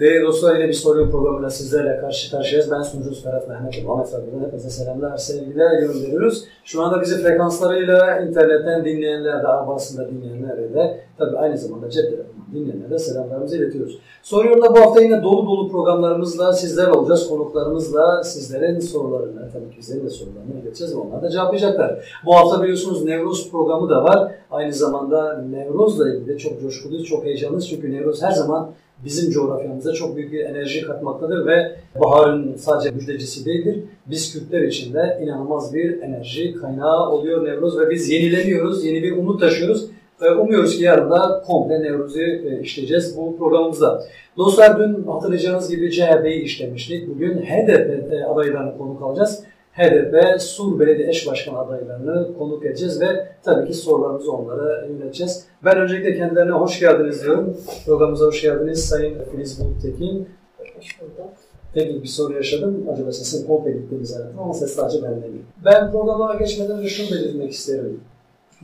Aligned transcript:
Değerli 0.00 0.24
dostlar 0.26 0.56
yine 0.56 0.68
bir 0.68 0.72
soru 0.72 1.10
programıyla 1.10 1.50
sizlerle 1.50 2.00
karşı 2.00 2.30
karşıyayız. 2.30 2.70
Ben 2.70 2.82
sunucunuz 2.82 3.24
Ferhat 3.24 3.48
Mehmet 3.48 3.84
Muhammed 3.84 4.12
Radyo'dan 4.12 4.46
hepinize 4.46 4.70
selamlar, 4.70 5.16
sevgiler 5.16 5.80
gönderiyoruz. 5.80 6.44
Şu 6.64 6.82
anda 6.82 7.00
bizi 7.00 7.22
frekanslarıyla 7.22 8.20
internetten 8.20 8.84
dinleyenler 8.84 9.42
de, 9.42 9.46
arabasında 9.46 10.08
dinleyenler 10.10 10.74
de 10.74 11.00
tabii 11.18 11.38
aynı 11.38 11.58
zamanda 11.58 11.90
cep 11.90 12.12
telefonundan 12.46 12.54
dinleyenler 12.54 12.90
de 12.90 12.98
selamlarımızı 12.98 13.56
iletiyoruz. 13.56 13.98
Soruyorlar 14.22 14.70
bu 14.70 14.80
hafta 14.80 15.02
yine 15.02 15.22
dolu 15.22 15.46
dolu 15.46 15.70
programlarımızla 15.70 16.52
sizler 16.52 16.88
olacağız. 16.88 17.28
Konuklarımızla 17.28 18.24
sizlerin 18.24 18.80
sorularını, 18.80 19.50
tabii 19.52 19.70
ki 19.70 19.78
bizlerin 19.78 20.04
de 20.04 20.10
sorularını 20.10 20.60
ileteceğiz 20.62 20.96
ve 20.96 21.00
onlar 21.00 21.22
da 21.22 21.30
cevaplayacaklar. 21.30 22.20
Bu 22.26 22.34
hafta 22.34 22.62
biliyorsunuz 22.62 23.04
Nevruz 23.04 23.50
programı 23.50 23.90
da 23.90 24.04
var. 24.04 24.32
Aynı 24.50 24.72
zamanda 24.72 25.42
Nevruz'la 25.50 26.14
ilgili 26.14 26.38
çok 26.38 26.60
coşkuluyuz, 26.60 27.04
çok 27.04 27.24
heyecanlıyız. 27.24 27.68
Çünkü 27.68 27.92
Nevruz 27.92 28.22
her 28.22 28.32
zaman 28.32 28.70
bizim 29.04 29.30
coğrafyamıza 29.30 29.92
çok 29.92 30.16
büyük 30.16 30.32
bir 30.32 30.44
enerji 30.44 30.82
katmaktadır 30.82 31.46
ve 31.46 31.76
baharın 32.00 32.56
sadece 32.56 32.90
müjdecisi 32.90 33.44
değildir. 33.46 33.84
Biz 34.06 34.32
Kürtler 34.32 34.62
için 34.62 34.94
de 34.94 35.20
inanılmaz 35.22 35.74
bir 35.74 36.02
enerji 36.02 36.54
kaynağı 36.54 37.10
oluyor 37.10 37.44
Nevruz 37.44 37.78
ve 37.78 37.90
biz 37.90 38.10
yenileniyoruz, 38.10 38.84
yeni 38.84 39.02
bir 39.02 39.16
umut 39.16 39.40
taşıyoruz. 39.40 39.86
Umuyoruz 40.20 40.76
ki 40.76 40.84
yarın 40.84 41.10
da 41.10 41.42
komple 41.46 41.82
Nevruz'u 41.82 42.20
e, 42.20 42.60
işleyeceğiz 42.60 43.16
bu 43.16 43.38
programımızda. 43.38 44.04
Dostlar 44.36 44.78
dün 44.78 45.02
hatırlayacağınız 45.02 45.70
gibi 45.70 45.92
CHP'yi 45.92 46.42
işlemiştik. 46.42 47.08
Bugün 47.08 47.42
HDP 47.42 48.12
e, 48.12 48.24
adaylarını 48.24 48.78
konuk 48.78 49.02
alacağız. 49.02 49.44
HDP 49.72 50.40
Sur 50.40 50.80
Belediye 50.80 51.08
Eş 51.08 51.26
Başkanı 51.26 51.58
adaylarını 51.58 52.38
konuk 52.38 52.66
edeceğiz 52.66 53.00
ve 53.00 53.26
tabii 53.44 53.66
ki 53.66 53.74
sorularımızı 53.74 54.32
onlara 54.32 54.86
yöneteceğiz. 54.86 55.46
Ben 55.64 55.76
öncelikle 55.76 56.16
kendilerine 56.16 56.52
hoş 56.52 56.80
geldiniz 56.80 57.22
diyorum. 57.22 57.56
Programımıza 57.86 58.26
hoş 58.26 58.42
geldiniz 58.42 58.84
Sayın 58.84 59.18
Filiz 59.32 59.60
Buluttekin. 59.60 60.28
Hoş 60.76 61.00
bulduk. 61.00 61.32
Teknik 61.74 62.02
bir 62.02 62.08
soru 62.08 62.34
yaşadım. 62.34 62.86
Acaba 62.92 63.12
sesin 63.12 63.46
komple 63.46 63.72
gitti 63.72 63.96
zaten 64.02 64.36
ama 64.38 64.52
ses 64.52 64.74
sadece 64.74 65.02
bende 65.02 65.22
değil. 65.22 65.42
Ben 65.64 65.92
programa 65.92 66.34
geçmeden 66.34 66.78
önce 66.78 66.88
şunu 66.88 67.18
belirtmek 67.18 67.52
isterim. 67.52 68.00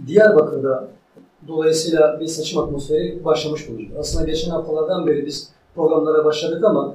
Diyarbakır'da 0.07 0.89
dolayısıyla 1.49 2.21
bir 2.21 2.27
seçim 2.27 2.59
atmosferi 2.59 3.25
başlamış 3.25 3.69
bulunuyor. 3.69 3.91
Aslında 3.99 4.27
geçen 4.27 4.51
haftalardan 4.51 5.07
beri 5.07 5.27
biz 5.27 5.49
programlara 5.75 6.25
başladık 6.25 6.65
ama 6.65 6.95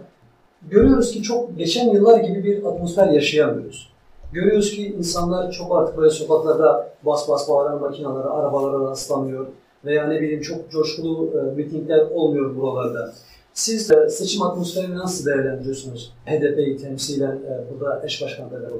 görüyoruz 0.69 1.11
ki 1.11 1.23
çok 1.23 1.57
geçen 1.57 1.93
yıllar 1.93 2.19
gibi 2.19 2.43
bir 2.43 2.63
atmosfer 2.63 3.07
yaşayamıyoruz. 3.07 3.89
Görüyoruz 4.33 4.71
ki 4.71 4.95
insanlar 4.97 5.51
çok 5.51 5.77
artık 5.77 5.97
böyle 5.97 6.09
sokaklarda 6.09 6.93
bas 7.03 7.29
bas 7.29 7.49
bağıran 7.49 7.81
makinalara, 7.81 8.29
arabalara 8.29 8.91
rastlamıyor 8.91 9.47
veya 9.85 10.07
ne 10.07 10.21
bileyim 10.21 10.41
çok 10.41 10.71
coşkulu 10.71 11.33
e, 11.39 11.55
mitingler 11.55 11.99
olmuyor 11.99 12.55
buralarda. 12.55 13.13
Siz 13.53 13.89
de 13.89 14.09
seçim 14.09 14.41
atmosferini 14.41 14.97
nasıl 14.97 15.25
değerlendiriyorsunuz? 15.25 16.13
HDP'yi 16.25 16.77
temsilen 16.77 17.35
e, 17.35 17.73
burada 17.73 18.01
eş 18.05 18.21
başkan 18.21 18.47
olarak. 18.47 18.71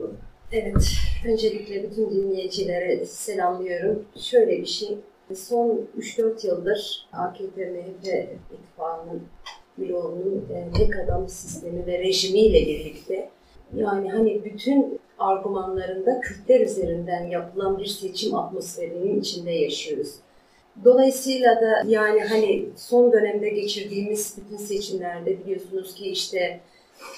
Evet, 0.51 0.87
öncelikle 1.27 1.83
bütün 1.83 2.09
dinleyicilere 2.09 3.05
selamlıyorum. 3.05 4.03
Şöyle 4.15 4.51
bir 4.51 4.65
şey, 4.65 4.97
son 5.35 5.87
3-4 5.99 6.47
yıldır 6.47 7.07
AKP-MHP 7.13 8.27
ittifakının 8.53 9.21
bloğunun 9.77 10.45
e, 10.53 10.77
tek 10.77 10.99
adam 10.99 11.29
sistemi 11.29 11.85
ve 11.85 11.99
rejimiyle 11.99 12.67
birlikte 12.67 13.29
yani 13.75 14.11
hani 14.11 14.45
bütün 14.45 14.99
argümanlarında 15.19 16.21
Kürtler 16.21 16.59
üzerinden 16.59 17.23
yapılan 17.23 17.77
bir 17.77 17.85
seçim 17.85 18.35
atmosferinin 18.35 19.21
içinde 19.21 19.51
yaşıyoruz. 19.51 20.15
Dolayısıyla 20.83 21.55
da 21.55 21.83
yani 21.87 22.21
hani 22.21 22.69
son 22.75 23.11
dönemde 23.11 23.49
geçirdiğimiz 23.49 24.37
bütün 24.37 24.57
seçimlerde 24.57 25.39
biliyorsunuz 25.39 25.95
ki 25.95 26.09
işte 26.09 26.59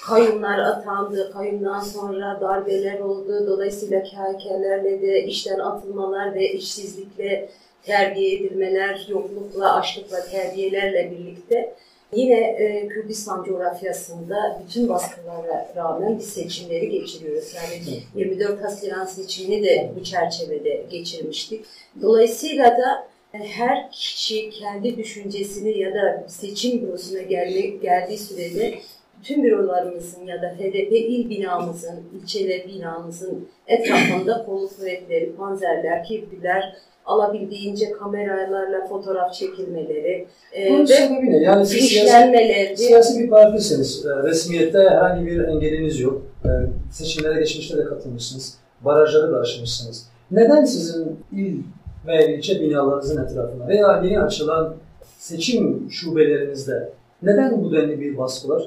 kayyumlar 0.06 0.58
atandı, 0.58 1.32
kayyumdan 1.32 1.80
sonra 1.80 2.38
darbeler 2.40 3.00
oldu. 3.00 3.46
Dolayısıyla 3.46 4.02
KHK'lerle 4.02 5.02
de 5.02 5.24
işten 5.24 5.58
atılmalar 5.58 6.34
ve 6.34 6.52
işsizlikle 6.52 7.48
terbiye 7.82 8.36
edilmeler, 8.36 9.06
yoklukla, 9.08 9.74
açlıkla 9.74 10.26
terbiyelerle 10.26 11.10
birlikte 11.10 11.74
Yine 12.14 12.40
e, 12.40 12.88
Kürdistan 12.88 13.44
coğrafyasında 13.44 14.62
bütün 14.64 14.88
baskılara 14.88 15.72
rağmen 15.76 16.18
biz 16.18 16.26
seçimleri 16.26 16.88
geçiriyoruz. 16.88 17.54
Yani 17.54 18.02
24 18.14 18.64
Haziran 18.64 19.04
seçimini 19.04 19.62
de 19.62 19.92
bu 19.96 20.04
çerçevede 20.04 20.84
geçirmiştik. 20.90 21.64
Dolayısıyla 22.02 22.64
da 22.64 23.08
e, 23.34 23.38
her 23.38 23.90
kişi 23.90 24.50
kendi 24.50 24.96
düşüncesini 24.96 25.78
ya 25.78 25.94
da 25.94 26.24
seçim 26.28 26.82
bürosuna 26.82 27.22
geldiği 27.22 28.18
sürede 28.18 28.78
bütün 29.20 29.44
bürolarımızın 29.44 30.24
ya 30.24 30.42
da 30.42 30.46
HDP 30.46 30.92
il 30.92 31.30
binamızın, 31.30 32.00
ilçeler 32.22 32.68
binamızın 32.68 33.48
etrafında 33.66 34.44
kolu 34.46 34.68
kuvvetleri, 34.68 35.36
panzerler, 35.36 36.04
kirpiler, 36.04 36.76
alabildiğince 37.06 37.92
kameralarla 37.92 38.86
fotoğraf 38.88 39.34
çekilmeleri 39.34 40.26
e, 40.56 40.70
Bunun 40.70 40.84
sebebi 40.84 41.30
ne? 41.30 41.36
Yani 41.36 41.66
siz 41.66 41.84
siyasi, 41.84 42.76
siyasi 42.76 43.20
bir 43.20 43.30
partisiniz. 43.30 44.06
E, 44.06 44.28
resmiyette 44.28 44.78
herhangi 44.78 45.26
bir 45.26 45.40
engeliniz 45.40 46.00
yok. 46.00 46.22
E, 46.44 46.48
seçimlere 46.92 47.40
geçmişte 47.40 47.78
de 47.78 47.84
katılmışsınız. 47.84 48.58
Barajları 48.84 49.32
da 49.32 49.40
aşmışsınız. 49.40 50.06
Neden 50.30 50.64
sizin 50.64 51.18
il 51.32 51.58
ve 52.06 52.34
ilçe 52.34 52.60
binalarınızın 52.60 53.24
etrafında 53.24 53.68
veya 53.68 54.02
yeni 54.04 54.20
açılan 54.20 54.74
seçim 55.18 55.90
şubelerinizde 55.90 56.92
neden 57.22 57.64
bu 57.64 57.72
denli 57.72 58.00
bir 58.00 58.18
baskı 58.18 58.48
var? 58.48 58.62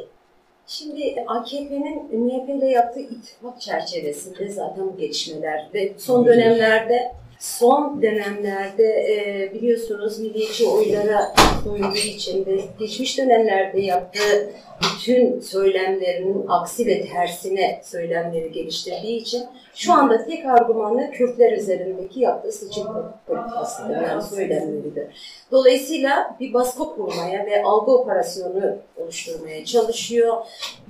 Şimdi 0.68 1.24
AKP'nin 1.28 2.24
MHP 2.24 2.50
ile 2.50 2.66
yaptığı 2.70 3.00
ittifak 3.00 3.62
çerçevesinde 3.62 4.50
zaten 4.50 4.88
bu 4.94 4.98
gelişmeler 4.98 5.70
ve 5.74 5.94
son 5.98 6.26
dönemlerde 6.26 7.12
son 7.44 8.02
dönemlerde 8.02 8.84
e, 8.84 9.52
biliyorsunuz 9.54 10.20
milliyetçi 10.20 10.68
oylara 10.68 11.34
koyduğu 11.64 11.96
için 11.96 12.46
ve 12.46 12.60
geçmiş 12.80 13.18
dönemlerde 13.18 13.82
yaptığı 13.82 14.50
bütün 14.84 15.40
söylemlerinin 15.40 16.46
aksi 16.48 16.88
ve 16.88 17.06
tersine 17.06 17.82
söylemleri 17.84 18.52
geliştirdiği 18.52 19.22
için 19.22 19.44
şu 19.76 19.94
anda 19.94 20.26
tek 20.26 20.46
argümanı 20.46 21.12
Kürtler 21.12 21.58
üzerindeki 21.58 22.20
yaptığı 22.20 22.52
seçim 22.52 22.84
politikasıdır, 23.28 24.02
yani 24.02 24.24
söylemleridir. 24.24 25.08
Dolayısıyla 25.52 26.36
bir 26.40 26.54
baskı 26.54 26.84
kurmaya 26.96 27.46
ve 27.46 27.64
algı 27.64 27.92
operasyonu 27.92 28.76
oluşturmaya 28.98 29.66
çalışıyor 29.66 30.38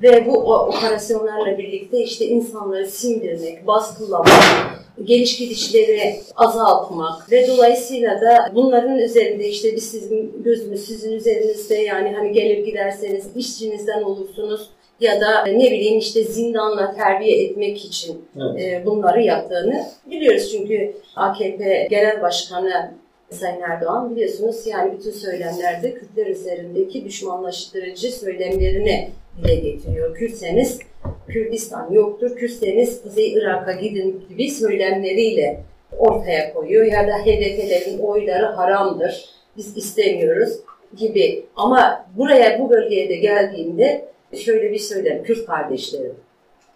ve 0.01 0.25
bu 0.25 0.53
operasyonlarla 0.53 1.57
birlikte 1.57 1.99
işte 1.99 2.25
insanları 2.25 2.87
sindirmek, 2.87 3.67
baskılamak, 3.67 4.82
geliş 5.03 5.37
gidişleri 5.37 6.15
azaltmak 6.35 7.31
ve 7.31 7.47
dolayısıyla 7.47 8.21
da 8.21 8.51
bunların 8.55 8.97
üzerinde 8.97 9.47
işte 9.47 9.75
biz 9.75 9.91
sizin 9.91 10.43
gözümüz 10.43 10.85
sizin 10.85 11.11
üzerinizde 11.11 11.75
yani 11.75 12.15
hani 12.15 12.31
gelir 12.31 12.65
giderseniz 12.65 13.25
işçinizden 13.35 14.01
olursunuz 14.01 14.69
ya 14.99 15.21
da 15.21 15.45
ne 15.45 15.71
bileyim 15.71 15.99
işte 15.99 16.23
zindanla 16.23 16.95
terbiye 16.95 17.43
etmek 17.43 17.85
için 17.85 18.21
evet. 18.35 18.61
E, 18.61 18.85
bunları 18.85 19.21
yaptığını 19.21 19.85
biliyoruz. 20.11 20.51
Çünkü 20.51 20.93
AKP 21.15 21.87
Genel 21.89 22.21
Başkanı 22.21 22.91
Sayın 23.29 23.61
Erdoğan 23.61 24.11
biliyorsunuz 24.11 24.67
yani 24.67 24.93
bütün 24.97 25.11
söylemlerde 25.11 25.93
Kürtler 25.93 26.25
üzerindeki 26.25 27.05
düşmanlaştırıcı 27.05 28.11
söylemlerini 28.11 29.09
dile 29.37 29.55
getiriyor. 29.55 30.15
Kürtseniz 30.15 30.79
Kürdistan 31.27 31.91
yoktur, 31.91 32.35
Kürtseniz 32.35 33.03
Kuzey 33.03 33.33
Irak'a 33.33 33.71
gidin 33.71 34.25
gibi 34.29 34.51
söylemleriyle 34.51 35.63
ortaya 35.97 36.53
koyuyor. 36.53 36.85
Ya 36.85 37.07
da 37.07 37.17
HDP'lerin 37.17 37.99
oyları 37.99 38.45
haramdır, 38.45 39.29
biz 39.57 39.77
istemiyoruz 39.77 40.59
gibi. 40.97 41.45
Ama 41.55 42.05
buraya, 42.17 42.59
bu 42.59 42.69
bölgeye 42.69 43.09
de 43.09 43.15
geldiğinde 43.15 44.05
şöyle 44.37 44.71
bir 44.71 44.79
söylem, 44.79 45.23
Kürt 45.23 45.45
kardeşlerim. 45.45 46.15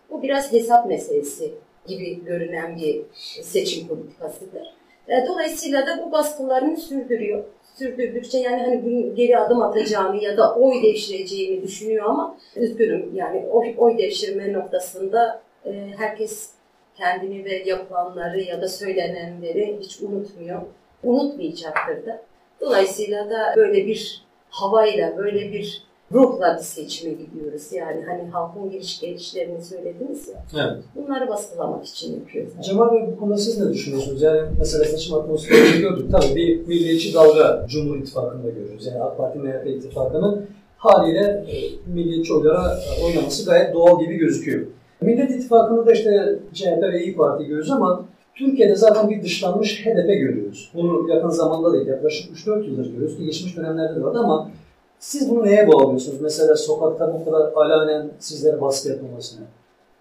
Bu 0.10 0.22
biraz 0.24 0.54
hesap 0.54 0.88
meselesi 0.88 1.52
gibi 1.88 2.26
görünen 2.26 2.78
bir 2.78 3.02
seçim 3.42 3.88
politikasıdır. 3.88 4.74
E, 5.08 5.28
dolayısıyla 5.28 5.88
da 5.88 6.06
bu 6.06 6.12
baskılarını 6.12 6.78
sürdürüyor. 6.78 7.44
Sürdürdükçe 7.80 8.38
yani 8.38 8.62
hani 8.62 9.16
geri 9.16 9.38
adım 9.38 9.62
atacağını 9.62 10.24
ya 10.24 10.38
da 10.38 10.56
oy 10.56 10.84
devşireceğini 10.84 11.64
düşünüyor 11.64 12.06
ama 12.06 12.38
üzgünüm 12.56 13.16
yani 13.16 13.46
oy, 13.52 13.76
oy 13.78 13.98
devşirme 13.98 14.54
noktasında 14.54 15.42
e, 15.66 15.94
herkes 15.98 16.50
kendini 16.98 17.46
ve 17.46 17.64
yapılanları 17.66 18.42
ya 18.42 18.62
da 18.62 18.68
söylenenleri 18.68 19.78
hiç 19.82 20.02
unutmuyor. 20.02 20.62
Unutmayacaktır 21.04 22.06
da. 22.06 22.22
Dolayısıyla 22.62 23.30
da 23.30 23.54
böyle 23.56 23.88
bir 23.88 24.26
havayla, 24.50 25.18
böyle 25.18 25.52
bir 25.52 25.87
ruhla 26.12 26.58
bir 26.58 26.64
seçime 26.64 27.14
gidiyoruz. 27.14 27.72
Yani 27.72 28.04
hani 28.08 28.30
halkın 28.30 28.70
giriş 28.70 29.00
gelişlerini 29.00 29.62
söylediniz 29.62 30.28
ya. 30.28 30.44
Evet. 30.56 30.84
Bunları 30.96 31.30
baskılamak 31.30 31.86
için 31.86 32.20
yapıyoruz. 32.20 32.54
Cemal 32.62 32.92
Bey 32.92 33.08
bu 33.12 33.20
konuda 33.20 33.38
siz 33.38 33.60
ne 33.60 33.74
düşünüyorsunuz? 33.74 34.22
Yani 34.22 34.42
mesela 34.60 34.86
seçim 34.86 35.16
atmosferini 35.16 35.82
gördük. 35.82 36.12
Tabii 36.12 36.36
bir 36.36 36.68
milliyetçi 36.68 37.14
dalga 37.14 37.66
Cumhur 37.70 37.98
İttifakı'nda 37.98 38.50
görüyoruz. 38.50 38.86
Yani 38.88 39.02
AK 39.02 39.18
Parti 39.18 39.40
MHP 39.40 39.68
ittifakının 39.68 40.46
haliyle 40.78 41.46
e, 41.48 41.56
milliyetçi 41.94 42.34
oylara 42.34 42.74
e, 42.74 43.06
oynaması 43.06 43.46
gayet 43.46 43.74
doğal 43.74 44.00
gibi 44.00 44.18
gözüküyor. 44.18 44.68
Millet 45.02 45.32
İttifakı'nda 45.32 45.86
da 45.86 45.92
işte 45.92 46.40
CHP 46.54 46.82
ve 46.82 47.04
İyi 47.04 47.16
Parti 47.16 47.44
görüyoruz 47.44 47.72
ama 47.72 48.06
Türkiye'de 48.36 48.76
zaten 48.76 49.10
bir 49.10 49.24
dışlanmış 49.24 49.86
HDP 49.86 50.08
görüyoruz. 50.08 50.72
Bunu 50.74 51.10
yakın 51.10 51.30
zamanda 51.30 51.74
değil, 51.74 51.88
yaklaşık 51.88 52.38
3-4 52.38 52.66
yıldır 52.66 52.92
görüyoruz 52.92 53.18
ki 53.18 53.26
geçmiş 53.26 53.58
dönemlerde 53.58 53.96
de 53.96 54.04
vardı 54.04 54.20
ama 54.20 54.52
siz 55.00 55.30
bunu 55.30 55.46
neye 55.46 55.68
bağlıyorsunuz? 55.68 56.22
Mesela 56.22 56.56
sokakta 56.56 57.14
bu 57.14 57.26
kadar 57.26 57.52
alanen 57.52 58.12
sizlere 58.20 58.62
baskı 58.62 58.90
yapılmasına. 58.90 59.46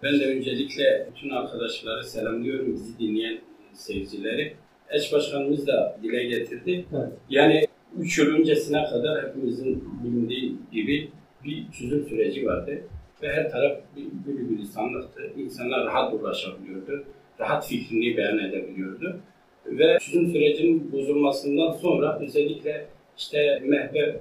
Ben 0.03 0.21
de 0.21 0.27
öncelikle 0.27 1.09
bütün 1.11 1.31
arkadaşları 1.31 2.05
selamlıyorum, 2.05 2.75
bizi 2.75 2.99
dinleyen 2.99 3.39
seyircileri. 3.73 4.55
Eş 4.91 5.13
başkanımız 5.13 5.67
da 5.67 5.99
dile 6.03 6.25
getirdi. 6.25 6.85
Evet. 6.93 7.13
Yani 7.31 7.67
3 7.99 8.19
yıl 8.19 8.27
öncesine 8.27 8.85
kadar 8.85 9.29
hepimizin 9.29 9.85
bildiği 10.05 10.57
gibi 10.73 11.11
bir 11.45 11.71
çözüm 11.71 12.07
süreci 12.09 12.47
vardı. 12.47 12.81
Ve 13.23 13.33
her 13.33 13.51
taraf 13.51 13.79
bir 13.97 14.05
bir 14.05 14.41
gülistanlıktı. 14.41 15.23
İnsanlar 15.37 15.87
rahat 15.87 16.15
ulaşabiliyordu. 16.15 17.05
Rahat 17.41 17.67
fikrini 17.67 18.17
beyan 18.17 18.39
edebiliyordu. 18.39 19.17
Ve 19.67 19.99
çözüm 19.99 20.33
sürecinin 20.33 20.93
bozulmasından 20.93 21.73
sonra 21.73 22.19
özellikle 22.21 22.87
işte 23.19 23.63
MHP, 23.65 24.21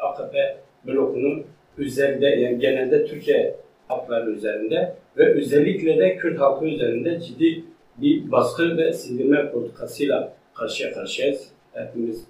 AKP 0.00 0.56
blokunun 0.86 1.44
üzerinde 1.78 2.26
yani 2.26 2.58
genelde 2.58 3.06
Türkiye 3.06 3.56
halkları 3.88 4.30
üzerinde 4.30 4.94
ve 5.16 5.34
özellikle 5.34 5.98
de 5.98 6.16
Kürt 6.16 6.40
halkı 6.40 6.66
üzerinde 6.66 7.20
ciddi 7.20 7.64
bir 7.96 8.32
baskı 8.32 8.76
ve 8.76 8.92
sindirme 8.92 9.50
politikasıyla 9.50 10.32
karşıya 10.54 10.92
karşıyayız. 10.92 11.48
Hepimiz 11.72 12.24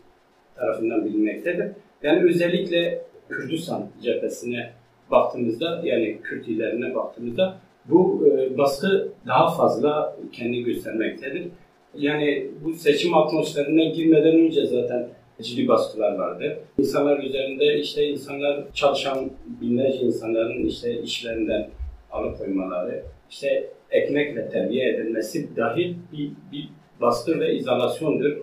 tarafından 0.57 1.05
bilinmektedir. 1.05 1.67
Yani 2.03 2.29
özellikle 2.29 3.03
Kürdistan 3.29 3.87
cephesine 4.03 4.71
baktığımızda 5.11 5.81
yani 5.85 6.19
Kürt 6.23 6.49
illerine 6.49 6.95
baktığımızda 6.95 7.57
bu 7.85 8.27
e, 8.27 8.59
baskı 8.59 9.09
daha 9.27 9.55
fazla 9.55 10.17
kendi 10.33 10.63
göstermektedir. 10.63 11.49
Yani 11.95 12.47
bu 12.65 12.73
seçim 12.73 13.15
atmosferine 13.15 13.85
girmeden 13.85 14.35
önce 14.35 14.67
zaten 14.67 15.09
ciddi 15.43 15.69
baskılar 15.69 16.15
vardı. 16.19 16.59
İnsanlar 16.79 17.23
üzerinde 17.23 17.79
işte 17.79 18.07
insanlar 18.07 18.65
çalışan 18.75 19.31
binlerce 19.61 19.99
insanların 19.99 20.67
işte 20.67 21.03
işlerinden 21.03 21.71
alıkoymaları, 22.11 23.03
işte 23.31 23.69
ekmekle 23.91 24.49
terbiye 24.49 24.89
edilmesi 24.89 25.57
dahil 25.57 25.95
bir, 26.13 26.31
bir 26.53 26.69
baskı 27.01 27.41
ve 27.41 27.55
izolasyondur. 27.55 28.37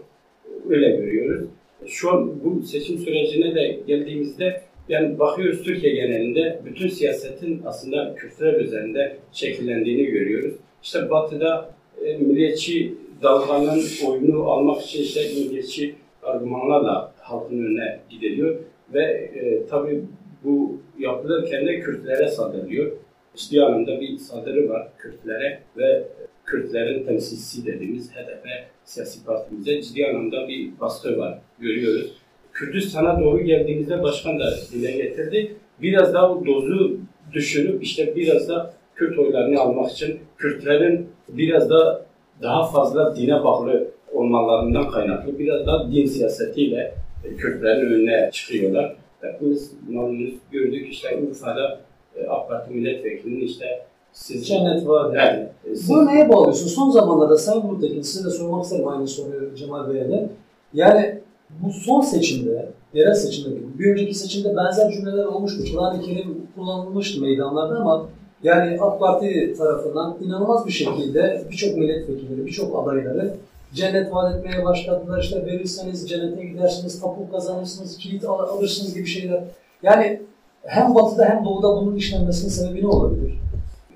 Öyle 0.69 0.89
görüyoruz. 0.89 1.49
Şu 1.85 2.11
an 2.11 2.44
bu 2.44 2.61
seçim 2.61 2.97
sürecine 2.97 3.55
de 3.55 3.79
geldiğimizde 3.88 4.61
yani 4.89 5.19
bakıyoruz 5.19 5.63
Türkiye 5.63 5.95
genelinde 5.95 6.59
bütün 6.65 6.88
siyasetin 6.88 7.61
aslında 7.65 8.15
Kürtler 8.15 8.53
üzerinde 8.53 9.17
şekillendiğini 9.31 10.05
görüyoruz. 10.05 10.53
İşte 10.83 11.09
Batı'da 11.09 11.69
e, 12.05 12.17
milliyetçi 12.17 12.93
dalganın 13.23 13.83
oyunu 14.07 14.43
almak 14.43 14.81
için 14.81 15.03
işte 15.03 15.21
milliyetçi 15.21 15.95
argümanlarla 16.27 17.12
halkın 17.19 17.57
önüne 17.57 18.00
gidiliyor 18.09 18.56
ve 18.94 19.03
e, 19.03 19.65
tabii 19.65 20.03
bu 20.44 20.81
yapılırken 21.00 21.68
de 21.68 21.79
Kürtlere 21.79 22.27
saldırılıyor. 22.27 22.91
Ciddi 23.35 23.63
anlamda 23.63 24.01
bir 24.01 24.18
saldırı 24.18 24.69
var 24.69 24.88
Kürtlere 24.97 25.59
ve 25.77 26.03
Kürtlerin 26.45 27.03
temsilcisi 27.03 27.65
dediğimiz 27.65 28.12
HDP 28.12 28.47
siyasi 28.85 29.25
partimize 29.25 29.81
ciddi 29.81 30.07
anlamda 30.07 30.47
bir 30.47 30.79
baskı 30.79 31.18
var 31.18 31.39
görüyoruz. 31.59 32.13
Kürdistan'a 32.53 33.21
doğru 33.21 33.44
geldiğimizde 33.44 34.03
başkan 34.03 34.39
da 34.39 34.53
dile 34.71 34.91
getirdi. 34.91 35.56
Biraz 35.81 36.13
daha 36.13 36.31
o 36.31 36.45
dozu 36.45 36.97
düşürüp 37.33 37.83
işte 37.83 38.15
biraz 38.15 38.50
da 38.50 38.74
Kürt 38.95 39.19
oylarını 39.19 39.59
almak 39.59 39.91
için 39.91 40.19
Kürtlerin 40.38 41.09
biraz 41.29 41.69
da 41.69 42.06
daha 42.41 42.71
fazla 42.71 43.15
dine 43.15 43.44
bağlı 43.44 43.88
olmalarından 44.13 44.89
kaynaklı 44.89 45.39
biraz 45.39 45.68
daha 45.68 45.92
din 45.92 46.06
siyasetiyle 46.06 46.94
Kürtlerin 47.38 47.86
önüne 47.86 48.30
çıkıyorlar. 48.33 48.95
Hepimiz 49.21 49.71
malumunuz 49.89 50.33
gördük 50.51 50.88
işte 50.92 51.07
Urfa'da 51.30 51.80
e, 52.15 52.27
AK 52.27 52.50
Parti 52.50 52.74
milletvekilinin 52.74 53.45
işte 53.45 53.65
siz 54.13 54.48
Cennet 54.48 54.88
var. 54.88 55.15
Evet. 55.15 55.50
Siz- 55.63 55.89
Bunu 55.89 56.06
neye 56.06 56.30
bağlıyorsun? 56.30 56.68
Son 56.68 56.89
zamanlarda 56.89 57.38
Sayın 57.38 57.62
Nurtekin 57.62 58.01
size 58.01 58.25
de 58.25 58.30
sormak 58.30 58.63
isterim 58.63 58.88
aynı 58.88 59.07
soruyu 59.07 59.56
Cemal 59.56 59.94
Bey'e 59.94 60.10
de. 60.10 60.30
Yani 60.74 61.19
bu 61.50 61.71
son 61.71 62.01
seçimde, 62.01 62.69
yerel 62.94 63.13
seçimde, 63.13 63.56
bir 63.80 63.92
önceki 63.92 64.13
seçimde 64.13 64.56
benzer 64.57 64.92
cümleler 64.92 65.25
olmuştu. 65.25 65.63
Kur'an-ı 65.71 66.01
Kerim 66.01 66.48
kullanılmıştı 66.56 67.21
meydanlarda 67.21 67.75
ama 67.75 68.06
yani 68.44 68.77
AK 68.81 69.00
Parti 69.00 69.53
tarafından 69.57 70.18
inanılmaz 70.21 70.65
bir 70.68 70.71
şekilde 70.71 71.42
birçok 71.51 71.77
milletvekilleri, 71.77 72.45
birçok 72.45 72.83
adayları 72.83 73.33
cennet 73.73 74.13
vaat 74.13 74.35
etmeye 74.35 74.65
başladılar. 74.65 75.19
İşte 75.23 75.45
verirseniz 75.45 76.09
cennete 76.09 76.45
gidersiniz, 76.45 77.01
tapu 77.01 77.31
kazanırsınız, 77.31 77.97
kilit 77.97 78.25
al- 78.25 78.39
alırsınız 78.39 78.93
gibi 78.95 79.05
şeyler. 79.05 79.43
Yani 79.83 80.21
hem 80.63 80.95
batıda 80.95 81.25
hem 81.25 81.45
doğuda 81.45 81.67
bunun 81.81 81.95
işlenmesinin 81.95 82.49
sebebi 82.49 82.81
ne 82.83 82.87
olabilir? 82.87 83.33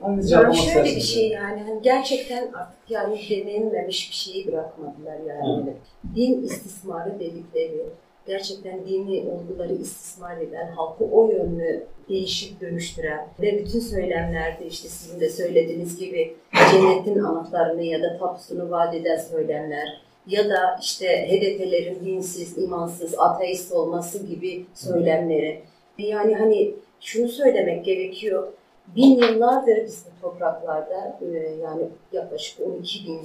Hanginiz 0.01 0.31
Yani 0.31 0.56
şöyle 0.56 0.68
bir 0.68 0.68
istersiniz? 0.68 1.09
şey 1.09 1.29
yani 1.29 1.62
hani 1.62 1.81
gerçekten 1.81 2.51
artık 2.53 2.77
yani 2.89 3.19
denenmemiş 3.29 4.09
bir 4.12 4.15
şeyi 4.15 4.47
bırakmadılar 4.47 5.18
yani. 5.27 5.41
Hani 5.41 5.73
Din 6.15 6.44
istismarı 6.44 7.19
dedikleri, 7.19 7.85
gerçekten 8.27 8.85
dini 8.85 9.29
olguları 9.29 9.73
istismar 9.73 10.38
eden, 10.38 10.71
halkı 10.71 11.03
o 11.03 11.31
yönlü 11.31 11.83
değişip 12.09 12.62
dönüştüren 12.62 13.27
ve 13.41 13.59
bütün 13.59 13.79
söylemlerde 13.79 14.65
işte 14.65 14.88
sizin 14.88 15.19
de 15.19 15.29
söylediğiniz 15.29 16.00
gibi 16.00 16.35
cennetin 16.71 17.19
anahtarını 17.19 17.83
ya 17.83 18.01
da 18.01 18.18
tapusunu 18.18 18.71
vaat 18.71 18.95
eden 18.95 19.18
söylemler 19.18 20.01
ya 20.27 20.50
da 20.50 20.79
işte 20.81 21.07
HDP'lerin 21.27 22.06
dinsiz, 22.06 22.57
imansız, 22.57 23.19
ateist 23.19 23.71
olması 23.71 24.25
gibi 24.25 24.66
söylemleri. 24.73 25.61
Yani 25.97 26.35
hani 26.35 26.75
şunu 27.01 27.28
söylemek 27.28 27.85
gerekiyor. 27.85 28.47
Bin 28.95 29.18
yıllardır 29.18 29.85
biz 29.85 30.06
bu 30.06 30.21
topraklarda 30.21 31.19
e, 31.21 31.37
yani 31.37 31.83
yaklaşık 32.11 32.59
12 32.59 33.07
bin 33.07 33.21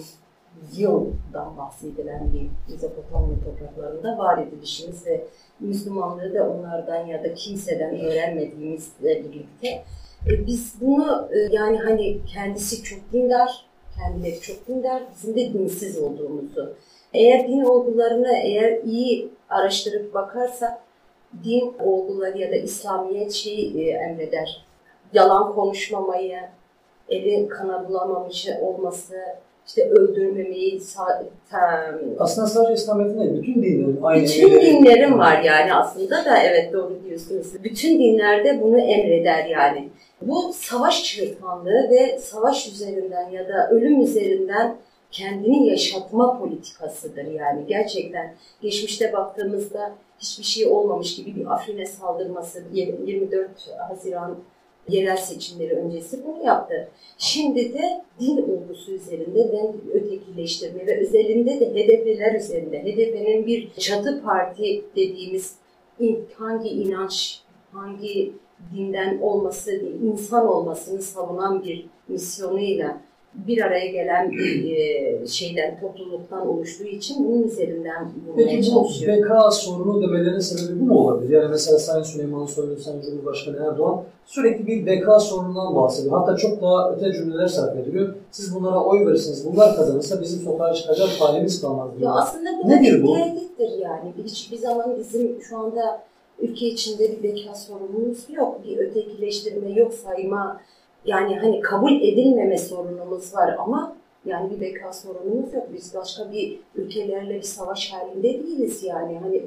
yıldan 0.77 1.57
bahsedilen 1.57 2.33
bir 2.33 2.73
Mezopotamya 2.73 3.37
topraklarında 3.45 4.19
var 4.19 4.39
edilişimiz 4.39 5.07
ve 5.07 5.27
Müslümanlığı 5.61 6.35
da 6.35 6.51
onlardan 6.51 7.07
ya 7.07 7.25
da 7.25 7.35
kimseden 7.35 8.01
öğrenmediğimizle 8.01 9.25
birlikte 9.25 9.85
e, 10.27 10.47
biz 10.47 10.75
bunu 10.81 11.29
e, 11.33 11.39
yani 11.39 11.79
hani 11.79 12.19
kendisi 12.27 12.83
çok 12.83 13.13
dindar, 13.13 13.67
kendileri 13.99 14.41
çok 14.41 14.69
dindar, 14.69 15.03
bizim 15.15 15.37
de 15.37 15.53
dinsiz 15.53 15.99
olduğumuzu. 15.99 16.75
Eğer 17.15 17.49
din 17.49 17.61
olgularını 17.61 18.33
eğer 18.33 18.83
iyi 18.85 19.29
araştırıp 19.49 20.15
bakarsak 20.15 20.79
din 21.45 21.75
olguları 21.85 22.39
ya 22.39 22.51
da 22.51 22.57
İslamiyet 22.57 23.33
şeyi 23.33 23.89
e, 23.89 23.91
emreder. 23.91 24.67
Yalan 25.13 25.55
konuşmamayı, 25.55 26.41
eli 27.09 27.49
kana 27.49 27.89
bulamamış 27.89 28.49
olması, 28.61 29.17
işte 29.67 29.91
öldürmemeyi, 29.91 30.81
Aslında 32.19 32.47
sadece 32.47 32.73
İslamiyet'in 32.75 33.21
değil, 33.21 33.43
bütün 33.43 33.63
dinlerin 33.63 33.99
aynı 34.03 34.23
bütün 34.23 34.61
dinlerin 34.61 35.19
var 35.19 35.43
yani 35.43 35.75
aslında 35.75 36.25
da 36.25 36.43
evet 36.43 36.73
doğru 36.73 36.99
diyorsunuz. 37.05 37.65
Bütün 37.65 37.99
dinlerde 37.99 38.63
bunu 38.63 38.79
emreder 38.79 39.45
yani. 39.45 39.89
Bu 40.23 40.53
savaş 40.53 41.05
çığırtkanlığı 41.05 41.91
ve 41.91 42.19
savaş 42.19 42.69
üzerinden 42.69 43.31
ya 43.31 43.49
da 43.49 43.71
ölüm 43.71 44.01
üzerinden 44.01 44.77
kendini 45.11 45.69
yaşatma 45.69 46.39
politikasıdır 46.39 47.25
yani 47.25 47.67
gerçekten. 47.69 48.35
Geçmişte 48.63 49.13
baktığımızda 49.13 49.93
hiçbir 50.19 50.45
şey 50.45 50.67
olmamış 50.67 51.17
gibi 51.17 51.37
bir 51.37 51.55
Afrin'e 51.55 51.87
saldırması 51.87 52.63
24 52.73 53.51
Haziran 53.89 54.37
yerel 54.89 55.17
seçimleri 55.17 55.75
öncesi 55.75 56.25
bunu 56.25 56.45
yaptı. 56.45 56.89
Şimdi 57.19 57.75
de 57.75 58.05
din 58.21 58.37
olgusu 58.37 58.93
üzerinde 58.93 59.39
ve 59.39 59.73
ötekileştirme 59.95 60.87
ve 60.87 61.01
özelinde 61.01 61.61
de 61.61 61.71
HDP'ler 61.71 62.35
üzerinde. 62.35 62.83
HDP'nin 62.83 63.47
bir 63.47 63.71
çatı 63.79 64.23
parti 64.23 64.85
dediğimiz 64.97 65.55
hangi 66.39 66.69
inanç, 66.69 67.41
hangi 67.73 68.33
dinden 68.75 69.19
olması 69.21 69.83
insan 70.05 70.49
olmasını 70.49 71.03
savunan 71.03 71.65
bir 71.65 71.87
misyonuyla 72.09 73.01
bir 73.49 73.63
araya 73.63 73.87
gelen 73.87 74.33
e, 74.69 75.27
şeyden, 75.27 75.81
topluluktan 75.81 76.49
oluştuğu 76.49 76.85
için 76.85 77.29
bunun 77.29 77.43
üzerinden 77.43 78.09
bulmaya 78.27 78.47
Peki 78.49 78.59
bu 78.59 78.71
çalışıyor. 78.71 79.17
beka 79.17 79.51
sorunu 79.51 80.03
demelerinin 80.03 80.39
sebebi 80.39 80.81
bu 80.81 80.85
mu 80.85 80.99
olabilir? 81.01 81.31
Yani 81.37 81.49
mesela 81.51 81.79
Sayın 81.79 82.03
Süleyman 82.03 82.47
Soylu, 82.47 82.77
Sayın 82.77 83.01
Cumhurbaşkanı 83.03 83.57
Erdoğan 83.57 84.03
sürekli 84.27 84.67
bir 84.67 84.87
beka 84.87 85.21
sorunundan 85.21 85.77
bahsediyor. 85.77 86.19
Hatta 86.19 86.37
çok 86.37 86.63
daha 86.63 86.93
öte 86.93 87.13
cümleler 87.13 87.47
sarf 87.49 87.77
ediliyor. 87.79 88.15
Siz 88.31 88.55
bunlara 88.55 88.85
oy 88.85 89.07
verirsiniz, 89.07 89.47
bunlar 89.53 89.77
kazanırsa 89.77 90.21
bizim 90.21 90.41
sokağa 90.41 90.75
çıkacak 90.75 91.09
halimiz 91.09 91.61
kalmaz 91.61 91.89
Ya 91.95 91.99
diyor. 92.01 92.13
aslında 92.17 92.51
bu 92.65 92.69
Nedir 92.69 93.03
bu? 93.03 93.15
bir 93.17 93.21
tehdittir 93.23 93.79
yani. 93.83 94.13
Hiçbir 94.25 94.57
zaman 94.57 94.97
bizim 94.99 95.43
şu 95.43 95.59
anda 95.59 96.03
ülke 96.41 96.67
içinde 96.67 97.11
bir 97.11 97.23
beka 97.23 97.55
sorunumuz 97.55 98.19
yok, 98.31 98.61
bir 98.65 98.79
ötekileştirme 98.79 99.71
yok 99.71 99.95
sayma, 99.95 100.61
yani 101.07 101.37
hani 101.37 101.61
kabul 101.61 101.93
edilmeme 101.93 102.59
sorunumuz 102.59 103.35
var 103.35 103.57
ama 103.59 103.97
yani 104.27 104.51
bir 104.51 104.61
beka 104.61 104.93
sorunumuz 104.93 105.55
yok. 105.55 105.67
Biz 105.75 105.95
başka 105.95 106.33
bir 106.33 106.59
ülkelerle 106.75 107.35
bir 107.35 107.43
savaş 107.43 107.93
halinde 107.93 108.23
değiliz 108.23 108.85
yani. 108.85 109.19
Hani 109.19 109.43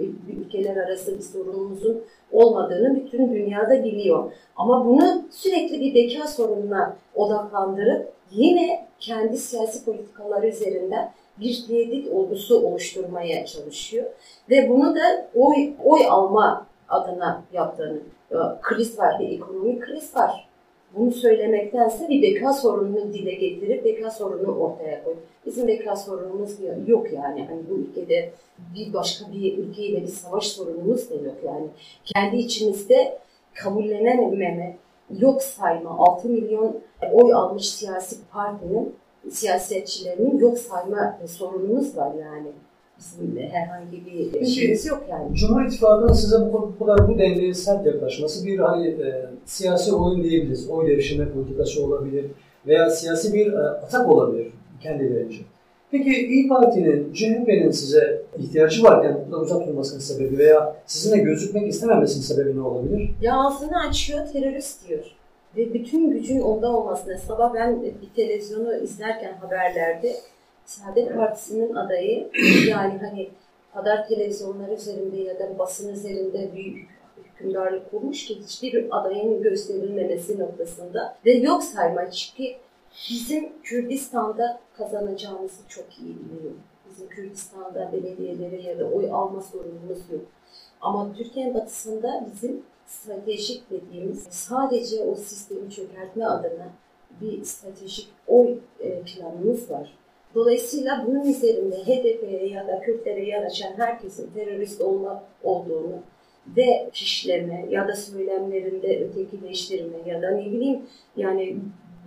ülkeler 0.46 0.76
arası 0.78 1.18
bir 1.18 1.24
sorunumuzun 1.24 2.02
olmadığını 2.32 2.96
bütün 2.96 3.34
dünyada 3.34 3.84
biliyor. 3.84 4.32
Ama 4.56 4.86
bunu 4.86 5.22
sürekli 5.32 5.80
bir 5.80 5.96
beka 5.96 6.28
sorununa 6.28 6.96
odaklandırıp 7.16 8.14
yine 8.32 8.88
kendi 9.00 9.38
siyasi 9.38 9.86
politikaları 9.86 10.48
üzerinden 10.48 11.12
bir 11.40 11.66
tehdit 11.68 12.08
olgusu 12.12 12.68
oluşturmaya 12.68 13.46
çalışıyor. 13.46 14.06
Ve 14.50 14.70
bunu 14.70 14.96
da 14.96 15.28
oy, 15.36 15.74
oy 15.84 16.08
alma 16.10 16.66
adına 16.90 17.44
yaptığını, 17.54 18.00
kriz 18.62 19.00
var, 19.00 19.20
bir 19.20 19.30
ekonomik 19.30 19.82
kriz 19.82 20.16
var 20.16 20.49
bunu 20.96 21.12
söylemektense 21.12 22.10
bir 22.10 22.22
beka 22.22 22.54
sorununu 22.54 23.14
dile 23.14 23.34
getirip 23.34 23.86
beka 23.86 24.12
sorununu 24.12 24.58
ortaya 24.58 25.04
koy. 25.04 25.14
Bizim 25.46 25.68
beka 25.68 25.96
sorunumuz 25.96 26.52
yok 26.88 27.14
yani. 27.14 27.46
Hani 27.46 27.62
bu 27.70 27.74
ülkede 27.74 28.32
bir 28.76 28.94
başka 28.94 29.32
bir 29.32 29.58
ülkeyle 29.58 30.02
bir 30.02 30.08
savaş 30.08 30.48
sorunumuz 30.48 31.10
da 31.10 31.16
yok 31.16 31.36
yani. 31.46 31.68
Kendi 32.06 32.38
içimizde 32.38 33.20
kabullenememe, 33.54 34.78
yok 35.20 35.42
sayma, 35.44 35.90
6 35.98 36.30
milyon 36.30 36.80
oy 37.14 37.34
almış 37.34 37.70
siyasi 37.70 38.16
partinin, 38.32 38.96
siyasetçilerinin 39.30 40.40
yok 40.40 40.58
sayma 40.58 41.20
sorunumuz 41.28 41.98
var 41.98 42.14
yani 42.14 42.48
herhangi 43.52 44.06
bir 44.06 44.46
şeyimiz 44.46 44.86
yok 44.86 45.04
yani. 45.10 45.36
Cumhur 45.36 45.66
İttifakı'nın 45.66 46.14
size 46.14 46.38
bu, 46.40 46.74
bu 46.80 46.86
kadar 46.86 47.08
bu 47.08 47.20
dengeye 47.20 47.54
sert 47.54 47.86
yaklaşması 47.86 48.46
bir 48.46 48.60
hani 48.60 48.88
e, 48.88 49.26
siyasi 49.46 49.94
oyun 49.94 50.24
diyebiliriz. 50.24 50.70
Oy 50.70 50.88
devşirme 50.88 51.30
politikası 51.32 51.86
olabilir 51.86 52.26
veya 52.68 52.90
siyasi 52.90 53.34
bir 53.34 53.54
e, 53.54 53.60
atak 53.60 54.10
olabilir 54.10 54.48
kendilerince. 54.82 55.38
Peki 55.92 56.28
İyi 56.28 56.48
Parti'nin, 56.48 57.14
CHP'nin 57.14 57.72
size 57.72 58.22
ihtiyacı 58.38 58.84
varken 58.84 59.20
bu 59.28 59.32
da 59.32 59.38
uzak 59.38 59.68
durmasının 59.68 60.00
sebebi 60.00 60.38
veya 60.38 60.76
sizinle 60.86 61.24
gözükmek 61.24 61.68
istememesinin 61.68 62.24
sebebi 62.24 62.58
ne 62.58 62.62
olabilir? 62.62 63.10
Ya 63.22 63.36
ağzını 63.36 63.80
açıyor, 63.90 64.28
terörist 64.34 64.88
diyor. 64.88 65.06
Ve 65.58 65.74
bütün 65.74 66.12
gücün 66.12 66.40
onda 66.40 66.68
olmasına. 66.68 67.18
Sabah 67.18 67.54
ben 67.54 67.82
bir 67.82 68.10
televizyonu 68.16 68.76
izlerken 68.76 69.34
haberlerde 69.34 70.16
Saadet 70.70 71.16
Partisi'nin 71.16 71.76
adayı 71.76 72.30
yani 72.68 72.98
hani 72.98 73.30
kadar 73.74 74.08
televizyonlar 74.08 74.70
üzerinde 74.70 75.18
ya 75.18 75.40
da 75.40 75.60
basın 75.60 75.94
üzerinde 75.94 76.50
büyük 76.56 76.90
hükümdarlık 77.18 77.92
kurmuş 77.92 78.26
ki 78.26 78.40
hiçbir 78.40 78.98
adayın 79.00 79.42
gösterilmemesi 79.42 80.40
noktasında 80.40 81.18
ve 81.26 81.32
yok 81.32 81.64
sayma 81.64 82.12
çünkü 82.12 82.44
bizim 83.10 83.62
Kürdistan'da 83.64 84.60
kazanacağımızı 84.78 85.68
çok 85.68 86.00
iyi 86.00 86.16
biliyorum. 86.20 86.60
Bizim 86.90 87.10
Kürdistan'da 87.10 87.92
belediyelere 87.92 88.62
ya 88.62 88.80
da 88.80 88.86
oy 88.86 89.12
alma 89.12 89.42
sorunumuz 89.42 90.00
yok. 90.12 90.22
Ama 90.82 91.14
Türkiye'nin 91.14 91.54
batısında 91.54 92.28
bizim 92.34 92.64
stratejik 92.88 93.72
dediğimiz 93.72 94.24
sadece 94.24 95.04
o 95.04 95.16
sistemi 95.16 95.72
çökertme 95.72 96.26
adına 96.26 96.70
bir 97.22 97.44
stratejik 97.44 98.10
oy 98.28 98.58
e, 98.80 99.02
planımız 99.02 99.72
var. 99.72 100.00
Dolayısıyla 100.36 101.06
bunun 101.08 101.26
üzerinde 101.26 101.76
HDP'ye 101.76 102.48
ya 102.48 102.68
da 102.68 102.82
Kürtlere 102.82 103.26
yaraşan 103.26 103.74
herkesin 103.78 104.32
terörist 104.34 104.82
olma 104.82 105.24
olduğunu 105.44 106.00
ve 106.58 106.90
kişileme 106.94 107.66
ya 107.70 107.88
da 107.88 107.96
söylemlerinde 107.96 109.00
ötekileştirme 109.00 109.98
ya 110.06 110.22
da 110.22 110.32
ne 110.32 110.46
bileyim 110.46 110.82
yani 111.18 111.58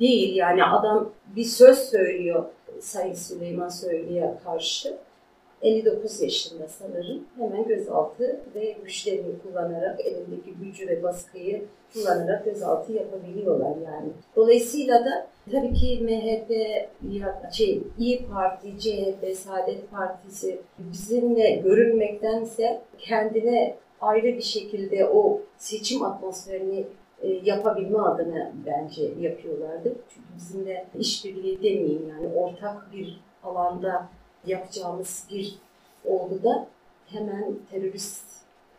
değil 0.01 0.37
yani 0.37 0.65
adam 0.65 1.11
bir 1.37 1.45
söz 1.45 1.79
söylüyor 1.79 2.45
Sayın 2.81 3.15
Süleyman 3.15 3.69
Soylu'ya 3.69 4.39
karşı 4.45 4.97
59 5.63 6.23
yaşında 6.23 6.69
sanırım 6.69 7.25
hemen 7.39 7.69
gözaltı 7.69 8.41
ve 8.55 8.77
güçlerini 8.85 9.39
kullanarak 9.43 10.01
elindeki 10.01 10.55
gücü 10.63 10.89
ve 10.89 11.03
baskıyı 11.03 11.65
kullanarak 11.95 12.45
gözaltı 12.45 12.93
yapabiliyorlar 12.93 13.77
yani. 13.85 14.09
Dolayısıyla 14.37 15.05
da 15.05 15.27
tabii 15.53 15.73
ki 15.73 16.01
MHP, 16.03 16.51
şey, 17.53 17.83
İyi 17.99 18.27
Parti, 18.27 18.79
CHP, 18.79 19.37
Saadet 19.37 19.91
Partisi 19.91 20.61
bizimle 20.79 21.51
görünmektense 21.51 22.81
kendine 22.99 23.77
ayrı 24.01 24.27
bir 24.27 24.43
şekilde 24.43 25.07
o 25.07 25.41
seçim 25.57 26.03
atmosferini 26.03 26.87
e, 27.23 27.29
yapabilme 27.29 27.99
adına 27.99 28.53
bence 28.67 29.03
yapıyorlardı. 29.21 29.95
Çünkü 30.09 30.27
bizimle 30.37 30.87
işbirliği 30.99 31.63
demeyeyim 31.63 32.09
yani 32.09 32.35
ortak 32.35 32.93
bir 32.93 33.21
alanda 33.45 34.09
yapacağımız 34.47 35.25
bir 35.31 35.55
olguda 36.05 36.67
hemen 37.07 37.45
terörist 37.71 38.25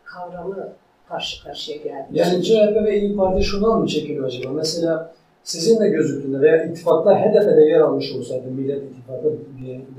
kavramı 0.04 0.68
karşı 1.08 1.44
karşıya 1.44 1.76
geldi. 1.76 2.06
Yani 2.12 2.42
CHP 2.44 2.84
ve 2.84 3.00
İyi 3.00 3.16
Parti 3.16 3.44
şundan 3.44 3.80
mı 3.80 3.86
çekiliyor 3.86 4.24
acaba? 4.24 4.52
Mesela 4.52 5.14
sizinle 5.42 5.88
gözüktüğünde 5.88 6.40
veya 6.40 6.64
ittifakta 6.64 7.20
HDP'de 7.20 7.64
yer 7.64 7.80
almış 7.80 8.12
olsaydı 8.12 8.50
Millet 8.50 8.82
İttifakı 8.82 9.32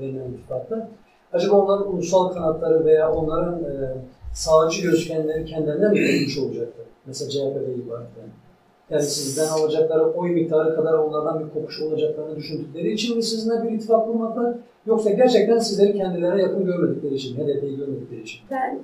denilen 0.00 0.32
ittifakta 0.32 0.88
acaba 1.32 1.56
onların 1.56 1.94
ulusal 1.94 2.28
kanatları 2.28 2.84
veya 2.84 3.12
onların 3.12 3.64
e, 3.64 3.94
sağcı 4.34 4.82
gözükenleri 4.82 5.44
kendilerinden 5.44 5.92
mi 5.92 5.98
görmüş 5.98 6.38
olacaktı? 6.38 6.82
Mesela 7.06 7.30
CHP 7.30 7.56
ve 7.68 7.74
İyi 7.74 7.88
Parti'den. 7.88 8.28
Yani 8.90 9.02
sizden 9.02 9.48
alacakları 9.48 10.04
oy 10.04 10.30
miktarı 10.30 10.76
kadar 10.76 10.94
onlardan 10.94 11.40
bir 11.40 11.54
kopuş 11.54 11.80
olacaklarını 11.80 12.36
düşündükleri 12.36 12.92
için 12.92 13.16
mi 13.16 13.22
sizinle 13.22 13.62
bir 13.62 13.70
ittifak 13.70 14.06
kurmaklar? 14.06 14.54
Yoksa 14.86 15.10
gerçekten 15.10 15.58
sizleri 15.58 15.98
kendilerine 15.98 16.42
yakın 16.42 16.64
görmedikleri 16.64 17.14
için, 17.14 17.36
HDP'yi 17.36 17.76
görmedikleri 17.76 18.22
için? 18.22 18.40
Ben 18.50 18.78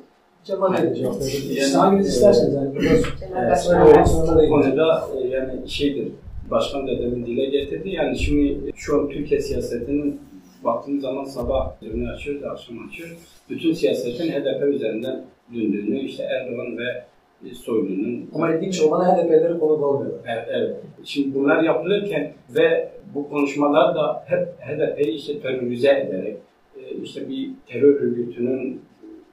Cemal 0.44 0.72
Bey 0.72 0.94
cevap. 0.94 1.14
Yani, 1.50 1.74
hanginiz 1.74 2.08
isterseniz 2.08 2.54
yani. 2.54 2.74
Biraz 2.74 3.70
evet, 3.76 4.08
bu 4.34 4.48
konuda 4.48 5.08
e, 5.16 5.28
yani 5.28 5.68
şeydir, 5.68 6.08
başkan 6.50 6.86
da 6.86 6.98
demin 6.98 7.26
dile 7.26 7.44
getirdi. 7.44 7.90
Yani 7.90 8.18
şimdi 8.18 8.72
şu 8.76 9.00
an 9.00 9.08
Türkiye 9.08 9.40
siyasetinin 9.40 10.20
baktığımız 10.64 11.02
zaman 11.02 11.24
sabah 11.24 11.82
önünü 11.82 12.10
açıyoruz, 12.10 12.44
akşam 12.44 12.88
açıyoruz. 12.88 13.16
Bütün 13.50 13.72
siyasetin 13.72 14.32
HDP 14.32 14.62
üzerinden 14.62 15.24
döndüğünü, 15.54 16.00
işte 16.00 16.22
Erdoğan 16.22 16.78
ve 16.78 17.04
Soylu'nun... 17.50 18.30
Ama 18.34 18.54
ilginç 18.54 18.82
olan 18.82 19.04
HDP'leri 19.04 19.58
konu 19.58 19.86
almıyorlar. 19.86 20.20
Evet, 20.26 20.48
evet. 20.50 20.76
Şimdi 21.04 21.34
bunlar 21.34 21.62
yapılırken 21.62 22.32
ve 22.56 22.92
bu 23.14 23.28
konuşmalar 23.28 23.94
da 23.94 24.24
hep 24.26 24.48
HDP'yi 24.60 25.14
işte 25.16 25.40
terörize 25.40 25.88
ederek, 25.88 26.36
e, 26.76 26.96
işte 27.02 27.28
bir 27.28 27.50
terör 27.66 28.00
örgütünün 28.00 28.80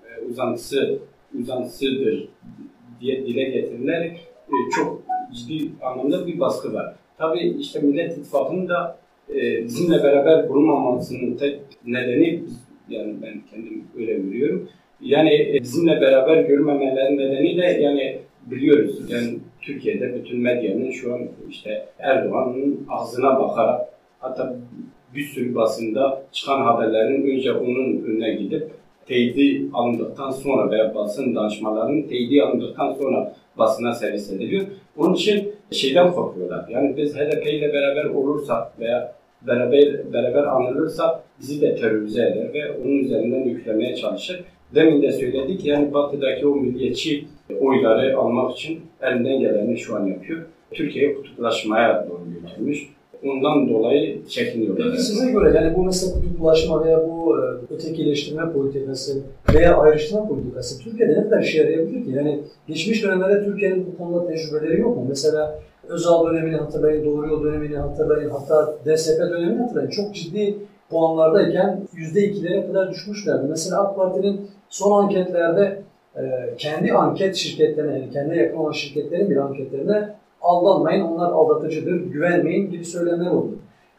e, 0.06 0.26
uzantısı, 0.26 1.00
uzantısıdır 1.40 2.28
diye 3.02 3.26
dile 3.26 3.44
getirilerek 3.44 4.18
e, 4.48 4.56
çok 4.76 5.02
ciddi 5.34 5.70
anlamda 5.82 6.28
bir 6.28 6.40
baskı 6.40 6.74
var. 6.74 6.96
Tabii 7.18 7.56
işte 7.60 7.80
Millet 7.80 8.18
İttifakı'nın 8.18 8.68
da 8.68 9.00
bizimle 9.64 10.04
beraber 10.04 10.50
bulunmamasının 10.50 11.38
tek 11.38 11.60
nedeni, 11.86 12.44
yani 12.90 13.16
ben 13.22 13.42
kendim 13.52 13.84
öyle 13.98 14.14
görüyorum, 14.14 14.70
yani 15.02 15.60
bizimle 15.62 16.02
beraber 16.02 16.44
görmemelerin 16.44 17.18
nedeniyle 17.18 17.66
yani 17.66 18.20
biliyoruz 18.46 19.12
yani 19.12 19.40
Türkiye'de 19.62 20.16
bütün 20.16 20.40
medyanın 20.40 20.92
şu 20.92 21.14
an 21.14 21.22
işte 21.50 21.86
Erdoğan'ın 22.00 22.86
ağzına 22.90 23.40
bakarak 23.40 23.82
hatta 24.20 24.56
bir 25.16 25.24
sürü 25.24 25.56
basında 25.56 26.22
çıkan 26.32 26.62
haberlerin 26.62 27.32
önce 27.32 27.54
onun 27.54 28.04
önüne 28.06 28.34
gidip 28.34 28.72
teyidi 29.08 29.70
alındıktan 29.74 30.32
sonra 30.32 30.72
veya 30.72 30.96
basın 30.96 31.36
danışmalarının 31.36 32.02
teyidi 32.02 32.44
alındıktan 32.44 32.94
sonra 32.94 33.34
basına 33.58 33.94
servis 33.94 34.32
ediliyor. 34.32 34.66
Onun 34.98 35.14
için 35.14 35.52
şeyden 35.72 36.12
korkuyorlar. 36.12 36.66
Yani 36.70 36.98
biz 36.98 37.16
HDP 37.16 37.48
ile 37.48 37.74
beraber 37.74 38.06
olursak 38.06 38.80
veya 38.80 39.16
beraber 39.48 40.14
beraber 40.14 40.44
anılırsak 40.44 41.24
bizi 41.40 41.62
de 41.62 41.76
terörize 41.76 42.22
eder 42.22 42.54
ve 42.54 42.72
onun 42.72 42.98
üzerinden 42.98 43.44
yüklemeye 43.44 43.96
çalışır. 43.96 44.44
Demin 44.76 45.02
de 45.02 45.12
söyledik 45.12 45.66
yani 45.66 45.94
Batı'daki 45.94 46.48
o 46.48 46.56
milliyetçi 46.56 47.26
oyları 47.62 48.18
almak 48.18 48.58
için 48.58 48.82
elinden 49.02 49.40
geleni 49.40 49.78
şu 49.78 49.96
an 49.96 50.06
yapıyor. 50.06 50.42
Türkiye'yi 50.72 51.16
kutuplaşmaya 51.16 52.08
doğru 52.10 52.20
götürmüş. 52.42 52.90
Ondan 53.26 53.70
dolayı 53.70 54.28
çekiniyorlar. 54.28 54.88
Peki 54.92 55.04
size 55.04 55.32
göre 55.32 55.56
yani 55.56 55.76
bu 55.76 55.84
mesela 55.84 56.14
kutuplaşma 56.14 56.86
veya 56.86 57.10
bu 57.10 57.38
e, 57.38 57.74
ötekileştirme 57.74 58.52
politikası 58.52 59.22
veya 59.54 59.78
ayrıştırma 59.78 60.28
politikası 60.28 60.84
Türkiye'de 60.84 61.14
ne 61.14 61.24
kadar 61.24 61.42
işe 61.42 61.58
yarayabilir 61.58 62.06
ki? 62.06 62.12
Yani 62.12 62.40
geçmiş 62.68 63.04
dönemlerde 63.04 63.46
Türkiye'nin 63.46 63.88
bu 63.88 63.98
konuda 63.98 64.28
tecrübeleri 64.28 64.82
yok 64.82 64.98
mu? 64.98 65.06
Mesela 65.10 65.60
Özal 65.88 66.28
dönemini 66.28 66.56
hatırlayın, 66.56 67.06
Doğru 67.06 67.28
Yol 67.28 67.44
dönemini 67.44 67.78
hatırlayın, 67.78 68.30
hatta 68.30 68.76
DSP 68.86 69.20
dönemini 69.20 69.60
hatırlayın. 69.62 69.90
Çok 69.90 70.16
ciddi 70.16 70.58
puanlardayken 70.90 71.82
%2'lere 71.96 72.68
kadar 72.68 72.92
düşmüşlerdi. 72.92 73.48
Mesela 73.50 73.82
AK 73.82 73.96
Parti'nin 73.96 74.50
son 74.70 75.04
anketlerde 75.04 75.82
e, 76.16 76.22
kendi 76.58 76.94
anket 76.94 77.36
şirketlerine, 77.36 77.94
yani 77.94 78.10
kendi 78.14 78.38
yakın 78.38 78.58
olan 78.58 78.72
şirketlerin 78.72 79.30
bir 79.30 79.38
anketlerine 79.38 80.10
aldanmayın, 80.42 81.02
onlar 81.02 81.32
aldatıcıdır, 81.32 81.96
güvenmeyin 81.96 82.72
gibi 82.72 82.86
söylemler 82.86 83.32
oldu. 83.32 83.56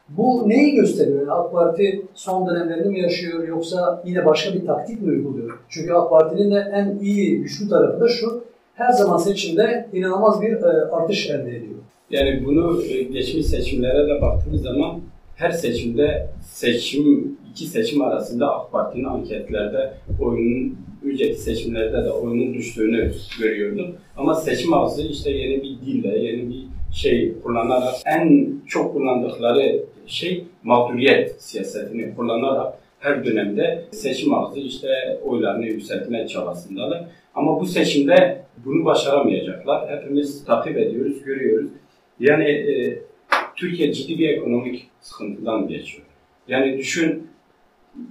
Bu 0.09 0.49
neyi 0.49 0.75
gösteriyor? 0.75 1.21
Yani 1.21 1.31
AK 1.31 1.53
Parti 1.53 2.03
son 2.15 2.49
dönemlerini 2.49 2.89
mi 2.89 3.01
yaşıyor 3.01 3.49
yoksa 3.49 4.03
yine 4.07 4.27
başka 4.27 4.55
bir 4.55 4.67
taktik 4.67 5.03
mi 5.03 5.11
uyguluyor? 5.11 5.59
Çünkü 5.69 5.93
AK 5.93 6.11
Parti'nin 6.11 6.51
de 6.51 6.71
en 6.73 6.99
iyi, 7.03 7.41
güçlü 7.41 7.69
tarafı 7.69 8.01
da 8.01 8.09
şu, 8.09 8.45
her 8.75 8.93
zaman 8.93 9.17
seçimde 9.17 9.89
inanılmaz 9.93 10.43
bir 10.43 10.53
e, 10.53 10.91
artış 10.93 11.31
elde 11.31 11.57
ediyor. 11.57 11.75
Yani 12.11 12.43
bunu 12.47 12.83
e, 12.83 13.03
geçmiş 13.03 13.47
seçimlere 13.47 14.09
de 14.09 14.21
baktığımız 14.21 14.63
zaman 14.63 15.01
her 15.37 15.51
seçimde 15.51 16.29
seçim 16.43 17.37
iki 17.51 17.67
seçim 17.67 18.03
arasında 18.03 18.55
AK 18.55 18.73
Parti'nin 18.73 19.05
anketlerde 19.05 19.93
oyunun 20.21 20.77
önceki 21.05 21.35
seçimlerde 21.35 22.05
de 22.05 22.11
oyunun 22.11 22.55
düştüğünü 22.55 23.13
görüyorduk. 23.41 23.99
Ama 24.17 24.35
seçim 24.35 24.75
ağzı 24.75 25.03
işte 25.03 25.31
yeni 25.31 25.63
bir 25.63 25.87
dille, 25.87 26.19
yeni 26.19 26.49
bir 26.49 26.67
şey 26.93 27.35
kullanarak 27.43 27.95
en 28.07 28.55
çok 28.67 28.93
kullandıkları 28.93 29.83
şey 30.07 30.45
mağduriyet 30.63 31.43
siyasetini 31.43 32.15
kullanarak 32.15 32.75
her 33.01 33.25
dönemde 33.25 33.85
seçim 33.91 34.35
ağzı 34.35 34.61
işte 34.61 35.21
oylarını 35.25 35.67
yükseltme 35.67 36.27
çabasındalar. 36.27 37.05
Ama 37.35 37.61
bu 37.61 37.67
seçimde 37.67 38.45
bunu 38.65 38.85
başaramayacaklar. 38.85 39.91
Hepimiz 39.91 40.45
takip 40.45 40.77
ediyoruz, 40.77 41.23
görüyoruz. 41.25 41.71
Yani 42.21 42.45
e, 42.45 42.99
Türkiye 43.57 43.93
ciddi 43.93 44.19
bir 44.19 44.29
ekonomik 44.29 44.91
sıkıntıdan 45.01 45.69
geçiyor. 45.69 46.05
Yani 46.49 46.79
düşün 46.79 47.27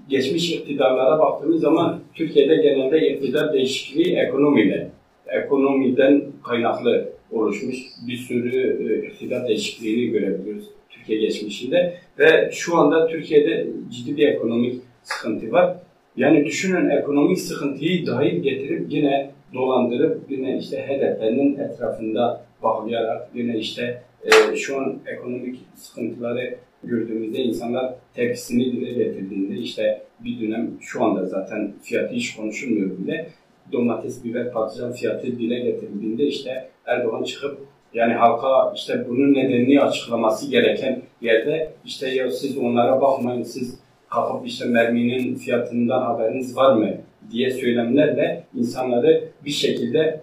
geçmiş 0.09 0.51
iktidarlara 0.51 1.19
baktığımız 1.19 1.61
zaman 1.61 1.99
Türkiye'de 2.13 2.55
genelde 2.55 3.09
iktidar 3.09 3.53
değişikliği 3.53 4.15
ekonomiyle, 4.15 4.89
ekonomiden 5.27 6.23
kaynaklı 6.43 7.09
oluşmuş 7.31 7.77
bir 8.07 8.17
sürü 8.17 8.77
e, 8.89 9.07
iktidar 9.07 9.47
değişikliğini 9.47 10.11
görebiliyoruz 10.11 10.65
Türkiye 10.89 11.19
geçmişinde 11.19 11.97
ve 12.19 12.49
şu 12.53 12.77
anda 12.77 13.07
Türkiye'de 13.07 13.67
ciddi 13.91 14.17
bir 14.17 14.27
ekonomik 14.27 14.81
sıkıntı 15.03 15.51
var. 15.51 15.75
Yani 16.17 16.45
düşünün 16.45 16.89
ekonomik 16.89 17.39
sıkıntıyı 17.39 18.07
dahil 18.07 18.43
getirip 18.43 18.85
yine 18.89 19.31
dolandırıp 19.53 20.31
yine 20.31 20.57
işte 20.57 20.77
HDP'nin 20.77 21.59
etrafında 21.59 22.45
bağlayarak 22.63 23.29
yine 23.35 23.57
işte 23.57 24.01
e, 24.23 24.55
şu 24.55 24.77
an 24.77 24.99
ekonomik 25.07 25.59
sıkıntıları 25.75 26.55
gördüğümüzde 26.83 27.37
insanlar 27.37 27.93
tepkisini 28.13 28.65
dile 28.65 28.93
getirdiğinde 28.93 29.55
işte 29.55 30.01
bir 30.19 30.41
dönem 30.41 30.71
şu 30.81 31.03
anda 31.03 31.25
zaten 31.25 31.73
fiyatı 31.83 32.13
hiç 32.13 32.35
konuşulmuyor 32.35 32.97
bile. 32.97 33.29
Domates, 33.71 34.23
biber, 34.23 34.51
patlıcan 34.51 34.91
fiyatı 34.91 35.27
dile 35.27 35.59
getirildiğinde 35.59 36.23
işte 36.23 36.69
Erdoğan 36.85 37.23
çıkıp 37.23 37.57
yani 37.93 38.13
halka 38.13 38.73
işte 38.75 39.05
bunun 39.09 39.33
nedenini 39.33 39.81
açıklaması 39.81 40.51
gereken 40.51 41.01
yerde 41.21 41.71
işte 41.85 42.09
ya 42.09 42.31
siz 42.31 42.57
onlara 42.57 43.01
bakmayın 43.01 43.43
siz 43.43 43.79
kalkıp 44.09 44.47
işte 44.47 44.65
merminin 44.65 45.35
fiyatından 45.35 46.01
haberiniz 46.01 46.55
var 46.55 46.73
mı? 46.73 46.89
diye 47.31 47.51
söylemlerle 47.51 48.43
insanları 48.55 49.23
bir 49.45 49.49
şekilde 49.49 50.21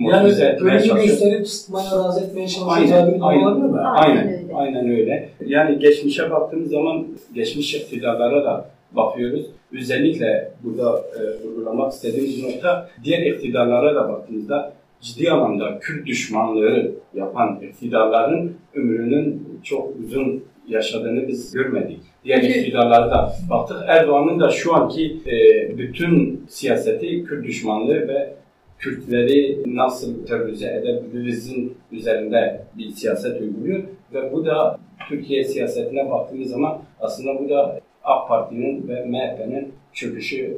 yani 0.00 0.28
ölümü 0.60 1.06
gösterip 1.06 1.48
sıtmaya 1.48 1.90
razı 1.90 2.24
etmeye 2.24 2.46
bir 2.46 2.56
aynen? 2.66 3.20
Aynen, 3.20 3.72
aynen. 3.84 4.28
Öyle. 4.28 4.41
Aynen 4.54 4.90
öyle. 4.90 5.28
Yani 5.46 5.78
geçmişe 5.78 6.30
baktığımız 6.30 6.70
zaman 6.70 7.06
geçmiş 7.34 7.74
iktidarlara 7.74 8.44
da 8.44 8.70
bakıyoruz. 8.92 9.46
Özellikle 9.72 10.52
burada 10.64 11.04
e, 11.20 11.46
vurgulamak 11.46 11.92
istediğimiz 11.92 12.42
nokta 12.42 12.88
diğer 13.04 13.26
iktidarlara 13.26 13.94
da 13.94 14.08
baktığımızda 14.08 14.72
ciddi 15.00 15.30
anlamda 15.30 15.78
Kürt 15.78 16.06
düşmanlığı 16.06 16.92
yapan 17.14 17.60
iktidarların 17.62 18.56
ömrünün 18.74 19.48
çok 19.64 19.96
uzun 20.04 20.44
yaşadığını 20.68 21.28
biz 21.28 21.52
görmedik. 21.52 22.00
Diğer 22.24 22.42
iktidarlara 22.42 23.10
da 23.10 23.32
baktık. 23.50 23.76
Erdoğan'ın 23.86 24.40
da 24.40 24.50
şu 24.50 24.74
anki 24.74 25.16
e, 25.26 25.78
bütün 25.78 26.44
siyaseti 26.48 27.24
Kürt 27.24 27.46
düşmanlığı 27.46 28.08
ve 28.08 28.34
Kürtleri 28.82 29.62
nasıl 29.66 30.26
terörize 30.26 30.66
edebilirizin 30.66 31.76
üzerinde 31.92 32.64
bir 32.78 32.90
siyaset 32.90 33.40
uyguluyor 33.40 33.82
ve 34.14 34.32
bu 34.32 34.46
da 34.46 34.78
Türkiye 35.08 35.44
siyasetine 35.44 36.10
baktığımız 36.10 36.50
zaman 36.50 36.82
aslında 37.00 37.40
bu 37.40 37.48
da 37.48 37.80
AK 38.04 38.28
Parti'nin 38.28 38.88
ve 38.88 39.04
MHP'nin 39.04 39.72
çöküşü 39.92 40.36
e, 40.40 40.56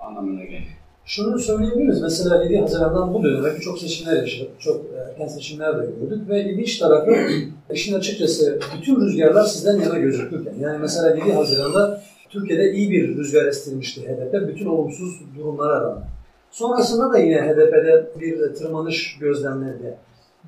anlamına 0.00 0.44
geliyor. 0.44 0.62
Şunu 1.04 1.38
söyleyebiliriz. 1.38 2.02
Mesela 2.02 2.44
7 2.44 2.58
Haziran'dan 2.58 3.14
bu 3.14 3.22
döneme 3.22 3.54
birçok 3.56 3.78
seçimler 3.78 4.16
yaşadık. 4.16 4.50
Çok 4.58 4.84
erken 5.08 5.26
seçimler 5.26 5.82
de 5.82 5.86
gördük 6.00 6.28
ve 6.28 6.44
ilginç 6.44 6.78
tarafı 6.78 7.16
işin 7.72 7.94
açıkçası 7.94 8.60
bütün 8.78 9.00
rüzgarlar 9.00 9.44
sizden 9.44 9.80
yana 9.80 9.98
gözükürken. 9.98 10.54
Yani 10.60 10.78
mesela 10.80 11.16
7 11.16 11.32
Haziran'da 11.32 12.02
Türkiye'de 12.28 12.72
iyi 12.72 12.90
bir 12.90 13.16
rüzgar 13.16 13.46
estirmişti 13.46 14.00
HDP 14.00 14.48
bütün 14.48 14.66
olumsuz 14.66 15.20
durumlara 15.38 15.80
rağmen. 15.80 16.13
Sonrasında 16.54 17.12
da 17.12 17.18
yine 17.18 17.42
HDP'de 17.42 18.06
bir 18.20 18.54
tırmanış 18.54 19.18
gözlemlendi. 19.20 19.96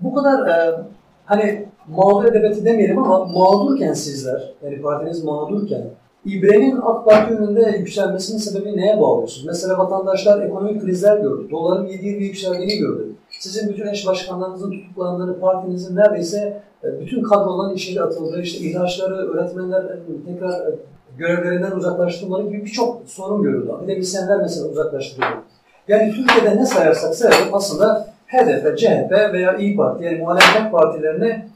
Bu 0.03 0.15
kadar 0.15 0.49
e, 0.49 0.81
hani 1.25 1.69
mağdur 1.89 2.25
edebiyatı 2.25 2.65
demeyelim 2.65 2.99
ama 2.99 3.25
mağdurken 3.25 3.93
sizler, 3.93 4.55
yani 4.63 4.83
partiniz 4.83 5.25
mağdurken 5.25 5.83
İbre'nin 6.25 6.77
AK 6.83 7.05
Parti 7.05 7.35
önünde 7.35 7.77
yükselmesinin 7.79 8.39
sebebi 8.39 8.77
neye 8.77 9.01
bağlıyorsunuz? 9.01 9.47
Mesela 9.47 9.79
vatandaşlar 9.79 10.43
ekonomik 10.43 10.83
krizler 10.83 11.19
gördü. 11.19 11.51
Doların 11.51 11.87
7 11.87 12.07
yıl 12.07 12.21
yükseldiğini 12.21 12.79
gördü. 12.79 13.09
Sizin 13.31 13.69
bütün 13.69 13.87
eş 13.87 14.07
başkanlarınızın 14.07 14.71
tutuklandığını, 14.71 15.41
partinizin 15.41 15.97
neredeyse 15.97 16.63
e, 16.85 17.01
bütün 17.01 17.23
kadroların 17.23 17.75
içeri 17.75 18.03
atıldığı, 18.03 18.41
işte 18.41 18.65
ihraçları, 18.65 19.15
öğretmenler 19.15 19.85
e, 19.85 19.99
tekrar 20.27 20.75
görevlerinden 21.19 21.73
uzaklaştırmaları 21.73 22.49
gibi 22.49 22.65
birçok 22.65 23.03
sorun 23.07 23.43
görüldü. 23.43 23.73
Akademisyenler 23.73 24.39
mesela 24.39 24.69
uzaklaştırıldı. 24.69 25.56
Yani 25.89 26.13
Türkiye'de 26.13 26.57
ne 26.57 26.67
sayarsak 26.67 27.15
sayalım 27.15 27.55
aslında 27.55 28.09
HDP, 28.27 28.79
CHP 28.79 29.13
veya 29.33 29.57
İyi 29.57 29.77
Parti 29.77 30.05
yani 30.05 30.19
muhalefet 30.19 30.73
partilerine 30.73 31.49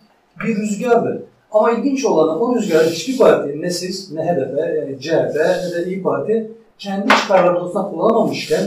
bir 0.44 0.56
rüzgardı. 0.56 1.22
Ama 1.52 1.70
ilginç 1.70 2.04
olan 2.04 2.40
o 2.40 2.56
rüzgarı 2.56 2.86
hiçbir 2.86 3.18
parti 3.18 3.62
ne 3.62 3.70
siz 3.70 4.12
ne 4.12 4.22
HDP 4.22 4.58
yani 4.58 5.00
CHP 5.00 5.36
ne 5.36 5.74
de 5.74 5.84
İyi 5.86 6.02
Parti 6.02 6.50
kendi 6.78 7.08
çıkarları 7.08 7.54
doğrultusunda 7.54 7.90
kullanamamışken 7.90 8.62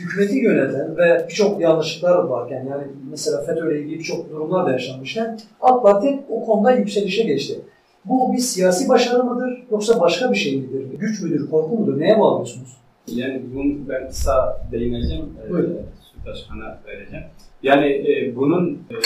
hükümeti 0.00 0.38
yöneten 0.38 0.96
ve 0.96 1.26
birçok 1.28 1.60
yanlışlıklar 1.60 2.18
varken 2.18 2.66
yani 2.70 2.82
mesela 3.10 3.42
FETÖ'yle 3.42 3.80
ilgili 3.80 3.98
birçok 3.98 4.30
durumlar 4.30 4.66
da 4.66 4.72
yaşanmışken 4.72 5.38
AK 5.60 5.82
Parti 5.82 6.20
o 6.30 6.44
konuda 6.44 6.70
yükselişe 6.70 7.22
geçti. 7.22 7.60
Bu 8.04 8.32
bir 8.32 8.38
siyasi 8.38 8.88
başarı 8.88 9.24
mıdır 9.24 9.66
yoksa 9.70 10.00
başka 10.00 10.32
bir 10.32 10.36
şey 10.36 10.56
midir? 10.56 10.98
Güç 10.98 11.22
müdür, 11.22 11.50
korku 11.50 11.76
mudur? 11.76 12.00
Neye 12.00 12.20
bağlıyorsunuz? 12.20 12.76
Yani 13.14 13.42
bunu 13.54 13.88
ben 13.88 14.08
kısa 14.08 14.66
değineceğim. 14.72 15.24
E, 15.46 15.50
Buyurun. 15.50 15.74
E, 15.74 16.26
Başkan'a 16.26 16.80
vereceğim. 16.86 17.24
Yani 17.62 17.86
e, 17.86 18.36
bunun 18.36 18.74
e, 18.74 18.96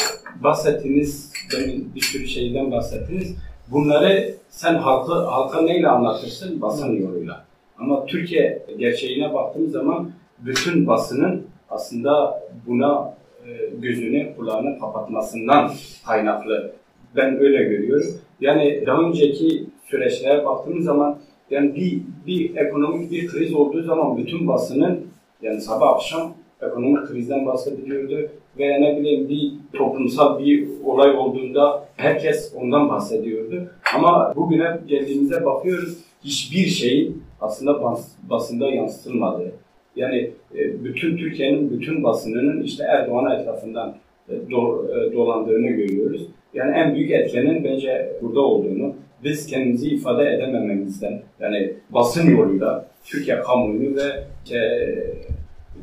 bahsettiğiniz, 0.43 1.33
demin 1.53 1.95
bir 1.95 2.01
sürü 2.01 2.27
şeyden 2.27 2.71
bahsettiniz. 2.71 3.37
Bunları 3.71 4.35
sen 4.49 4.75
halkı, 4.75 5.13
halka 5.13 5.61
neyle 5.63 5.89
anlatırsın? 5.89 6.61
Basın 6.61 6.93
yoluyla. 6.93 7.45
Ama 7.79 8.07
Türkiye 8.07 8.67
gerçeğine 8.79 9.35
baktığımız 9.35 9.73
zaman 9.73 10.11
bütün 10.39 10.87
basının 10.87 11.47
aslında 11.71 12.43
buna 12.67 13.15
e, 13.47 13.77
gözünü, 13.81 14.37
kulağını 14.37 14.79
kapatmasından 14.79 15.73
kaynaklı. 16.07 16.73
Ben 17.17 17.41
öyle 17.41 17.65
görüyorum. 17.65 18.07
Yani 18.41 18.85
daha 18.87 19.03
önceki 19.03 19.67
süreçlere 19.91 20.45
baktığımız 20.45 20.85
zaman 20.85 21.19
yani 21.53 21.75
bir, 21.75 22.01
bir 22.27 22.57
ekonomik 22.57 23.11
bir 23.11 23.27
kriz 23.27 23.55
olduğu 23.55 23.83
zaman 23.83 24.17
bütün 24.17 24.49
basının 24.49 25.07
yani 25.43 25.61
sabah 25.61 25.89
akşam 25.89 26.35
ekonomik 26.63 27.07
krizden 27.07 27.47
bahsediliyordu 27.47 28.29
veya 28.59 28.79
ne 28.79 28.97
bileyim 28.97 29.29
bir 29.29 29.53
toplumsal 29.79 30.39
bir 30.39 30.69
olay 30.85 31.17
olduğunda 31.17 31.85
herkes 31.97 32.55
ondan 32.57 32.89
bahsediyordu. 32.89 33.71
Ama 33.95 34.33
bugüne 34.37 34.81
geldiğimizde 34.87 35.45
bakıyoruz 35.45 35.99
hiçbir 36.25 36.67
şey 36.67 37.13
aslında 37.41 37.83
bas, 37.83 38.09
basında 38.31 38.71
yansıtılmadı. 38.71 39.53
Yani 39.97 40.31
e, 40.55 40.85
bütün 40.85 41.17
Türkiye'nin 41.17 41.71
bütün 41.71 42.05
basınının 42.05 42.63
işte 42.63 42.85
Erdoğan 42.85 43.41
etrafından 43.41 43.95
e, 44.29 44.51
do, 44.51 44.87
e, 44.89 45.13
dolandığını 45.13 45.69
görüyoruz. 45.69 46.27
Yani 46.55 46.77
en 46.77 46.95
büyük 46.95 47.11
etkenin 47.11 47.65
bence 47.65 48.13
burada 48.23 48.41
olduğunu, 48.41 48.95
biz 49.25 49.47
kendimizi 49.47 49.89
ifade 49.89 50.35
edemememizden, 50.35 51.23
yani 51.41 51.73
basın 51.91 52.37
yoluyla 52.37 52.87
Türkiye 53.05 53.41
kamuoyunu 53.41 53.97
ve 53.97 54.25
işte, 54.45 54.89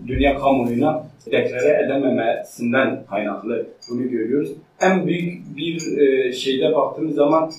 dünya 0.07 0.37
kamuoyuna 0.37 1.03
deklare 1.25 1.83
edememesinden 1.85 3.03
kaynaklı 3.09 3.65
bunu 3.89 4.09
görüyoruz. 4.09 4.51
En 4.81 5.07
büyük 5.07 5.57
bir 5.57 5.97
e, 5.97 6.33
şeyde 6.33 6.75
baktığımız 6.75 7.15
zaman 7.15 7.51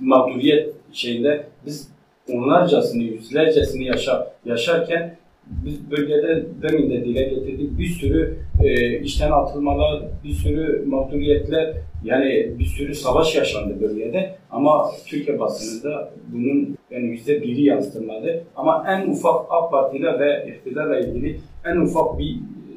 mağduriyet 0.00 0.74
şeyinde 0.92 1.46
biz 1.66 1.88
onlarcasını, 2.32 3.02
yüzlercesini 3.02 3.84
yaşa, 3.84 4.32
yaşarken 4.44 5.16
biz 5.46 5.90
bölgede 5.90 6.44
demin 6.62 6.90
de 6.90 7.04
dile 7.04 7.22
getirdik 7.22 7.78
bir 7.78 7.86
sürü 7.86 8.36
e, 8.64 8.98
işten 8.98 9.30
atılmalar, 9.30 10.02
bir 10.24 10.32
sürü 10.32 10.84
mağduriyetler 10.86 11.74
yani 12.04 12.58
bir 12.58 12.64
sürü 12.64 12.94
savaş 12.94 13.36
yaşandı 13.36 13.80
bölgede 13.80 14.34
ama 14.50 14.90
Türkiye 15.06 15.40
basınında 15.40 16.10
bunun 16.32 16.78
yani 16.90 17.06
yüzde 17.06 17.42
biri 17.42 17.62
yansıtılmadı. 17.62 18.44
Ama 18.56 18.84
en 18.88 19.10
ufak 19.10 19.46
AK 19.50 19.70
Parti 19.70 19.96
ile 19.96 20.18
ve 20.18 20.54
iktidarla 20.54 21.00
ilgili 21.00 21.40
en 21.64 21.76
ufak 21.76 22.18
bir 22.18 22.36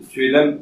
söylem 0.09 0.59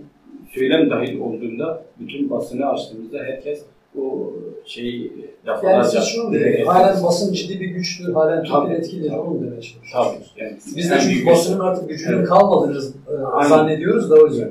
söylem 0.53 0.89
dahil 0.89 1.19
olduğunda 1.19 1.83
bütün 1.99 2.29
basını 2.29 2.69
açtığımızda 2.69 3.17
herkes 3.17 3.65
o 4.01 4.33
şeyi 4.65 5.01
Yani 5.45 5.57
defalarca 5.57 6.01
siz 6.01 6.03
şunu 6.03 6.33
demek, 6.33 6.67
halen 6.67 7.03
basın 7.03 7.33
ciddi 7.33 7.59
bir 7.59 7.65
güçtür, 7.65 8.13
halen. 8.13 8.43
Türkiye 8.43 8.77
etkilidir, 8.77 9.11
onu 9.11 9.41
demeye 9.41 9.61
çalışıyorsunuz. 9.61 10.33
Tabii. 10.35 10.43
Yani 10.43 10.57
Biz 10.75 10.91
de 10.91 10.99
çünkü 10.99 11.25
basının 11.25 11.59
artık 11.59 11.89
gücünün 11.89 12.17
Evet. 12.17 12.27
kalmadığını 12.27 12.77
e, 12.77 13.47
zannediyoruz 13.47 14.09
da 14.09 14.15
o 14.15 14.27
yüzden. 14.27 14.49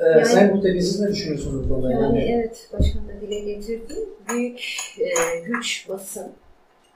Ee, 0.00 0.04
Yani- 0.10 0.26
Sayın 0.26 0.54
Muhtebi 0.54 0.82
siz 0.82 1.00
ne 1.00 1.08
düşünüyorsunuz 1.08 1.64
bu 1.70 1.74
konuda? 1.74 1.92
Yani 1.92 2.20
evet 2.20 2.68
başkan 2.72 3.08
da 3.08 3.20
dile 3.20 3.40
getirdi. 3.40 3.94
Büyük 4.30 4.60
e, 4.98 5.38
güç 5.46 5.86
basın. 5.88 6.32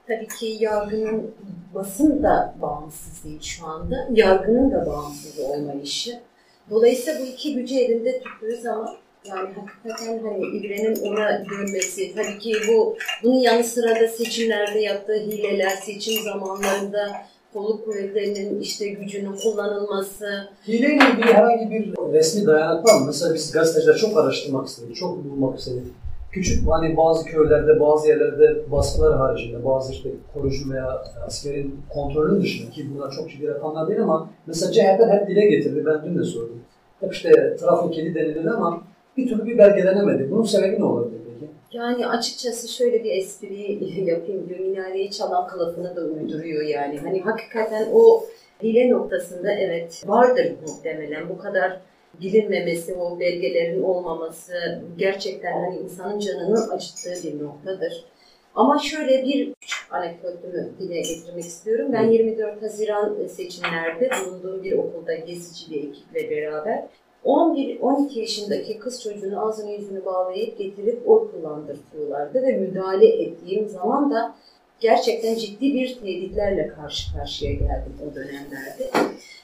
Tabii 0.07 0.27
ki 0.27 0.57
yargının 0.59 1.31
basın 1.75 2.23
da 2.23 2.55
bağımsız 2.61 3.23
değil 3.23 3.41
şu 3.41 3.67
anda. 3.67 4.07
Yargının 4.13 4.71
da 4.71 4.85
bağımsız 4.85 5.39
olmayışı. 5.39 6.19
Dolayısıyla 6.69 7.19
bu 7.21 7.25
iki 7.25 7.55
gücü 7.55 7.75
elinde 7.75 8.21
tuttuğu 8.21 8.61
zaman 8.61 8.89
yani 9.25 9.49
hakikaten 9.53 10.19
hani 10.23 10.57
İbre'nin 10.57 10.95
ona 11.11 11.45
dönmesi, 11.49 12.15
tabii 12.15 12.39
ki 12.39 12.53
bu 12.67 12.97
bunun 13.23 13.39
yanı 13.39 13.63
sıra 13.63 13.99
da 13.99 14.07
seçimlerde 14.07 14.79
yaptığı 14.79 15.15
hileler, 15.15 15.69
seçim 15.69 16.23
zamanlarında 16.23 17.11
kolluk 17.53 17.85
kuvvetlerinin 17.85 18.59
işte 18.59 18.87
gücünün 18.87 19.35
kullanılması, 19.43 20.25
Hileyle 20.67 20.93
ilgili 20.93 21.33
herhangi 21.33 21.71
bir 21.71 21.93
resmi 22.13 22.47
dayanak 22.47 22.85
var 22.85 22.99
mı? 22.99 23.05
Mesela 23.05 23.33
biz 23.33 23.51
gazeteciler 23.51 23.95
çok 23.95 24.17
araştırmak 24.17 24.67
istedik, 24.67 24.95
çok 24.95 25.23
bulmak 25.23 25.59
istedik. 25.59 25.83
Küçük 26.31 26.69
hani 26.69 26.97
bazı 26.97 27.25
köylerde, 27.25 27.79
bazı 27.79 28.07
yerlerde 28.07 28.71
baskılar 28.71 29.17
haricinde, 29.17 29.65
bazı 29.65 29.93
işte 29.93 30.09
koruyucu 30.33 30.71
veya 30.71 31.03
askerin 31.25 31.81
kontrolünün 31.89 32.41
dışında 32.41 32.71
ki 32.71 32.85
bunlar 32.95 33.11
çok 33.11 33.29
ciddi 33.29 33.47
rakamlar 33.47 33.87
değil 33.87 34.01
ama 34.01 34.29
mesela 34.47 34.71
CHP 34.71 34.99
hep 35.11 35.27
dile 35.27 35.45
getirdi, 35.45 35.85
ben 35.85 36.05
dün 36.05 36.19
de 36.19 36.23
sordum. 36.23 36.59
Hep 36.99 37.13
işte 37.13 37.55
trafo 37.59 37.91
kedi 37.91 38.15
denildi 38.15 38.49
ama 38.49 38.83
bir 39.17 39.29
türlü 39.29 39.45
bir 39.45 39.57
belgelenemedi. 39.57 40.31
Bunun 40.31 40.43
sebebi 40.43 40.79
ne 40.79 40.85
olabilir? 40.85 41.22
Yani 41.73 42.07
açıkçası 42.07 42.67
şöyle 42.67 43.03
bir 43.03 43.11
espri 43.11 44.05
yapayım 44.09 44.49
diyor. 44.49 44.59
Minareyi 44.59 45.11
çalan 45.11 45.47
kılıfını 45.47 45.95
da 45.95 46.01
uyduruyor 46.01 46.63
yani. 46.63 46.99
Hani 46.99 47.21
hakikaten 47.21 47.89
o 47.93 48.25
hile 48.63 48.89
noktasında 48.89 49.51
evet 49.51 50.03
vardır 50.05 50.53
muhtemelen. 50.67 51.29
Bu 51.29 51.37
kadar 51.37 51.79
bilinmemesi, 52.21 52.93
o 52.93 53.19
belgelerin 53.19 53.83
olmaması 53.83 54.81
gerçekten 54.97 55.51
hani 55.51 55.79
insanın 55.79 56.19
canının 56.19 56.69
acıttığı 56.69 57.23
bir 57.23 57.43
noktadır. 57.43 58.05
Ama 58.55 58.79
şöyle 58.79 59.23
bir 59.23 59.53
küçük 59.53 59.93
anekdotumu 59.93 60.53
dile 60.79 61.01
getirmek 61.01 61.43
istiyorum. 61.43 61.93
Ben 61.93 62.09
24 62.09 62.61
Haziran 62.61 63.27
seçimlerde 63.27 64.09
bulunduğum 64.25 64.63
bir 64.63 64.71
okulda 64.71 65.15
gezici 65.15 65.71
bir 65.71 65.89
ekiple 65.89 66.29
beraber 66.29 66.83
11-12 67.25 68.19
yaşındaki 68.19 68.79
kız 68.79 69.03
çocuğunu 69.03 69.47
ağzını 69.47 69.71
yüzünü 69.71 70.05
bağlayıp 70.05 70.57
getirip 70.57 71.09
oy 71.09 71.31
kullandırtıyorlardı 71.31 72.41
ve 72.41 72.57
müdahale 72.57 73.07
ettiğim 73.07 73.69
zaman 73.69 74.11
da 74.11 74.35
gerçekten 74.79 75.35
ciddi 75.35 75.73
bir 75.73 75.95
tehditlerle 75.95 76.67
karşı 76.67 77.13
karşıya 77.13 77.53
geldim 77.53 77.93
o 78.11 78.15
dönemlerde. 78.15 78.89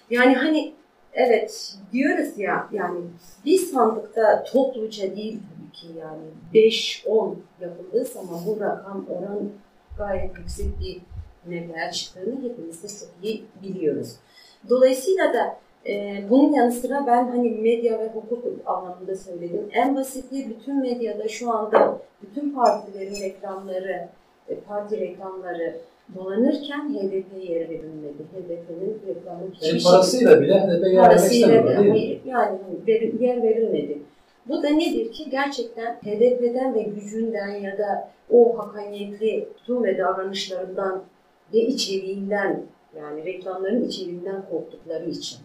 Yani 0.09 0.35
hani 0.35 0.73
evet 1.13 1.75
diyoruz 1.93 2.37
ya 2.37 2.69
yani 2.71 2.99
bir 3.45 3.57
sandıkta 3.57 4.43
topluca 4.43 5.15
değil 5.15 5.39
tabii 5.49 5.71
ki 5.71 5.99
yani 5.99 6.23
5-10 6.53 7.35
yapıldığı 7.61 8.05
zaman 8.05 8.39
bu 8.47 8.59
rakam 8.59 9.05
oran 9.09 9.49
gayet 9.97 10.37
yüksek 10.37 10.79
bir 10.79 11.01
meblağ 11.45 11.91
çıktığını 11.91 12.43
hepimiz 12.43 12.83
de 12.83 12.87
çok 12.87 13.09
iyi 13.23 13.43
biliyoruz. 13.63 14.15
Dolayısıyla 14.69 15.33
da 15.33 15.57
ee, 15.87 16.23
bunun 16.29 16.53
yanı 16.53 16.71
sıra 16.71 17.03
ben 17.07 17.27
hani 17.27 17.49
medya 17.49 17.99
ve 17.99 18.07
hukuk 18.07 18.45
anlamında 18.65 19.15
söyledim. 19.15 19.69
En 19.71 19.95
basiti 19.95 20.49
bütün 20.49 20.81
medyada 20.81 21.27
şu 21.27 21.51
anda 21.51 21.97
bütün 22.21 22.49
partilerin 22.49 23.21
reklamları, 23.21 24.07
e, 24.49 24.55
parti 24.55 24.99
reklamları 24.99 25.75
dolanırken 26.15 26.93
HDP 26.93 27.49
yer 27.49 27.69
verilmedi. 27.69 28.23
HDP'nin 28.33 29.01
reklamı 29.07 29.51
hiçbir 29.53 29.79
şey 29.79 29.91
parasıyla 29.91 30.41
bile 30.41 30.53
HDP 30.53 30.69
yer 30.69 30.81
vermek 30.81 30.97
parasıyla 30.97 31.47
değil 31.49 31.63
mi? 31.63 31.89
hayır, 31.89 32.21
yani 32.25 32.57
ver- 32.87 33.19
yer 33.19 33.43
verilmedi. 33.43 33.97
Bu 34.47 34.63
da 34.63 34.69
nedir 34.69 35.11
ki 35.11 35.29
gerçekten 35.29 35.93
HDP'den 35.93 36.75
ve 36.75 36.81
gücünden 36.81 37.49
ya 37.49 37.77
da 37.77 38.09
o 38.29 38.57
hakaniyetli 38.59 39.47
tutum 39.57 39.83
ve 39.83 39.97
davranışlarından 39.97 41.03
ve 41.53 41.59
içeriğinden 41.59 42.63
yani 42.97 43.25
reklamların 43.25 43.83
içeriğinden 43.83 44.43
korktukları 44.51 45.09
için 45.09 45.37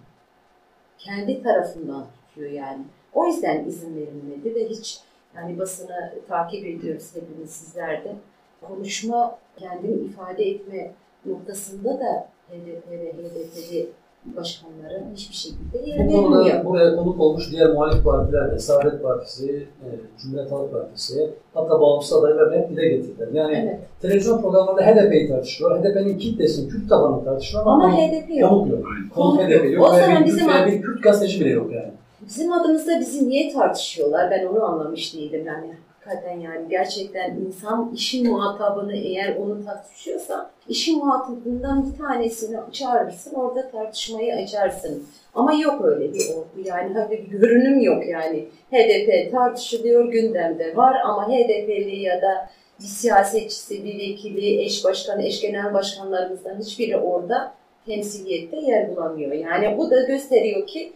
kendi 0.98 1.42
tarafından 1.42 2.07
tutuyor 2.28 2.50
yani. 2.50 2.83
O 3.12 3.26
yüzden 3.26 3.64
izin 3.64 3.96
verilmedi 3.96 4.54
ve 4.54 4.68
hiç 4.68 5.00
yani 5.37 5.59
basını 5.59 6.14
takip 6.28 6.66
ediyoruz 6.66 7.11
hepimiz 7.14 7.50
sizler 7.50 8.04
de. 8.04 8.14
Konuşma, 8.61 9.38
kendini 9.57 10.04
ifade 10.04 10.44
etme 10.44 10.92
noktasında 11.26 12.00
da 12.00 12.28
HDP 12.48 12.90
ve 12.90 13.12
HDP'li 13.12 13.90
başkanlara 14.37 15.02
hiçbir 15.14 15.34
şekilde 15.34 15.90
yer 15.90 16.08
Bu 16.08 16.12
konuda 16.12 16.64
buraya 16.64 16.96
konuk 16.96 17.20
olmuş 17.20 17.50
diğer 17.52 17.70
muhalif 17.70 18.04
partiler 18.04 18.52
de, 18.52 18.58
Saadet 18.58 19.02
Partisi, 19.02 19.52
e, 19.56 19.87
Cumhuriyet 20.22 20.52
Halk 20.52 20.72
Partisi, 20.72 21.30
hatta 21.54 21.80
bağımsız 21.80 22.12
adaylar 22.12 22.50
da 22.50 22.56
hep 22.56 22.70
dile 22.70 22.88
getirdiler. 22.88 23.28
Yani 23.32 23.56
Evet. 23.56 23.80
televizyon 24.00 24.42
programlarında 24.42 24.82
HDP'yi 24.82 25.28
tartışıyorlar, 25.28 25.80
HDP'nin 25.80 26.18
kitlesini, 26.18 26.68
Kürt 26.68 26.88
tabanını 26.88 27.24
tartışıyorlar 27.24 27.72
Ama 27.72 27.84
ama 27.84 27.96
HDP 27.96 28.30
yok. 28.37 28.50
konuk 28.50 28.70
yok. 28.70 28.87
Konuk 29.14 29.40
HDP 29.40 29.72
yok. 29.72 29.87
O 29.90 29.96
ve 29.96 30.00
zaman 30.00 30.20
bir, 30.20 30.26
bizim 30.26 30.46
bir 30.48 30.82
Kürt 30.82 31.02
gazeteci 31.02 31.40
bile 31.40 31.50
yok 31.50 31.72
yani. 31.72 31.90
Bizim 32.26 32.52
adımızda 32.52 33.00
bizi 33.00 33.28
niye 33.28 33.52
tartışıyorlar 33.52 34.30
ben 34.30 34.46
onu 34.46 34.64
anlamış 34.64 35.14
değilim 35.14 35.46
yani. 35.46 35.74
Hakikaten 36.04 36.40
yani 36.40 36.68
gerçekten 36.68 37.36
insan 37.36 37.92
işin 37.94 38.30
muhatabını 38.30 38.96
eğer 38.96 39.36
onu 39.36 39.64
tartışıyorsa 39.64 40.50
işin 40.68 40.98
muhatabından 40.98 41.92
bir 41.92 41.98
tanesini 41.98 42.56
çağırırsın 42.72 43.34
orada 43.34 43.70
tartışmayı 43.70 44.34
açarsın. 44.34 45.06
Ama 45.34 45.52
yok 45.52 45.84
öyle 45.84 46.14
bir 46.14 46.20
olgu 46.34 46.68
yani 46.68 46.98
öyle 46.98 47.10
bir 47.10 47.38
görünüm 47.38 47.80
yok 47.80 48.08
yani. 48.08 48.48
HDP 48.72 49.32
tartışılıyor 49.32 50.04
gündemde 50.12 50.76
var 50.76 50.96
ama 51.04 51.28
HDP'li 51.28 52.00
ya 52.00 52.22
da 52.22 52.50
bir 52.80 52.84
siyasetçisi, 52.84 53.84
bir 53.84 53.98
vekili, 53.98 54.62
eş 54.62 54.84
başkanı, 54.84 55.22
eş 55.22 55.40
genel 55.40 55.74
başkanlarımızdan 55.74 56.60
hiçbiri 56.60 56.96
orada 56.96 57.54
temsiliyette 57.86 58.56
yer 58.56 58.96
bulamıyor. 58.96 59.32
Yani 59.32 59.78
bu 59.78 59.90
da 59.90 60.02
gösteriyor 60.02 60.66
ki 60.66 60.92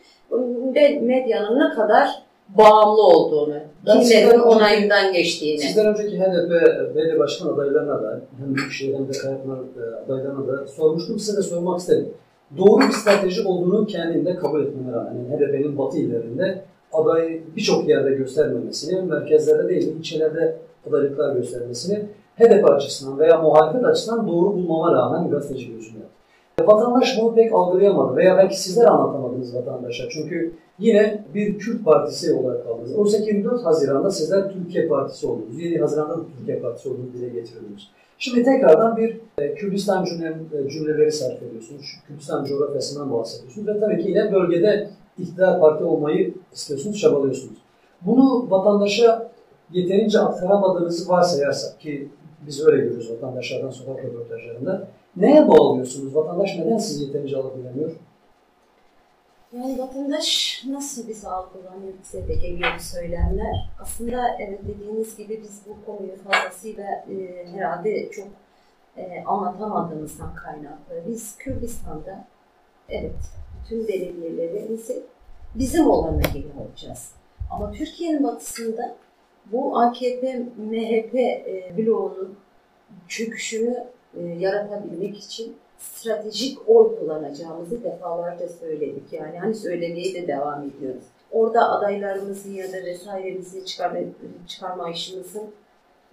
medyanın 1.00 1.60
ne 1.60 1.74
kadar 1.74 2.27
bağımlı 2.48 3.02
olduğunu, 3.02 3.54
kimlerin 3.86 4.38
onayından 4.38 5.12
geçtiğini. 5.12 5.58
Sizden 5.58 5.86
önceki 5.86 6.20
HDP 6.20 6.50
belediye 6.94 7.18
başkan 7.18 7.48
adaylarına 7.48 8.02
da 8.02 8.20
hem 8.38 8.54
Büyükşehir 8.54 8.94
hem 8.94 9.08
de 9.08 9.12
Kayapınar 9.12 9.58
e, 9.58 10.04
adaylarına 10.04 10.48
da 10.48 10.66
sormuştum. 10.66 11.18
Size 11.18 11.38
de 11.38 11.42
sormak 11.42 11.80
istedim. 11.80 12.08
Doğru 12.58 12.80
bir 12.80 12.92
strateji 12.92 13.42
olduğunu 13.48 13.86
kendinde 13.86 14.36
kabul 14.36 14.66
etmeme 14.66 14.92
rağmen 14.92 15.14
yani 15.14 15.36
HDP'nin 15.36 15.78
batı 15.78 15.98
illerinde 15.98 16.62
aday 16.92 17.40
birçok 17.56 17.88
yerde 17.88 18.10
göstermemesini, 18.10 19.02
merkezlerde 19.02 19.68
değil 19.68 19.96
ilçelerde 19.96 20.56
adaylıklar 20.88 21.36
göstermesini 21.36 22.04
HDP 22.38 22.70
açısından 22.70 23.18
veya 23.18 23.42
muhalefet 23.42 23.84
açısından 23.84 24.28
doğru 24.28 24.54
bulmama 24.54 24.92
rağmen 24.92 25.30
gazeteci 25.30 25.72
gözümle. 25.72 26.04
Vatandaş 26.60 27.18
bunu 27.20 27.34
pek 27.34 27.52
algılayamadı 27.52 28.16
veya 28.16 28.36
belki 28.36 28.60
sizler 28.60 28.84
anlatamadınız 28.84 29.54
vatandaşa. 29.54 30.04
Çünkü 30.10 30.52
yine 30.78 31.24
bir 31.34 31.58
Kürt 31.58 31.84
partisi 31.84 32.34
olarak 32.34 32.64
kaldınız. 32.64 32.94
Oysa 32.94 33.18
ki 33.24 33.30
24 33.30 33.64
Haziran'da 33.64 34.10
sizler 34.10 34.52
Türkiye 34.52 34.88
Partisi 34.88 35.26
oldunuz. 35.26 35.60
7 35.60 35.80
Haziran'da 35.80 36.18
da 36.18 36.22
Türkiye 36.38 36.60
Partisi 36.60 36.88
olduğunu 36.88 37.12
dile 37.12 37.28
getiriyordunuz. 37.28 37.90
Şimdi 38.18 38.44
tekrardan 38.44 38.96
bir 38.96 39.20
e, 39.38 39.54
Kürdistan 39.54 40.04
cümle, 40.04 40.36
e, 40.52 40.68
cümleleri 40.68 41.12
sarf 41.12 41.42
ediyorsunuz. 41.42 41.96
Kürdistan 42.06 42.44
coğrafyasından 42.44 43.12
bahsediyorsunuz. 43.12 43.68
Ve 43.68 43.80
tabii 43.80 44.02
ki 44.02 44.08
yine 44.08 44.32
bölgede 44.32 44.90
iktidar 45.18 45.60
parti 45.60 45.84
olmayı 45.84 46.34
istiyorsunuz, 46.52 47.00
çabalıyorsunuz. 47.00 47.58
Bunu 48.02 48.50
vatandaşa 48.50 49.30
yeterince 49.72 50.18
aktaramadığınızı 50.18 51.08
varsayarsak 51.08 51.80
ki 51.80 52.08
biz 52.46 52.66
öyle 52.66 52.76
görüyoruz 52.76 53.10
vatandaşlardan 53.10 53.70
sokak 53.70 54.04
röportajlarında. 54.04 54.88
Neye 55.16 55.48
bağlıyorsunuz? 55.48 56.14
Vatandaş 56.14 56.58
neden 56.58 56.78
sizi 56.78 57.04
yeterince 57.04 57.36
algılayamıyor? 57.36 57.90
Yani 59.52 59.78
vatandaş 59.78 60.62
nasıl 60.68 61.08
bizi 61.08 61.28
algılanıyor 61.28 61.92
bize 62.02 62.28
de 62.28 62.34
geliyor 62.34 62.70
bu 62.78 62.82
söylemler. 62.82 63.70
Aslında 63.80 64.36
evet 64.38 64.60
dediğiniz 64.68 65.16
gibi 65.16 65.42
biz 65.42 65.60
bu 65.68 65.86
konuyu 65.86 66.16
fazlasıyla 66.16 66.84
e, 66.84 67.46
herhalde 67.52 68.10
çok 68.10 68.28
e, 68.96 69.24
anlatamadığımızdan 69.24 70.34
kaynaklı. 70.34 71.02
Biz 71.08 71.36
Kürdistan'da 71.38 72.24
evet 72.88 73.14
bütün 73.64 73.88
belediyelerimizi 73.88 75.02
bizim 75.54 75.90
olana 75.90 76.22
gibi 76.22 76.48
olacağız. 76.60 77.12
Ama 77.50 77.72
Türkiye'nin 77.72 78.24
batısında 78.24 78.96
bu 79.46 79.78
AKP, 79.80 80.38
MHP 80.56 81.14
e, 81.14 81.74
bloğunun 81.78 82.38
çöküşünü 83.08 83.86
e, 84.16 84.22
yaratabilmek 84.22 85.18
için 85.18 85.56
stratejik 85.78 86.68
oy 86.68 86.98
kullanacağımızı 86.98 87.84
defalarca 87.84 88.48
söyledik. 88.48 89.12
Yani 89.12 89.38
hani 89.38 89.54
söylemeye 89.54 90.14
de 90.14 90.28
devam 90.28 90.64
ediyoruz. 90.64 91.04
Orada 91.32 91.70
adaylarımızın 91.70 92.52
ya 92.52 92.72
da 92.72 92.76
vesairemizi 92.76 93.64
çıkarma, 93.66 93.98
çıkarma 94.46 94.90
işimizin 94.90 95.50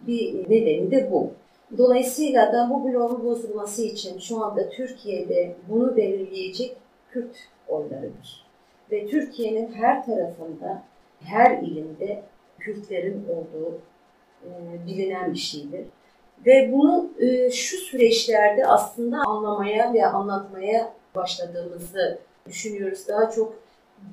bir 0.08 0.50
nedeni 0.50 0.92
de 0.92 1.12
bu. 1.12 1.32
Dolayısıyla 1.78 2.54
da 2.54 2.70
bu 2.70 2.90
bloğun 2.90 3.26
bozulması 3.26 3.82
için 3.82 4.20
şu 4.20 4.44
anda 4.44 4.70
Türkiye'de 4.70 5.56
bunu 5.70 5.96
belirleyecek 5.98 6.78
Kürt 7.12 7.36
oylarıdır. 7.68 8.46
Ve 8.92 9.08
Türkiye'nin 9.08 9.74
her 9.74 10.06
tarafında, 10.06 10.84
her 11.24 11.58
ilinde 11.58 12.24
Kürtlerin 12.60 13.26
olduğu 13.30 13.80
e, 14.44 14.50
bilinen 14.88 15.34
bir 15.34 15.40
şeydir. 15.40 15.86
Ve 16.46 16.72
bunu 16.72 17.10
e, 17.20 17.52
şu 17.52 17.78
süreçlerde 17.78 18.66
aslında 18.68 19.18
anlamaya 19.18 19.94
ve 19.94 20.06
anlatmaya 20.06 20.94
başladığımızı 21.16 22.20
düşünüyoruz. 22.48 23.08
Daha 23.08 23.30
çok 23.30 23.54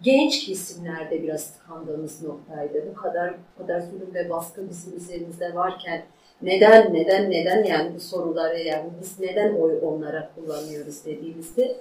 genç 0.02 0.46
kesimlerde 0.46 1.22
biraz 1.22 1.50
tıkandığımız 1.50 2.22
noktaydı. 2.22 2.84
Bu 2.90 3.02
kadar 3.02 3.34
bu 3.34 3.62
kadar 3.62 3.80
zulüm 3.80 4.14
ve 4.14 4.30
baskı 4.30 4.70
bizim 4.70 4.96
üzerimizde 4.96 5.54
varken 5.54 6.02
neden 6.42 6.94
neden 6.94 7.30
neden 7.30 7.64
yani 7.64 7.94
bu 7.94 8.00
soruları 8.00 8.58
yani 8.58 8.90
biz 9.00 9.20
neden 9.20 9.54
oy 9.54 9.78
onlara 9.82 10.30
kullanıyoruz 10.34 11.04
dediğimizde 11.04 11.76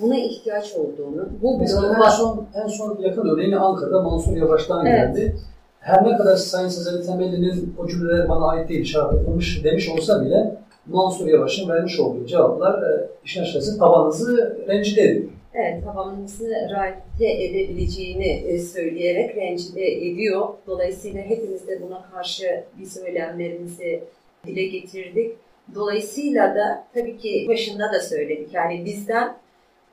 buna 0.00 0.16
ihtiyaç 0.18 0.74
olduğunu 0.74 1.28
bu 1.42 1.58
Mesela 1.58 1.96
en 2.06 2.10
son, 2.10 2.46
en 2.54 2.66
son 2.66 2.98
yakın 3.00 3.28
örneğini 3.28 3.58
Ankara'da 3.58 4.02
Mansur 4.02 4.36
Yavaş'tan 4.36 4.86
Evet. 4.86 5.16
geldi. 5.16 5.36
Her 5.86 6.04
ne 6.04 6.16
kadar 6.16 6.36
Sayın 6.36 6.68
Sezer 6.68 7.02
Temelli'nin 7.02 7.74
o 7.78 7.88
cümleler 7.88 8.28
bana 8.28 8.48
ait 8.48 8.68
değil, 8.68 8.84
şartlanmış 8.84 9.64
demiş 9.64 9.88
olsa 9.88 10.24
bile 10.24 10.56
Mansur 10.86 11.26
Yavaş'ın 11.26 11.68
vermiş 11.68 12.00
olduğu 12.00 12.26
cevaplar 12.26 12.82
e, 12.82 13.08
işin 13.24 13.42
açıkçası 13.42 13.78
tabanınızı 13.78 14.58
rencide 14.68 15.02
ediyor. 15.02 15.30
Evet, 15.54 15.84
tabanımızı 15.84 16.50
rahatte 16.70 17.44
edebileceğini 17.44 18.26
e, 18.26 18.58
söyleyerek 18.58 19.36
rencide 19.36 19.86
ediyor. 19.86 20.48
Dolayısıyla 20.66 21.22
hepimiz 21.22 21.68
de 21.68 21.82
buna 21.82 22.02
karşı 22.12 22.64
bir 22.78 22.86
söylemlerimizi 22.86 24.04
dile 24.46 24.66
getirdik. 24.66 25.32
Dolayısıyla 25.74 26.54
da 26.54 26.84
tabii 26.94 27.18
ki 27.18 27.46
başında 27.48 27.92
da 27.92 28.00
söyledik. 28.00 28.54
Yani 28.54 28.84
bizden 28.84 29.36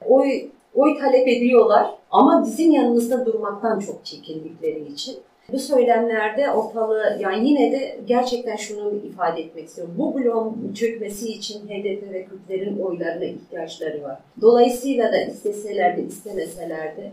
oy 0.06 0.46
oy 0.76 0.98
talep 1.00 1.28
ediyorlar 1.28 1.88
ama 2.12 2.46
bizim 2.46 2.72
yanımızda 2.72 3.26
durmaktan 3.26 3.80
çok 3.80 4.06
çekindikleri 4.06 4.88
için 4.88 5.16
bu 5.52 5.60
söylemlerde 5.60 6.52
ortalığı 6.52 7.18
yani 7.22 7.50
yine 7.50 7.72
de 7.72 8.00
gerçekten 8.06 8.56
şunu 8.56 8.94
ifade 8.96 9.42
etmek 9.42 9.68
istiyorum. 9.68 9.96
Bu 9.98 10.16
bloğun 10.16 10.74
çökmesi 10.74 11.30
için 11.30 11.68
HDP 11.68 12.14
ve 12.14 12.26
Kürtlerin 12.26 12.80
oylarına 12.80 13.26
ihtiyaçları 13.26 14.04
var. 14.04 14.20
Dolayısıyla 14.42 15.12
da 15.12 15.22
isteseler 15.22 15.98
de 15.98 16.04
istemeseler 16.04 16.98
de 16.98 17.12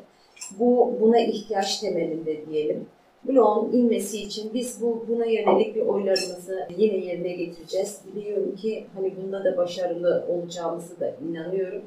bu 0.59 0.99
buna 1.01 1.19
ihtiyaç 1.19 1.81
temelinde 1.81 2.47
diyelim. 2.47 2.87
Bloğun 3.29 3.73
inmesi 3.73 4.23
için 4.23 4.55
biz 4.55 4.83
bu 4.83 5.05
buna 5.09 5.25
yönelik 5.25 5.77
bir 5.77 5.81
oylarımızı 5.81 6.69
yine 6.77 6.97
yerine 6.97 7.33
getireceğiz. 7.33 8.01
Biliyorum 8.15 8.57
ki 8.57 8.87
hani 8.95 9.13
bunda 9.17 9.45
da 9.45 9.57
başarılı 9.57 10.27
olacağımızı 10.29 11.01
da 11.01 11.15
inanıyorum. 11.31 11.83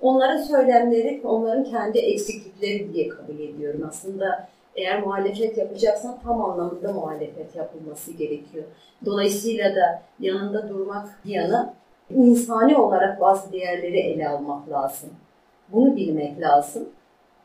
Onların 0.00 0.42
söylemleri 0.42 1.20
onların 1.24 1.64
kendi 1.64 1.98
eksiklikleri 1.98 2.94
diye 2.94 3.08
kabul 3.08 3.38
ediyorum. 3.38 3.84
Aslında 3.88 4.48
eğer 4.76 5.02
muhalefet 5.02 5.58
yapacaksan 5.58 6.18
tam 6.24 6.44
anlamda 6.44 6.92
muhalefet 6.92 7.56
yapılması 7.56 8.12
gerekiyor. 8.12 8.64
Dolayısıyla 9.04 9.76
da 9.76 10.02
yanında 10.20 10.68
durmak 10.68 11.08
bir 11.24 11.30
yana 11.30 11.74
insani 12.10 12.76
olarak 12.76 13.20
bazı 13.20 13.52
değerleri 13.52 13.98
ele 13.98 14.28
almak 14.28 14.68
lazım. 14.68 15.10
Bunu 15.68 15.96
bilmek 15.96 16.40
lazım. 16.40 16.88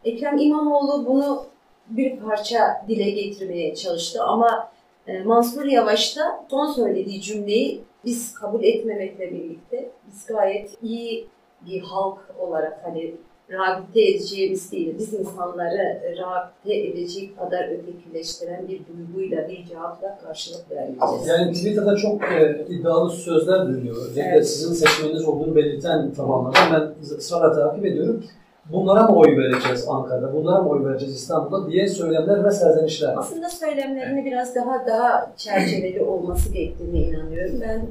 Ekrem 0.06 0.38
İmamoğlu 0.38 1.06
bunu 1.06 1.46
bir 1.90 2.18
parça 2.18 2.86
dile 2.88 3.10
getirmeye 3.10 3.76
çalıştı 3.76 4.24
ama 4.24 4.72
e, 5.08 5.24
Mansur 5.24 5.66
Yavaş 5.66 6.18
da 6.18 6.46
son 6.50 6.72
söylediği 6.72 7.22
cümleyi 7.22 7.82
biz 8.06 8.34
kabul 8.34 8.64
etmemekle 8.64 9.32
birlikte 9.32 9.90
biz 10.08 10.26
gayet 10.26 10.78
iyi 10.84 11.28
bir 11.62 11.82
halk 11.82 12.18
olarak 12.40 12.80
hani 12.84 13.16
rağbete 13.52 14.02
edeceğimiz 14.02 14.72
değil, 14.72 14.96
biz 15.00 15.14
insanları 15.14 16.02
rağbete 16.18 16.76
edecek 16.88 17.38
kadar 17.40 17.70
ötekileştiren 17.70 18.68
bir 18.68 18.82
duyguyla, 18.88 19.50
bir 19.50 19.66
cevapla 19.66 20.20
karşılık 20.24 20.72
vereceğiz. 20.72 21.28
Yani 21.28 21.54
Twitter'da 21.54 21.96
çok 21.96 22.24
e, 22.24 22.66
iddialı 22.70 23.10
sözler 23.10 23.68
dönüyor. 23.68 23.96
Özellikle 23.96 24.32
Evet. 24.36 24.48
sizin 24.50 24.74
seçmeniniz 24.74 25.26
olduğunu 25.28 25.56
belirten 25.56 26.12
tabanlardan 26.14 26.72
ben 26.74 27.02
ısrarla 27.18 27.54
takip 27.54 27.86
ediyorum. 27.86 28.24
Bunlara 28.72 29.04
mı 29.04 29.18
oy 29.18 29.38
vereceğiz 29.38 29.86
Ankara'da, 29.88 30.34
bunlara 30.34 30.62
mı 30.62 30.70
oy 30.70 30.86
vereceğiz 30.86 31.16
İstanbul'da 31.16 31.72
diye 31.72 31.88
söylemler 31.88 32.44
ve 32.46 32.52
serzenişler. 32.52 33.14
Aslında 33.18 33.50
söylemlerini 33.50 34.26
biraz 34.26 34.56
daha 34.56 34.88
daha 34.88 35.32
çerçeveli 35.38 36.02
olması 36.02 36.54
gerektiğine 36.54 36.98
inanıyorum. 36.98 37.62
Ben 37.62 37.82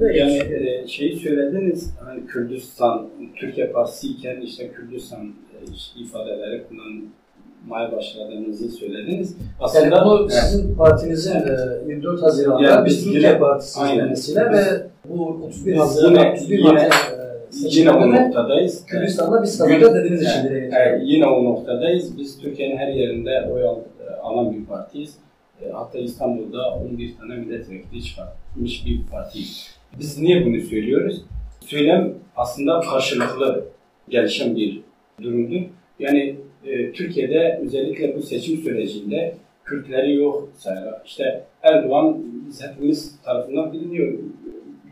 yani 0.00 0.36
e, 0.54 0.86
şeyi 0.88 1.16
söylediniz 1.16 1.94
hani 2.04 2.26
Kürdistan 2.26 3.06
Türkiye 3.36 3.66
Partisi 3.70 4.08
iken 4.08 4.40
işte 4.40 4.68
Kürdistan 4.72 5.26
e, 5.26 6.00
ifadeleri 6.00 6.62
kullanmaya 6.68 7.92
başladığınızı 7.96 8.68
söylediniz. 8.68 9.36
Yani 9.74 9.90
bu 10.04 10.18
Evet. 10.20 10.32
sizin 10.32 10.74
partinizin 10.76 11.32
e, 11.34 11.88
24 11.88 12.22
Haziran'da 12.22 12.62
Yani 12.62 12.86
biz 12.86 13.04
Türkiye 13.04 13.22
yine- 13.28 13.38
Partisi 13.38 13.80
aynen. 13.80 14.10
ve 14.36 14.86
bu 15.08 15.26
31 15.46 15.72
Biz 15.72 15.80
Haziran, 15.80 16.10
yine- 16.10 16.32
31 16.32 16.58
yine- 16.58 16.72
Mart 16.72 16.92
e, 17.20 17.24
Yine 17.70 17.90
o 17.90 18.10
noktadayız. 18.12 18.86
Kürdistan'da 18.86 19.42
biz 19.42 19.58
kazanacağız 19.58 19.94
dediğiniz 19.94 20.22
için 20.22 20.30
Evet, 20.40 20.50
dile 20.50 20.58
evet, 20.58 20.70
getiriyorum. 20.72 21.06
yine 21.06 21.26
o 21.26 21.44
noktadayız. 21.44 22.18
Biz 22.18 22.40
Türkiye'nin 22.40 22.76
her 22.76 22.88
yerinde 22.88 23.48
oy 23.52 23.62
al- 23.68 23.78
alan 24.22 24.52
bir 24.54 24.64
partiyiz. 24.64 25.14
E, 25.62 25.70
Hatta 25.70 25.98
İstanbul'da 25.98 26.74
11 26.74 27.16
tane 27.16 27.36
milletvekili 27.36 28.04
çıkartmış 28.04 28.86
bir 28.86 29.00
partiyiz. 29.10 29.66
Biz 29.98 30.18
niye 30.18 30.46
bunu 30.46 30.60
söylüyoruz? 30.60 31.22
Söylem 31.60 32.14
aslında 32.36 32.80
karşılıklı 32.80 33.64
gelişen 34.08 34.56
bir 34.56 34.80
durumdur. 35.22 35.60
Yani 35.98 36.36
e, 36.66 36.92
Türkiye'de 36.92 37.60
özellikle 37.62 38.16
bu 38.16 38.22
seçim 38.22 38.56
sürecinde 38.56 39.36
Kürtleri 39.64 40.14
yok 40.14 40.48
sayarak. 40.56 41.06
İşte 41.06 41.44
Erdoğan 41.62 42.16
biz 42.48 42.62
hepimiz 42.62 43.22
tarafından 43.22 43.72
biliniyor. 43.72 44.18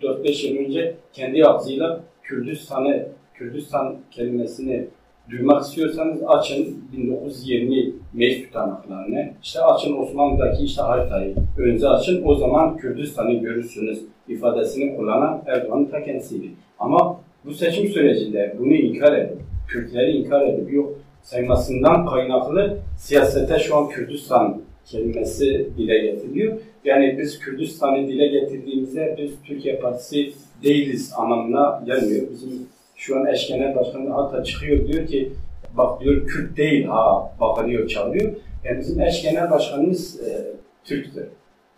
4-5 0.03 0.47
yıl 0.47 0.67
önce 0.67 0.95
kendi 1.13 1.47
ağzıyla 1.47 2.01
Kürdistan'ı, 2.23 3.07
Kürdistan 3.35 3.97
kelimesini 4.11 4.87
duymak 5.31 5.63
istiyorsanız 5.63 6.23
açın 6.27 6.85
1920 6.93 7.93
meclis 8.13 8.47
tutanaklarını, 8.47 9.31
işte 9.43 9.61
açın 9.61 9.97
Osmanlı'daki 9.97 10.65
işte 10.65 10.83
haritayı 10.83 11.35
önce 11.59 11.89
açın 11.89 12.23
o 12.25 12.35
zaman 12.35 12.77
Kürdistan'ı 12.77 13.35
görürsünüz 13.35 14.05
ifadesini 14.29 14.97
kullanan 14.97 15.43
Erdoğan'ın 15.47 15.85
ta 15.85 16.05
kendisiydi. 16.05 16.51
Ama 16.79 17.21
bu 17.45 17.55
seçim 17.55 17.89
sürecinde 17.89 18.57
bunu 18.59 18.75
inkar 18.75 19.19
edip, 19.19 19.39
Kürtleri 19.69 20.11
inkar 20.11 20.47
edip 20.47 20.73
yok 20.73 20.99
saymasından 21.23 22.07
kaynaklı 22.07 22.79
siyasete 22.99 23.59
şu 23.59 23.77
an 23.77 23.89
Kürdistan 23.89 24.61
kelimesi 24.87 25.69
dile 25.79 25.99
getiriliyor. 25.99 26.59
Yani 26.85 27.19
biz 27.19 27.39
Kürdistan'ı 27.39 28.09
dile 28.09 28.27
getirdiğimizde 28.27 29.15
biz 29.19 29.33
Türkiye 29.45 29.77
Partisi 29.77 30.33
değiliz 30.63 31.13
anlamına 31.17 31.83
gelmiyor. 31.87 32.23
Bizim 32.33 32.67
şu 32.97 33.17
an 33.17 33.27
eş 33.27 33.49
genel 33.49 33.77
başkanı 33.77 34.11
hatta 34.11 34.45
çıkıyor 34.45 34.87
diyor 34.87 35.07
ki 35.07 35.33
bak 35.77 36.01
diyor 36.01 36.27
Kürt 36.27 36.57
değil 36.57 36.85
ha 36.85 37.33
bakılıyor 37.41 37.89
çağırıyor. 37.89 38.33
Yani 38.65 38.79
bizim 38.79 39.01
eş 39.01 39.23
genel 39.23 39.51
başkanımız 39.51 40.21
e, 40.21 40.47
Türktür. 40.85 41.27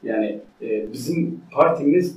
Yani 0.03 0.39
e, 0.63 0.93
bizim 0.93 1.41
partimiz 1.53 2.17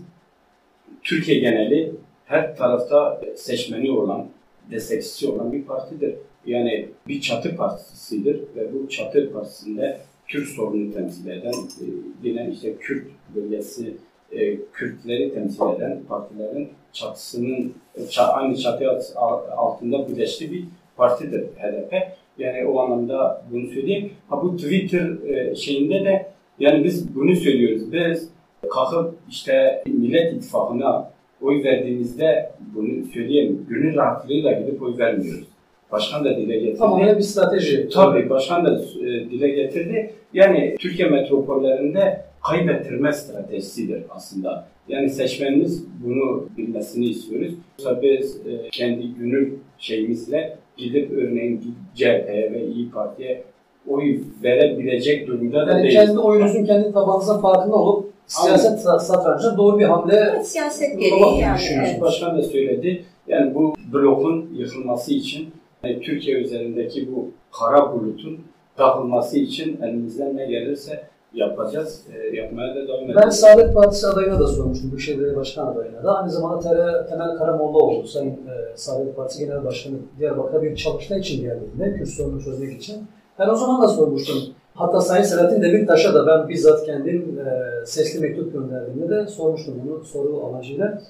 Türkiye 1.07 1.39
geneli 1.39 1.91
her 2.25 2.55
tarafta 2.57 3.21
seçmeni 3.35 3.91
olan, 3.91 4.27
destekçisi 4.71 5.27
olan 5.29 5.53
bir 5.53 5.63
partidir. 5.63 6.15
Yani 6.45 6.85
bir 7.07 7.21
çatı 7.21 7.55
partisidir 7.55 8.39
ve 8.55 8.73
bu 8.73 8.89
çatı 8.89 9.33
partisinde 9.33 9.97
Kürt 10.27 10.47
sorunu 10.47 10.93
temsil 10.93 11.27
eden, 11.29 11.51
e, 11.51 11.85
yine 12.23 12.49
işte 12.53 12.75
Kürt 12.79 13.05
bölgesi, 13.35 13.93
e, 14.31 14.57
Kürtleri 14.73 15.33
temsil 15.33 15.61
eden 15.77 15.99
partilerin 16.09 16.69
çatısının 16.93 17.73
ça- 17.97 18.31
aynı 18.31 18.57
çatı 18.57 18.89
alt- 19.15 19.49
altında 19.57 20.07
birleştiği 20.09 20.51
bir 20.51 20.63
partidir 20.97 21.41
HDP. 21.41 21.93
Yani 22.37 22.65
o 22.65 22.79
anlamda 22.79 23.45
bunu 23.51 23.67
söyleyeyim. 23.67 24.11
Ha 24.29 24.41
bu 24.43 24.57
Twitter 24.57 25.27
e, 25.27 25.55
şeyinde 25.55 26.05
de 26.05 26.25
yani 26.59 26.83
biz 26.83 27.15
bunu 27.15 27.35
söylüyoruz. 27.35 27.91
Biz 27.91 28.29
kalkıp 28.69 29.15
işte 29.29 29.83
Millet 29.87 30.33
İttifakı'na 30.33 31.11
oy 31.41 31.63
verdiğimizde 31.63 32.51
bunu 32.75 33.05
söyleyeyim. 33.13 33.65
Gönül 33.69 33.95
rahatlığıyla 33.95 34.51
gidip 34.51 34.81
oy 34.81 34.97
vermiyoruz. 34.97 35.47
Başkan 35.91 36.25
da 36.25 36.37
dile 36.37 36.57
getirdi. 36.59 36.77
Tamam 36.79 37.01
bir 37.17 37.21
strateji. 37.21 37.89
Tabii 37.89 38.29
başkan 38.29 38.65
da 38.65 38.81
e, 39.01 39.05
dile 39.05 39.49
getirdi. 39.49 40.13
Yani 40.33 40.75
Türkiye 40.79 41.09
metropollerinde 41.09 42.21
kaybettirme 42.49 43.13
stratejisidir 43.13 44.03
aslında. 44.09 44.67
Yani 44.87 45.09
seçmenimiz 45.09 45.85
bunu 46.05 46.49
bilmesini 46.57 47.05
istiyoruz. 47.05 47.53
Yoksa 47.79 48.01
biz 48.01 48.35
e, 48.47 48.69
kendi 48.71 49.13
gönül 49.19 49.53
şeyimizle 49.77 50.57
gidip 50.77 51.11
örneğin 51.11 51.75
CHP'ye 51.95 52.49
ve 52.53 52.65
İyi 52.65 52.91
Parti'ye 52.91 53.43
oy 53.87 54.19
verebilecek 54.43 55.27
durumda 55.27 55.67
da 55.67 55.71
Yani 55.71 55.83
değiliz. 55.83 55.95
kendi 56.05 56.19
oyunuzun 56.19 56.65
kendi 56.65 56.91
tabanınızın 56.93 57.41
farkında 57.41 57.75
olup 57.75 58.06
siyaset 58.27 58.79
satrancına 58.81 59.57
doğru 59.57 59.79
bir 59.79 59.85
hamle 59.85 60.15
Evet, 60.15 60.47
siyaset 60.47 60.99
gereği 60.99 61.39
yani. 61.39 61.57
düşünüyoruz. 61.57 61.89
evet. 61.91 62.01
Başkan 62.01 62.37
da 62.37 62.43
söyledi. 62.43 63.05
Yani 63.27 63.55
bu 63.55 63.73
blokun 63.93 64.49
yıkılması 64.53 65.13
için, 65.13 65.49
yani 65.83 66.01
Türkiye 66.01 66.37
üzerindeki 66.37 67.15
bu 67.15 67.31
kara 67.59 67.93
bulutun 67.93 68.39
dağılması 68.77 69.39
için 69.39 69.81
elimizden 69.81 70.37
ne 70.37 70.45
gelirse 70.45 71.03
yapacağız. 71.33 72.01
E, 72.15 72.35
yapmaya 72.35 72.75
da 72.75 72.87
devam 72.87 72.99
Ben 73.01 73.11
edeceğiz. 73.13 73.35
Saadet 73.35 73.73
Partisi 73.73 74.07
adayına 74.07 74.39
da 74.39 74.47
sormuştum, 74.47 74.91
Büyükşehir 74.91 75.17
Belediye 75.17 75.35
Başkan 75.37 75.67
adayına 75.67 76.03
da. 76.03 76.17
Aynı 76.17 76.31
zamanda 76.31 76.59
TR, 76.59 77.09
Temel 77.09 77.37
Karamollaoğlu, 77.37 78.07
Sayın 78.07 78.31
e, 78.31 78.75
Saadet 78.77 79.15
Partisi 79.15 79.45
Genel 79.45 79.63
Başkanı 79.65 79.95
Diyarbakır'a 80.19 80.63
bir 80.63 80.75
çalışma 80.75 81.17
için 81.17 81.41
geldiğinde, 81.41 81.93
Kürt 81.97 82.09
sorununu 82.09 82.43
çözmek 82.43 82.81
için. 82.81 82.95
Ben 83.39 83.49
o 83.49 83.55
zaman 83.55 83.81
da 83.83 83.87
sormuştum. 83.87 84.35
Hatta 84.77 85.01
Sayın 85.01 85.23
Selahattin 85.23 85.61
Demirtaş'a 85.61 86.13
da 86.13 86.27
ben 86.27 86.49
bizzat 86.49 86.85
kendim 86.85 87.39
e, 87.39 87.85
sesli 87.85 88.19
mektup 88.19 88.53
gönderdiğimde 88.53 89.09
de 89.09 89.27
sormuştum 89.27 89.81
bunu 89.85 90.03
soru 90.03 90.45
amacıyla. 90.45 91.01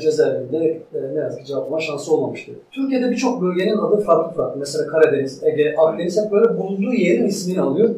Cezaevinde 0.00 0.82
e, 0.94 1.14
ne 1.14 1.20
yazık 1.20 1.40
ki 1.40 1.46
cevaplama 1.46 1.80
şansı 1.80 2.14
olmamıştı. 2.14 2.52
Türkiye'de 2.70 3.10
birçok 3.10 3.42
bölgenin 3.42 3.78
adı 3.78 4.00
farklı 4.00 4.36
farklı. 4.36 4.58
Mesela 4.60 4.86
Karadeniz, 4.86 5.42
Ege, 5.42 5.74
Akdeniz 5.78 6.24
hep 6.24 6.32
böyle 6.32 6.58
bulunduğu 6.58 6.92
yerin 6.92 7.26
ismini 7.26 7.60
alıyor. 7.60 7.90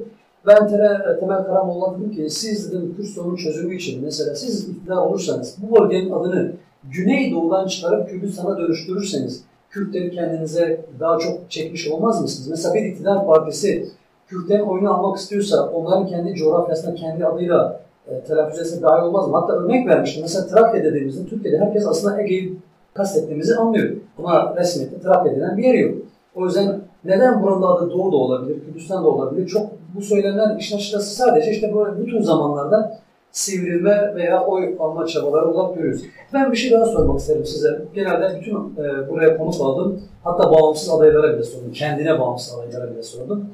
Ben 0.46 0.68
Tere, 0.68 1.18
Temel 1.20 1.44
Karamolla 1.44 1.98
dedim 1.98 2.10
ki 2.10 2.30
siz 2.30 2.72
dedim 2.72 2.94
Kürt 2.96 3.06
sorunu 3.06 3.36
çözümü 3.36 3.76
için 3.76 4.04
mesela 4.04 4.34
siz 4.34 4.68
iktidar 4.68 4.96
olursanız 4.96 5.56
bu 5.62 5.80
bölgenin 5.80 6.10
adını 6.10 6.52
Güneydoğu'dan 6.84 7.66
çıkarıp 7.66 8.08
Kürdistan'a 8.10 8.58
dönüştürürseniz 8.58 9.44
Kürtleri 9.70 10.10
kendinize 10.10 10.80
daha 11.00 11.18
çok 11.18 11.50
çekmiş 11.50 11.88
olmaz 11.88 12.22
mısınız? 12.22 12.48
Mesela 12.48 12.74
bir 12.74 12.82
iktidar 12.82 13.26
partisi 13.26 13.86
Kürtlerin 14.28 14.66
oyunu 14.66 14.94
almak 14.94 15.18
istiyorsa 15.18 15.70
onların 15.70 16.06
kendi 16.06 16.34
coğrafyasına 16.34 16.94
kendi 16.94 17.26
adıyla 17.26 17.80
e, 18.08 18.20
telaffuz 18.20 18.60
etse 18.60 18.82
daha 18.82 19.06
olmaz 19.06 19.28
mı? 19.28 19.36
Hatta 19.36 19.52
örnek 19.52 19.88
vermiştim. 19.88 20.22
Mesela 20.22 20.46
Trakya 20.46 20.84
dediğimizde 20.84 21.28
Türkiye'de 21.28 21.58
herkes 21.58 21.86
aslında 21.86 22.22
Ege'yi 22.22 22.58
kastettiğimizi 22.94 23.56
anlıyor. 23.56 23.96
Ama 24.18 24.54
resmiyette 24.56 25.00
Trakya 25.00 25.36
denen 25.36 25.56
bir 25.56 25.64
yer 25.64 25.74
yok. 25.74 25.94
O 26.34 26.44
yüzden 26.44 26.80
neden 27.04 27.42
buranın 27.42 27.62
adı 27.62 27.90
Doğu 27.90 28.12
da 28.12 28.16
olabilir, 28.16 28.64
Kürdistan 28.66 29.04
da 29.04 29.08
olabilir? 29.08 29.46
Çok 29.46 29.66
bu 29.96 30.02
söylemler 30.02 30.56
işin 30.56 30.76
açıkçası 30.76 31.16
sadece 31.16 31.50
işte 31.50 31.74
böyle 31.74 32.00
bütün 32.00 32.22
zamanlarda 32.22 32.98
sivrilme 33.32 34.14
veya 34.14 34.44
oy 34.44 34.76
alma 34.78 35.06
çabaları 35.06 35.48
olarak 35.48 35.76
görüyoruz. 35.76 36.02
Ben 36.32 36.52
bir 36.52 36.56
şey 36.56 36.70
daha 36.70 36.86
sormak 36.86 37.20
isterim 37.20 37.46
size. 37.46 37.82
Genelde 37.94 38.40
bütün 38.40 38.54
e, 38.54 39.10
buraya 39.10 39.36
konuk 39.36 39.60
aldım. 39.60 40.00
Hatta 40.24 40.50
bağımsız 40.50 40.90
adaylara 40.90 41.34
bile 41.34 41.42
sordum. 41.42 41.72
Kendine 41.72 42.20
bağımsız 42.20 42.58
adaylara 42.58 42.90
bile 42.90 43.02
sordum. 43.02 43.50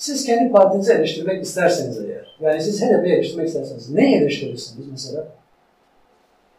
Siz 0.00 0.26
kendi 0.26 0.52
partinizi 0.52 0.92
eleştirmek 0.92 1.42
isterseniz 1.42 2.04
eğer, 2.04 2.36
yani 2.40 2.62
siz 2.62 2.82
HDP'yi 2.82 3.14
eleştirmek 3.14 3.48
isterseniz 3.48 3.90
ne 3.90 4.16
eleştirirsiniz 4.16 4.88
mesela? 4.90 5.28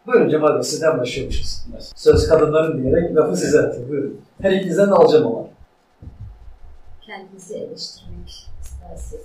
Buyurun 0.08 0.30
Cemal 0.30 0.56
Bey, 0.56 0.64
sizden 0.64 0.98
başlıyormuşuz. 0.98 1.66
Mesela. 1.74 1.94
Söz 1.96 2.30
kadınların 2.30 2.84
diyerek 2.84 3.16
lafı 3.16 3.38
size 3.38 3.60
atın. 3.60 3.90
Buyurun. 3.90 4.22
Her 4.42 4.52
ikinizden 4.52 4.88
de 4.88 4.94
alacağım 4.94 5.28
ama. 5.28 5.48
Kendimizi 7.02 7.54
eleştirmek 7.54 8.30
istersek 8.62 9.22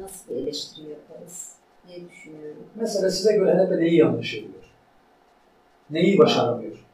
nasıl 0.00 0.30
bir 0.30 0.36
eleştiri 0.36 0.88
yaparız 0.88 1.52
diye 1.88 2.10
düşünüyorum. 2.10 2.64
Mesela 2.74 3.10
size 3.10 3.32
göre 3.32 3.54
HDP 3.54 3.78
neyi 3.78 3.96
yanlış 3.96 4.34
ediyor? 4.34 4.64
Neyi 5.90 6.18
başaramıyor? 6.18 6.86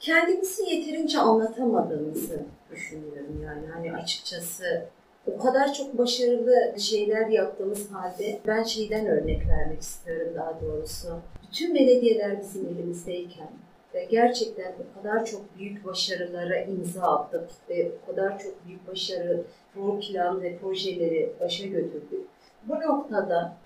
kendimizi 0.00 0.74
yeterince 0.74 1.18
anlatamadığımızı 1.18 2.42
düşünüyorum 2.70 3.42
yani 3.42 3.66
hani 3.74 3.92
açıkçası 3.96 4.86
o 5.26 5.38
kadar 5.38 5.74
çok 5.74 5.98
başarılı 5.98 6.80
şeyler 6.80 7.28
yaptığımız 7.28 7.90
halde 7.90 8.40
ben 8.46 8.62
şeyden 8.62 9.06
örnek 9.06 9.48
vermek 9.48 9.80
istiyorum 9.82 10.32
daha 10.36 10.60
doğrusu. 10.60 11.08
Bütün 11.48 11.74
belediyeler 11.74 12.40
bizim 12.40 12.66
elimizdeyken 12.66 13.48
ve 13.94 14.04
gerçekten 14.04 14.72
o 14.72 15.02
kadar 15.02 15.26
çok 15.26 15.58
büyük 15.58 15.84
başarılara 15.84 16.60
imza 16.60 17.02
attık 17.02 17.50
ve 17.70 17.92
o 18.02 18.06
kadar 18.10 18.38
çok 18.38 18.66
büyük 18.66 18.88
başarı, 18.88 19.42
plan 20.00 20.42
ve 20.42 20.56
projeleri 20.56 21.32
başa 21.40 21.66
götürdük. 21.66 22.26
Bu 22.68 22.74
noktada 22.74 23.56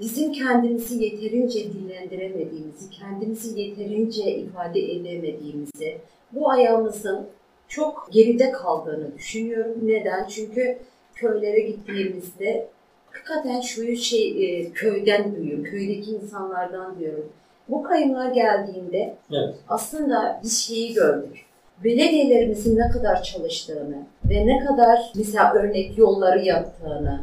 bizim 0.00 0.32
kendimizi 0.32 1.04
yeterince 1.04 1.72
dillendiremediğimizi, 1.72 2.90
kendimizi 2.90 3.60
yeterince 3.60 4.36
ifade 4.36 4.80
edemediğimizi, 4.80 5.98
bu 6.32 6.50
ayağımızın 6.50 7.26
çok 7.70 8.08
geride 8.12 8.52
kaldığını 8.52 9.14
düşünüyorum. 9.18 9.76
Neden? 9.82 10.26
Çünkü 10.26 10.78
köylere 11.14 11.60
gittiğimizde 11.60 12.68
hakikaten 13.10 13.60
şu 13.60 13.96
şey 13.96 14.60
e, 14.60 14.72
köyden 14.72 15.36
duyuyorum, 15.36 15.64
köydeki 15.64 16.10
insanlardan 16.10 16.98
diyorum. 16.98 17.32
Bu 17.68 17.82
kayımlar 17.82 18.30
geldiğinde 18.32 19.16
Evet. 19.32 19.54
aslında 19.68 20.40
biz 20.42 20.58
şeyi 20.58 20.94
gördük. 20.94 21.44
Belediyelerimizin 21.84 22.78
ne 22.78 22.90
kadar 22.90 23.22
çalıştığını 23.22 24.06
ve 24.24 24.46
ne 24.46 24.64
kadar 24.64 25.12
mesela 25.14 25.54
örnek 25.54 25.98
yolları 25.98 26.44
yaptığını, 26.44 27.20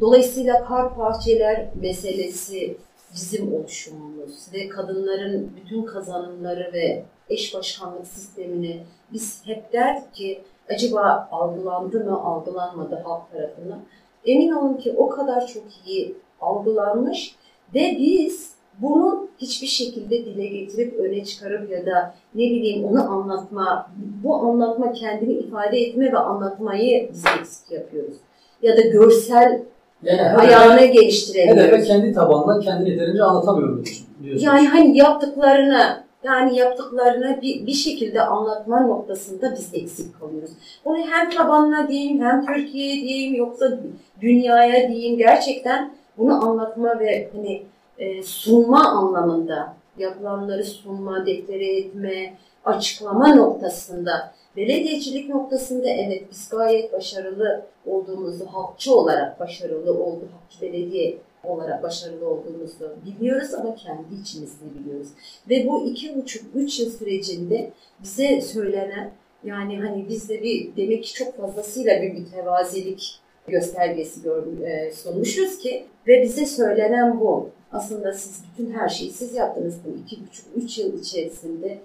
Dolayısıyla 0.00 0.64
kar 0.64 0.94
parçeler 0.94 1.66
meselesi 1.80 2.76
bizim 3.14 3.54
oluşumumuz 3.54 4.46
ve 4.54 4.68
kadınların 4.68 5.52
bütün 5.56 5.82
kazanımları 5.82 6.70
ve 6.72 7.02
eş 7.30 7.54
başkanlık 7.54 8.06
sistemini 8.06 8.80
biz 9.12 9.42
hep 9.44 9.72
derdik 9.72 10.14
ki 10.14 10.40
acaba 10.74 11.28
algılandı 11.32 12.04
mı, 12.04 12.20
algılanmadı 12.22 13.02
halk 13.04 13.32
tarafından. 13.32 13.78
Emin 14.26 14.50
olun 14.52 14.74
ki 14.74 14.94
o 14.96 15.08
kadar 15.08 15.46
çok 15.46 15.62
iyi 15.86 16.14
algılanmış 16.40 17.34
ve 17.74 17.96
biz 17.98 18.50
bunu 18.78 19.28
hiçbir 19.38 19.66
şekilde 19.66 20.24
dile 20.24 20.46
getirip 20.46 20.98
öne 20.98 21.24
çıkarıp 21.24 21.70
ya 21.70 21.86
da 21.86 22.14
ne 22.34 22.42
bileyim 22.42 22.84
onu 22.84 23.10
anlatma, 23.10 23.90
bu 24.24 24.34
anlatma 24.36 24.92
kendini 24.92 25.32
ifade 25.32 25.78
etme 25.78 26.12
ve 26.12 26.18
anlatmayı 26.18 27.10
biz 27.12 27.24
eksik 27.40 27.70
yapıyoruz. 27.70 28.14
Ya 28.62 28.76
da 28.76 28.80
görsel 28.80 29.62
Yani 30.02 30.22
ayağını 30.22 30.80
HDP, 30.80 30.92
geliştiremiyoruz. 30.92 31.80
HDP 31.80 31.86
kendi 31.86 32.12
tabanından 32.12 32.60
kendini 32.60 32.90
yeterince 32.90 33.22
anlatamıyor 33.22 33.68
diyorsun- 33.76 34.06
diyorsunuz. 34.22 34.42
Yani 34.42 34.68
hani 34.68 34.98
yaptıklarını 34.98 36.04
yani 36.22 36.56
yaptıklarını 36.56 37.42
bir, 37.42 37.66
bir 37.66 37.72
şekilde 37.72 38.22
anlatma 38.22 38.80
noktasında 38.80 39.52
biz 39.52 39.74
eksik 39.74 40.20
kalıyoruz. 40.20 40.50
Bunu 40.84 40.98
hem 40.98 41.30
tabanına 41.30 41.88
diyeyim, 41.88 42.20
hem 42.20 42.46
Türkiye'ye 42.46 43.02
diyeyim, 43.02 43.34
yoksa 43.34 43.80
dünyaya 44.20 44.88
diyeyim. 44.88 45.18
Gerçekten 45.18 45.94
bunu 46.18 46.48
anlatma 46.48 47.00
ve 47.00 47.30
hani 47.32 47.62
e, 47.98 48.22
sunma 48.22 48.88
anlamında 48.88 49.74
yapılanları 49.98 50.64
sunma, 50.64 51.26
deklare 51.26 51.76
etme, 51.76 52.34
açıklama 52.64 53.34
noktasında 53.34 54.32
belediyecilik 54.56 55.28
noktasında 55.28 55.88
evet 55.88 56.24
biz 56.30 56.48
gayet 56.48 56.92
başarılı 56.92 57.62
olduğumuzu, 57.86 58.46
halkçı 58.46 58.94
olarak 58.94 59.40
başarılı 59.40 59.92
oldu, 59.92 60.28
halkçı 60.32 60.60
belediye 60.60 61.18
olarak 61.44 61.82
başarılı 61.82 62.28
olduğumuzu 62.28 62.96
biliyoruz 63.06 63.54
ama 63.54 63.74
kendi 63.74 64.14
içimizde 64.22 64.64
biliyoruz. 64.80 65.08
Ve 65.50 65.66
bu 65.66 65.86
iki 65.86 66.16
buçuk, 66.16 66.42
üç 66.54 66.80
yıl 66.80 66.90
sürecinde 66.90 67.70
bize 68.02 68.40
söylenen 68.40 69.10
yani 69.44 69.80
hani 69.80 70.08
biz 70.08 70.28
de 70.28 70.42
bir 70.42 70.76
demek 70.76 71.04
ki 71.04 71.14
çok 71.14 71.36
fazlasıyla 71.36 72.02
bir 72.02 72.12
mütevazilik 72.12 73.20
göstergesi 73.48 74.22
gör, 74.22 74.62
e, 74.62 74.92
sunmuşuz 74.92 75.58
ki 75.58 75.84
ve 76.06 76.22
bize 76.22 76.46
söylenen 76.46 77.20
bu. 77.20 77.50
Aslında 77.72 78.12
siz 78.12 78.42
bütün 78.52 78.72
her 78.72 78.88
şeyi 78.88 79.10
siz 79.10 79.34
yaptınız 79.34 79.74
bu 79.84 79.98
iki 80.02 80.26
buçuk, 80.26 80.46
üç 80.56 80.78
yıl 80.78 81.00
içerisinde 81.00 81.78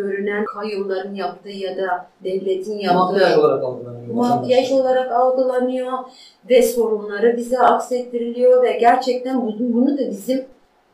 görünen 0.00 0.44
kayyumların 0.44 1.14
yaptığı 1.14 1.50
ya 1.50 1.76
da 1.76 2.06
devletin 2.24 2.78
yaptığı 2.78 2.98
Makyaj 3.12 3.38
olarak 3.38 3.64
algılanıyor. 3.64 4.14
makyaj 4.14 4.72
olarak 4.72 5.12
algılanıyor 5.12 5.92
ve 6.50 6.62
sorunları 6.62 7.36
bize 7.36 7.58
aksettiriliyor 7.58 8.62
ve 8.62 8.78
gerçekten 8.80 9.42
bunu, 9.42 9.56
bunu 9.58 9.98
da 9.98 10.10
bizim 10.10 10.44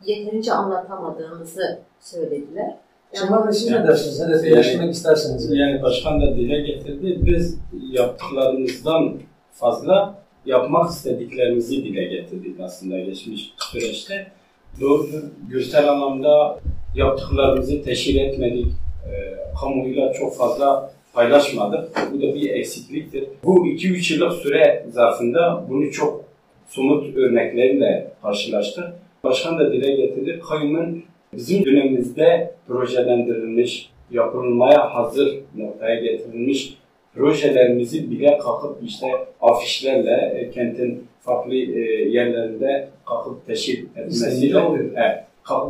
yeterince 0.05 0.53
anlatamadığımızı 0.53 1.79
söylediler. 1.99 2.75
Cemal 3.15 3.45
Bey 3.47 3.53
siz 3.53 3.71
ne 3.71 3.87
dersiniz? 3.87 4.19
Yani- 4.19 4.47
eleştirmek 4.47 4.93
isterseniz. 4.93 5.49
Yani 5.51 5.81
başkan 5.81 6.21
da 6.21 6.35
dile 6.35 6.61
getirdi. 6.61 7.19
Biz 7.25 7.57
yaptıklarımızdan 7.91 9.13
fazla 9.51 10.15
yapmak 10.45 10.89
istediklerimizi 10.89 11.83
dile 11.83 12.03
getirdik 12.03 12.59
aslında 12.59 12.99
geçmiş 12.99 13.53
süreçte. 13.71 14.27
Doğrudur. 14.81 15.23
Görsel 15.49 15.89
anlamda 15.91 16.59
yaptıklarımızı 16.95 17.83
teşhir 17.83 18.21
etmedik. 18.21 18.67
E, 19.11 19.15
kamuoyuyla 19.61 20.13
çok 20.13 20.37
fazla 20.37 20.91
paylaşmadık. 21.13 22.09
Bu 22.13 22.21
da 22.21 22.35
bir 22.35 22.49
eksikliktir. 22.49 23.23
Bu 23.43 23.67
2-3 23.67 24.13
yıllık 24.13 24.33
süre 24.33 24.85
zarfında 24.91 25.65
bunu 25.69 25.91
çok 25.91 26.23
somut 26.67 27.17
örnekleriyle 27.17 28.11
karşılaştık. 28.21 28.85
Başkan 29.23 29.59
da 29.59 29.73
dile 29.73 29.95
getirdi. 29.95 30.39
Kayyumun 30.49 31.03
bizim 31.33 31.65
dönemimizde 31.65 32.53
projelendirilmiş, 32.67 33.89
yapılmaya 34.11 34.95
hazır 34.95 35.39
noktaya 35.55 35.95
getirilmiş 35.95 36.77
projelerimizi 37.15 38.11
bile 38.11 38.37
kalkıp 38.37 38.83
işte 38.83 39.07
afişlerle 39.41 40.33
e, 40.35 40.51
kentin 40.51 41.07
farklı 41.21 41.53
e, 41.53 41.79
yerlerinde 42.09 42.87
kalkıp 43.05 43.45
teşhir 43.47 43.85
etmesiyle 43.95 44.59
evet, 44.95 45.23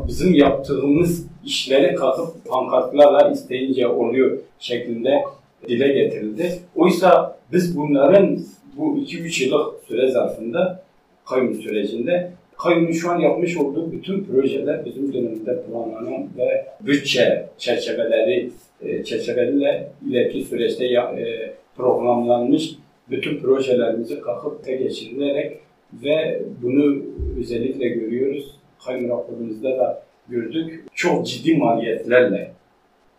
bizim 0.08 0.34
yaptığımız 0.34 1.28
işleri 1.46 1.96
kalkıp 1.96 2.46
pankartlarla 2.46 3.32
isteyince 3.32 3.88
oluyor 3.88 4.38
şeklinde 4.60 5.24
dile 5.68 5.88
getirildi. 5.88 6.60
Oysa 6.76 7.40
biz 7.52 7.78
bunların 7.78 8.40
bu 8.78 8.98
2-3 8.98 9.44
yıllık 9.44 9.84
süre 9.88 10.12
zarfında 10.12 10.84
kayyum 11.26 11.56
sürecinde 11.56 12.32
kayyumun 12.58 12.92
şu 12.92 13.12
an 13.12 13.20
yapmış 13.20 13.58
olduğu 13.58 13.92
bütün 13.92 14.24
projeler 14.24 14.86
bizim 14.86 15.14
döneminde 15.14 15.64
planlanan 15.64 16.28
ve 16.38 16.66
bütçe 16.82 17.46
çerçeveleri 17.58 18.50
e, 18.82 19.04
çerçeveliyle 19.04 19.92
ileriki 20.10 20.44
süreçte 20.44 20.86
e, 20.86 21.54
programlanmış 21.76 22.76
bütün 23.10 23.40
projelerimizi 23.40 24.22
kalkıp 24.22 24.64
te 24.64 24.76
geçirilerek 24.76 25.60
ve 25.94 26.42
bunu 26.62 27.04
özellikle 27.40 27.88
görüyoruz. 27.88 28.56
Kayyum 28.86 29.10
raporumuzda 29.10 29.78
da 29.78 30.04
gördük. 30.30 30.84
Çok 30.94 31.28
ciddi 31.28 31.58
maliyetlerle 31.58 32.54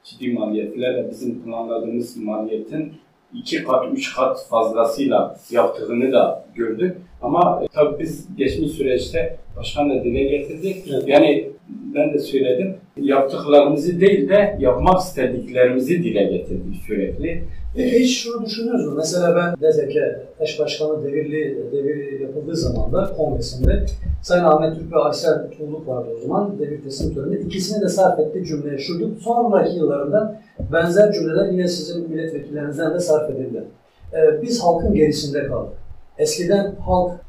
ciddi 0.04 0.32
maliyetlerle 0.32 1.10
bizim 1.10 1.42
planladığımız 1.42 2.16
maliyetin 2.16 2.92
iki 3.34 3.64
kat, 3.64 3.86
üç 3.92 4.14
kat 4.14 4.48
fazlasıyla 4.48 5.36
yaptığını 5.50 6.12
da 6.12 6.44
gördük. 6.54 6.96
Ama 7.24 7.60
e, 7.64 7.68
tabii 7.74 7.98
biz 7.98 8.26
geçmiş 8.36 8.72
süreçte 8.72 9.36
başkan 9.56 9.90
da 9.90 10.04
dile 10.04 10.22
getirdi. 10.22 10.76
Evet. 10.92 11.08
Yani 11.08 11.50
ben 11.94 12.14
de 12.14 12.18
söyledim. 12.18 12.74
Yaptıklarımızı 12.96 14.00
değil 14.00 14.28
de 14.28 14.56
yapmak 14.60 15.00
istediklerimizi 15.00 16.04
dile 16.04 16.24
getirdik 16.24 16.76
sürekli. 16.86 17.42
Peki 17.76 17.98
hiç 17.98 18.22
şunu 18.22 18.46
düşünüyoruz 18.46 18.86
mu? 18.86 18.94
Mesela 18.96 19.36
ben 19.36 19.70
DZK 19.70 19.96
eş 20.40 20.60
başkanı 20.60 21.04
devirli 21.04 21.58
devir 21.72 22.20
yapıldığı 22.20 22.56
zaman 22.56 22.92
da 22.92 23.12
kongresinde 23.16 23.86
Sayın 24.22 24.44
Ahmet 24.44 24.78
Türk 24.78 24.92
ve 24.92 24.96
Aysel 24.96 25.50
Tuğluk 25.50 25.88
vardı 25.88 26.08
o 26.16 26.20
zaman 26.26 26.58
devir 26.58 26.82
teslim 26.82 27.14
töreninde. 27.14 27.40
İkisini 27.40 27.82
de 27.82 27.88
sarf 27.88 28.18
ettiği 28.18 28.44
cümleye 28.44 28.78
şuydu. 28.78 29.10
Sonraki 29.20 29.76
yıllarında 29.76 30.40
benzer 30.72 31.12
cümleler 31.12 31.52
yine 31.52 31.68
sizin 31.68 32.10
milletvekillerinizden 32.10 32.94
de 32.94 33.00
sarf 33.00 33.30
edildi. 33.30 33.64
Ee, 34.12 34.42
biz 34.42 34.62
halkın 34.62 34.94
gerisinde 34.94 35.46
kaldık. 35.46 35.83
Eskiden 36.18 36.74
halk 36.74 37.20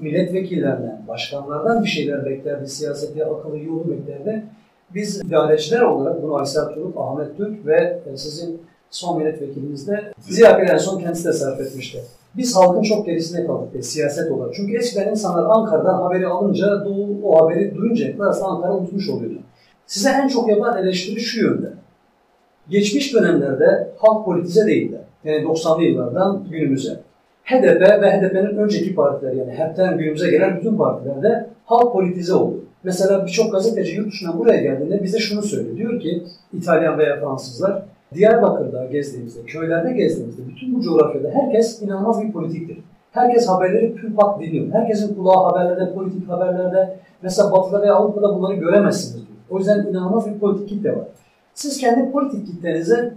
milletvekillerinden, 0.00 1.02
başkanlardan 1.08 1.84
bir 1.84 1.88
şeyler 1.88 2.24
beklerdi, 2.24 2.68
siyaseti 2.68 3.24
akıllı 3.24 3.58
yolu 3.58 3.90
beklerdi. 3.90 4.44
Biz 4.94 5.20
idareciler 5.20 5.80
olarak 5.80 6.22
bunu 6.22 6.36
Aysel 6.36 6.64
Tuğluk, 6.64 6.96
Ahmet 6.98 7.36
Türk 7.36 7.66
ve 7.66 8.02
e, 8.06 8.16
sizin 8.16 8.62
son 8.90 9.18
milletvekilimiz 9.18 9.88
de 9.88 10.12
Ziya 10.18 10.50
en 10.50 10.78
son 10.78 11.00
kendisi 11.00 11.24
de 11.24 11.32
sarf 11.32 11.60
etmişti. 11.60 11.98
Biz 12.36 12.56
halkın 12.56 12.82
çok 12.82 13.06
gerisinde 13.06 13.46
kaldık 13.46 13.76
e, 13.76 13.82
siyaset 13.82 14.32
olarak. 14.32 14.54
Çünkü 14.54 14.76
eskiden 14.76 15.10
insanlar 15.10 15.44
Ankara'dan 15.44 16.02
haberi 16.02 16.26
alınca, 16.26 16.84
Doğu 16.84 17.20
o 17.22 17.44
haberi 17.44 17.74
duyunca 17.74 18.14
aslında 18.20 18.46
Ankara 18.46 18.72
unutmuş 18.76 19.08
oluyordu. 19.08 19.38
Size 19.86 20.10
en 20.10 20.28
çok 20.28 20.48
yapan 20.48 20.78
eleştiri 20.78 21.20
şu 21.20 21.40
yönde. 21.40 21.72
Geçmiş 22.68 23.14
dönemlerde 23.14 23.90
halk 23.98 24.24
politize 24.24 24.66
değildi. 24.66 25.00
Yani 25.24 25.44
90'lı 25.44 25.82
yıllardan 25.82 26.44
günümüze. 26.50 27.00
HDP 27.44 27.80
ve 28.02 28.10
HDP'nin 28.10 28.56
önceki 28.56 28.94
partiler 28.94 29.32
yani 29.32 29.52
HEP'ten 29.52 29.98
günümüze 29.98 30.30
gelen 30.30 30.56
bütün 30.56 30.76
partilerde 30.76 31.46
halk 31.64 31.92
politize 31.92 32.34
oldu. 32.34 32.64
Mesela 32.84 33.26
birçok 33.26 33.52
gazeteci 33.52 33.96
yurt 33.96 34.12
dışından 34.12 34.38
buraya 34.38 34.62
geldiğinde 34.62 35.02
bize 35.02 35.18
şunu 35.18 35.42
söylüyor. 35.42 35.76
Diyor 35.76 36.00
ki 36.00 36.22
İtalyan 36.52 36.98
veya 36.98 37.20
Fransızlar 37.20 37.82
Diyarbakır'da 38.14 38.84
gezdiğimizde, 38.84 39.42
köylerde 39.42 39.92
gezdiğimizde 39.92 40.42
bütün 40.48 40.74
bu 40.74 40.82
coğrafyada 40.82 41.30
herkes 41.30 41.82
inanılmaz 41.82 42.22
bir 42.22 42.32
politiktir. 42.32 42.78
Herkes 43.12 43.48
haberleri 43.48 43.94
pürpak 43.94 44.40
dinliyor. 44.40 44.72
Herkesin 44.72 45.14
kulağı 45.14 45.44
haberlerde, 45.44 45.94
politik 45.94 46.28
haberlerde. 46.28 46.96
Mesela 47.22 47.52
Batı'da 47.52 47.82
veya 47.82 47.94
Avrupa'da 47.94 48.34
bunları 48.34 48.54
göremezsiniz 48.54 49.14
diyor. 49.14 49.38
O 49.50 49.58
yüzden 49.58 49.86
inanılmaz 49.86 50.34
bir 50.34 50.38
politik 50.38 50.68
kitle 50.68 50.96
var. 50.96 51.04
Siz 51.54 51.78
kendi 51.78 52.12
politik 52.12 52.46
kitlenize 52.46 53.14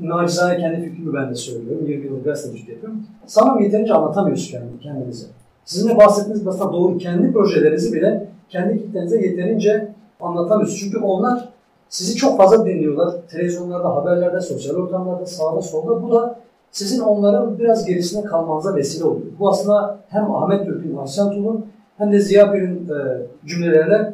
nacizane 0.00 0.58
kendi 0.58 0.88
fikrimi 0.88 1.14
ben 1.14 1.30
de 1.30 1.34
söylüyorum. 1.34 1.86
20 1.86 2.06
yıllık 2.06 2.24
gazetecilik 2.24 2.68
yapıyorum. 2.68 3.02
Sanırım 3.26 3.62
yeterince 3.62 3.94
anlatamıyorsunuz 3.94 4.82
kendinize. 4.82 5.26
Sizin 5.64 5.88
de 5.88 5.96
bahsettiğiniz 5.96 6.46
aslında 6.46 6.72
doğru 6.72 6.98
kendi 6.98 7.32
projelerinizi 7.32 7.92
bile 7.92 8.28
kendi 8.48 8.78
kitlenize 8.78 9.20
yeterince 9.20 9.88
anlatamıyorsunuz. 10.20 10.80
Çünkü 10.80 10.98
onlar 10.98 11.48
sizi 11.88 12.16
çok 12.16 12.36
fazla 12.36 12.66
dinliyorlar. 12.66 13.14
Televizyonlarda, 13.28 13.96
haberlerde, 13.96 14.40
sosyal 14.40 14.74
ortamlarda, 14.74 15.26
sağda 15.26 15.62
solda. 15.62 16.02
Bu 16.02 16.12
da 16.12 16.36
sizin 16.70 17.00
onların 17.00 17.58
biraz 17.58 17.84
gerisine 17.84 18.24
kalmanıza 18.24 18.74
vesile 18.74 19.04
oluyor. 19.04 19.26
Bu 19.38 19.48
aslında 19.48 19.98
hem 20.08 20.34
Ahmet 20.34 20.66
Türk'ün, 20.66 20.96
Ahsen 20.96 21.30
Tul'un 21.30 21.66
hem 21.98 22.12
de 22.12 22.20
Ziya 22.20 22.52
Bir'in 22.52 22.88
e, 22.88 23.26
cümlelerine 23.46 24.12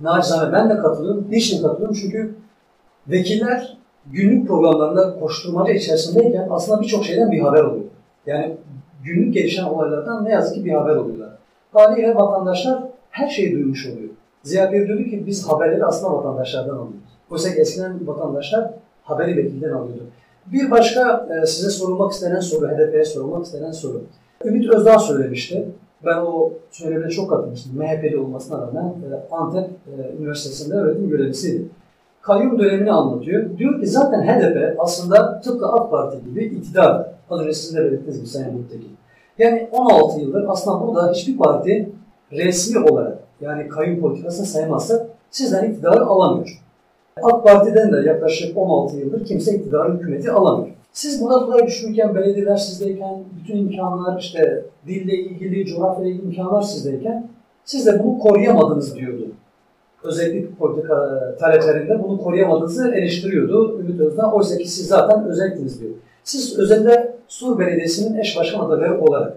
nacizane 0.00 0.52
ben 0.52 0.70
de 0.70 0.76
katılıyorum. 0.76 1.26
Niçin 1.30 1.62
katılıyorum? 1.62 1.94
Çünkü 1.94 2.34
vekiller 3.08 3.81
günlük 4.06 4.48
programlarında 4.48 5.20
koşturmaca 5.20 5.72
içerisindeyken 5.72 6.48
aslında 6.50 6.80
birçok 6.80 7.04
şeyden 7.04 7.30
bir 7.30 7.40
haber 7.40 7.62
oluyor. 7.62 7.84
Yani 8.26 8.56
günlük 9.04 9.34
gelişen 9.34 9.64
olaylardan 9.64 10.24
ne 10.24 10.30
yazık 10.30 10.54
ki 10.54 10.64
bir 10.64 10.72
haber 10.72 10.96
oluyorlar. 10.96 11.30
Haliyle 11.72 12.14
vatandaşlar 12.14 12.82
her 13.10 13.28
şeyi 13.28 13.52
duymuş 13.52 13.86
oluyor. 13.86 14.10
Ziya 14.42 14.72
Bey 14.72 14.86
diyordu 14.86 15.04
ki 15.04 15.26
biz 15.26 15.48
haberleri 15.48 15.84
aslında 15.84 16.16
vatandaşlardan 16.16 16.74
alıyoruz. 16.74 17.12
Oysa 17.30 17.48
eskiden 17.50 18.06
vatandaşlar 18.06 18.70
haberi 19.04 19.36
vekilden 19.36 19.72
alıyordu. 19.72 20.02
Bir 20.46 20.70
başka 20.70 21.28
e, 21.42 21.46
size 21.46 21.70
sorulmak 21.70 22.12
istenen 22.12 22.40
soru, 22.40 22.68
HDP'ye 22.68 23.04
sorulmak 23.04 23.44
istenen 23.44 23.72
soru. 23.72 24.02
Ümit 24.44 24.74
Özdağ 24.74 24.98
söylemişti. 24.98 25.68
Ben 26.04 26.16
o 26.16 26.52
söylemine 26.70 27.10
çok 27.10 27.30
katılmıştım. 27.30 27.78
MHP'li 27.78 28.18
olmasına 28.18 28.60
rağmen 28.60 28.84
e, 28.84 29.34
Antep 29.34 29.64
e, 29.64 30.16
Üniversitesi'nde 30.18 30.74
öğretim 30.74 31.08
görevlisiydi. 31.08 31.64
Kayyum 32.22 32.58
dönemini 32.58 32.92
anlatıyor. 32.92 33.58
Diyor 33.58 33.80
ki 33.80 33.86
zaten 33.86 34.22
HDP 34.22 34.74
aslında 34.78 35.40
tıpkı 35.40 35.66
AK 35.66 35.90
Parti 35.90 36.24
gibi 36.24 36.44
iktidar. 36.44 37.06
Az 37.30 37.40
önce 37.40 37.52
sizin 37.52 37.76
de 37.76 37.84
belirttiniz 37.84 38.20
mi 38.20 38.26
Sayın 38.26 38.54
Muttaki? 38.54 38.86
Yani 39.38 39.68
16 39.72 40.20
yıldır 40.20 40.44
aslında 40.48 40.86
burada 40.86 41.12
hiçbir 41.12 41.36
parti 41.36 41.92
resmi 42.32 42.78
olarak 42.78 43.18
yani 43.40 43.68
kayyum 43.68 44.00
politikasını 44.00 44.46
saymazsa 44.46 45.06
sizden 45.30 45.70
iktidarı 45.70 46.04
alamıyor. 46.06 46.62
AK 47.22 47.44
Parti'den 47.44 47.92
de 47.92 48.08
yaklaşık 48.08 48.58
16 48.58 48.96
yıldır 48.96 49.24
kimse 49.24 49.56
iktidarı 49.56 49.94
hükümeti 49.94 50.30
alamıyor. 50.30 50.74
Siz 50.92 51.22
burada 51.22 51.46
bunları 51.46 51.66
düşünürken, 51.66 52.14
belediyeler 52.14 52.56
sizdeyken, 52.56 53.24
bütün 53.40 53.56
imkanlar 53.56 54.18
işte 54.18 54.64
dille 54.86 55.14
ilgili, 55.14 55.66
coğrafyayla 55.66 56.10
ilgili 56.10 56.26
imkanlar 56.26 56.62
sizdeyken 56.62 57.28
siz 57.64 57.86
de 57.86 58.04
bunu 58.04 58.18
koruyamadınız 58.18 58.96
diyordu. 58.96 59.26
Özellikle 60.04 60.54
politika 60.54 61.18
taleplerinde 61.40 62.02
bunu 62.02 62.18
koruyamadığınızı 62.18 62.88
eleştiriyordu 62.88 63.80
Ümit 63.80 64.00
Özdağ. 64.00 64.32
Oysa 64.32 64.58
ki 64.58 64.68
siz 64.68 64.88
zaten 64.88 65.28
özelliktiniz 65.28 65.80
diyor. 65.80 65.92
Siz 66.24 66.58
özellikle 66.58 67.16
Sur 67.28 67.58
Belediyesi'nin 67.58 68.18
eş 68.18 68.38
başkan 68.38 68.60
adayları 68.60 69.00
olarak 69.00 69.32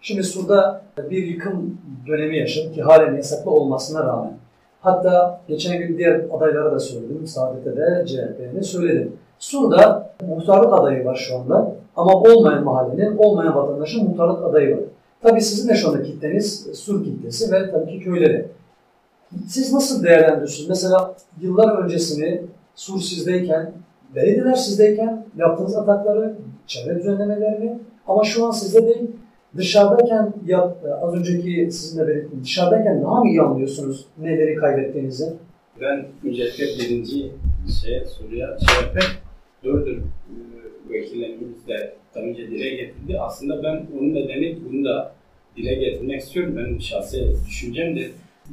Şimdi 0.00 0.22
Sur'da 0.22 0.82
bir 1.10 1.26
yıkım 1.26 1.78
dönemi 2.06 2.38
yaşadık 2.38 2.74
ki 2.74 2.82
halen 2.82 3.16
yasaklı 3.16 3.50
olmasına 3.50 4.04
rağmen. 4.04 4.32
Hatta 4.80 5.40
geçen 5.48 5.78
gün 5.78 5.98
diğer 5.98 6.20
adaylara 6.36 6.72
da 6.72 6.80
söyledim. 6.80 7.26
Saadet'e 7.26 7.76
de 7.76 8.04
CHP'ye 8.06 8.62
söyledim. 8.62 9.12
Sur'da 9.38 10.10
muhtarlık 10.28 10.72
adayı 10.72 11.04
var 11.04 11.14
şu 11.14 11.36
anda. 11.36 11.72
Ama 11.96 12.14
olmayan 12.14 12.64
mahallenin, 12.64 13.16
olmayan 13.16 13.54
vatandaşın 13.54 14.04
muhtarlık 14.08 14.44
adayı 14.44 14.76
var. 14.76 14.84
Tabii 15.22 15.40
sizin 15.40 15.68
de 15.68 15.74
şu 15.74 15.88
anda 15.88 16.02
kitleniz 16.02 16.66
Sur 16.74 17.04
kitlesi 17.04 17.52
ve 17.52 17.70
tabii 17.70 17.90
ki 17.90 18.00
köyleri. 18.00 18.48
Siz 19.48 19.72
nasıl 19.72 20.04
değerlendiriyorsunuz? 20.04 20.68
Mesela 20.68 21.14
yıllar 21.40 21.84
öncesini 21.84 22.42
Sur 22.74 23.00
sizdeyken, 23.00 23.72
belediyeler 24.14 24.54
sizdeyken 24.54 25.26
yaptığınız 25.36 25.76
atakları, 25.76 26.34
çevre 26.66 26.98
düzenlemelerini 26.98 27.78
ama 28.06 28.24
şu 28.24 28.46
an 28.46 28.50
sizde 28.50 28.86
değil, 28.86 29.10
Dışarıdayken 29.56 30.32
ya, 30.46 30.76
az 31.02 31.14
önceki 31.14 31.72
sizin 31.72 32.02
de 32.02 32.08
belirttiğiniz 32.08 32.44
dışarıdayken 32.44 33.02
daha 33.02 33.24
mı 33.24 33.30
iyi 33.30 33.42
anlıyorsunuz 33.42 34.06
neleri 34.18 34.54
kaybettiğinizi? 34.54 35.32
Ben 35.80 36.06
öncelikle 36.24 36.64
birinci 36.64 37.32
şey 37.82 38.04
soruya 38.04 38.46
yapayım. 38.46 39.12
Doğrudur 39.64 39.96
e, 39.96 40.02
vekillerimiz 40.90 41.68
de 41.68 41.94
daha 42.14 42.24
önce 42.24 42.50
dile 42.50 42.70
getirdi. 42.70 43.20
Aslında 43.20 43.62
ben 43.62 43.86
onun 43.98 44.14
nedeni 44.14 44.58
bunu 44.64 44.84
da 44.84 45.12
dile 45.56 45.74
getirmek 45.74 46.20
istiyorum. 46.20 46.56
Benim 46.56 46.80
şahsi 46.80 47.34
düşüncemdir. 47.48 48.10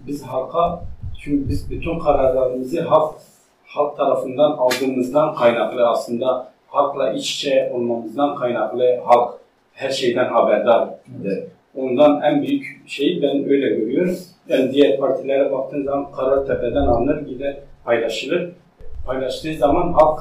Biz 0.07 0.23
halka, 0.23 0.83
çünkü 1.21 1.49
biz 1.49 1.71
bütün 1.71 1.99
kararlarımızı 1.99 2.81
halk 2.81 3.15
halk 3.65 3.97
tarafından 3.97 4.51
aldığımızdan 4.51 5.35
kaynaklı 5.35 5.87
aslında 5.87 6.47
halkla 6.67 7.13
iç 7.13 7.35
içe 7.35 7.71
olmamızdan 7.73 8.35
kaynaklı 8.35 8.99
halk 9.05 9.33
her 9.73 9.89
şeyden 9.89 10.25
haberdardır. 10.25 11.43
Ondan 11.75 12.21
en 12.21 12.41
büyük 12.41 12.83
şeyi 12.87 13.21
ben 13.21 13.49
öyle 13.49 13.69
görüyorum. 13.69 14.17
Yani 14.47 14.71
diğer 14.71 14.97
partilere 14.97 15.51
baktığın 15.51 15.83
zaman 15.83 16.11
karar 16.11 16.45
tepeden 16.45 16.81
alınır, 16.87 17.21
gider 17.27 17.59
paylaşılır. 17.85 18.51
Paylaştığı 19.05 19.53
zaman 19.53 19.93
halk 19.93 20.19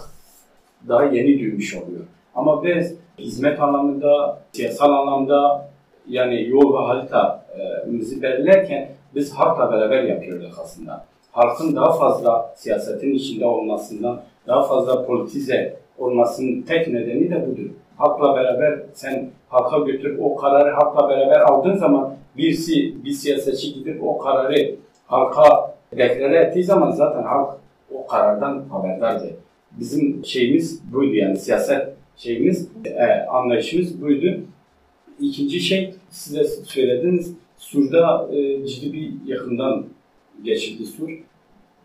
daha 0.89 1.05
yeni 1.05 1.41
duymuş 1.41 1.77
oluyor. 1.77 2.05
Ama 2.35 2.65
biz 2.65 2.95
hizmet 3.19 3.61
anlamında, 3.61 4.39
siyasal 4.53 4.93
anlamda 4.93 5.69
yani 6.09 6.49
yol 6.49 6.75
ve 6.75 6.87
haritamızı 6.87 8.23
belirlerken 8.23 8.89
biz 9.15 9.33
halkla 9.33 9.73
beraber 9.73 10.03
yapıyorduk 10.03 10.59
aslında. 10.63 11.05
Halkın 11.33 11.77
daha 11.77 11.93
fazla 11.93 12.55
siyasetin 12.57 13.15
içinde 13.15 13.47
olmasından, 13.47 14.21
daha 14.47 14.63
fazla 14.63 15.07
politize 15.07 15.77
olmasının 15.99 16.63
tek 16.63 16.89
nedeni 16.89 17.31
de 17.31 17.47
budur. 17.47 17.71
Halkla 17.97 18.37
beraber 18.37 18.79
sen 18.95 19.31
halka 19.49 19.79
götür, 19.79 20.19
o 20.21 20.37
kararı 20.37 20.71
halkla 20.71 21.09
beraber 21.09 21.41
aldığın 21.41 21.77
zaman 21.77 22.15
birisi, 22.37 23.05
bir 23.05 23.11
siyasetçi 23.11 23.75
gidip 23.75 24.05
o 24.05 24.19
kararı 24.19 24.75
halka 25.07 25.75
deklare 25.97 26.37
ettiği 26.37 26.65
zaman 26.65 26.91
zaten 26.91 27.23
halk 27.23 27.51
o 27.95 28.07
karardan 28.07 28.65
haberdardı. 28.71 29.27
Bizim 29.71 30.25
şeyimiz 30.25 30.93
buydu 30.93 31.15
yani 31.15 31.37
siyaset 31.37 31.89
şeyimiz, 32.17 32.69
e, 32.85 33.27
anlayışımız 33.27 34.03
buydu. 34.03 34.41
İkinci 35.21 35.61
şey 35.61 35.95
size 36.11 36.45
söylediniz, 36.45 37.35
Sur'da 37.63 38.29
e, 38.33 38.67
ciddi 38.67 38.93
bir 38.93 39.13
yakından 39.27 39.85
geçildi 40.43 40.87
Sur. 40.87 41.11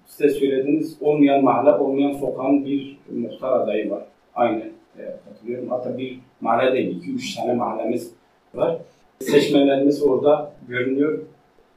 Size 0.06 0.30
söylediniz 0.30 0.98
olmayan 1.02 1.44
mahalle, 1.44 1.72
olmayan 1.72 2.14
sokağın 2.14 2.66
bir 2.66 2.98
muhtar 3.16 3.60
adayı 3.60 3.90
var. 3.90 4.04
Aynı 4.36 4.64
e, 5.00 5.04
katılıyorum. 5.26 5.70
Hatta 5.70 5.98
bir 5.98 6.20
mahalle 6.42 6.74
değil, 6.74 6.98
iki 6.98 7.12
üç 7.12 7.36
tane 7.36 7.54
mahallemiz 7.54 8.12
var. 8.54 8.78
Seçmenlerimiz 9.20 10.04
orada 10.04 10.52
görünüyor. 10.68 11.20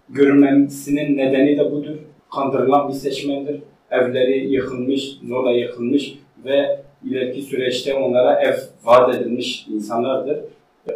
Görünmemesinin 0.09 1.17
nedeni 1.17 1.59
de 1.59 1.73
budur. 1.73 1.97
Kandırılan 2.35 2.89
bir 2.89 2.95
seçmendir. 2.95 3.63
Evleri 3.91 4.53
yıkılmış, 4.53 5.19
zorla 5.29 5.51
yıkılmış 5.51 6.19
ve 6.45 6.81
ileriki 7.05 7.43
süreçte 7.43 7.95
onlara 7.95 8.43
ev 8.43 8.55
vaat 8.85 9.15
edilmiş 9.15 9.67
insanlardır. 9.69 10.39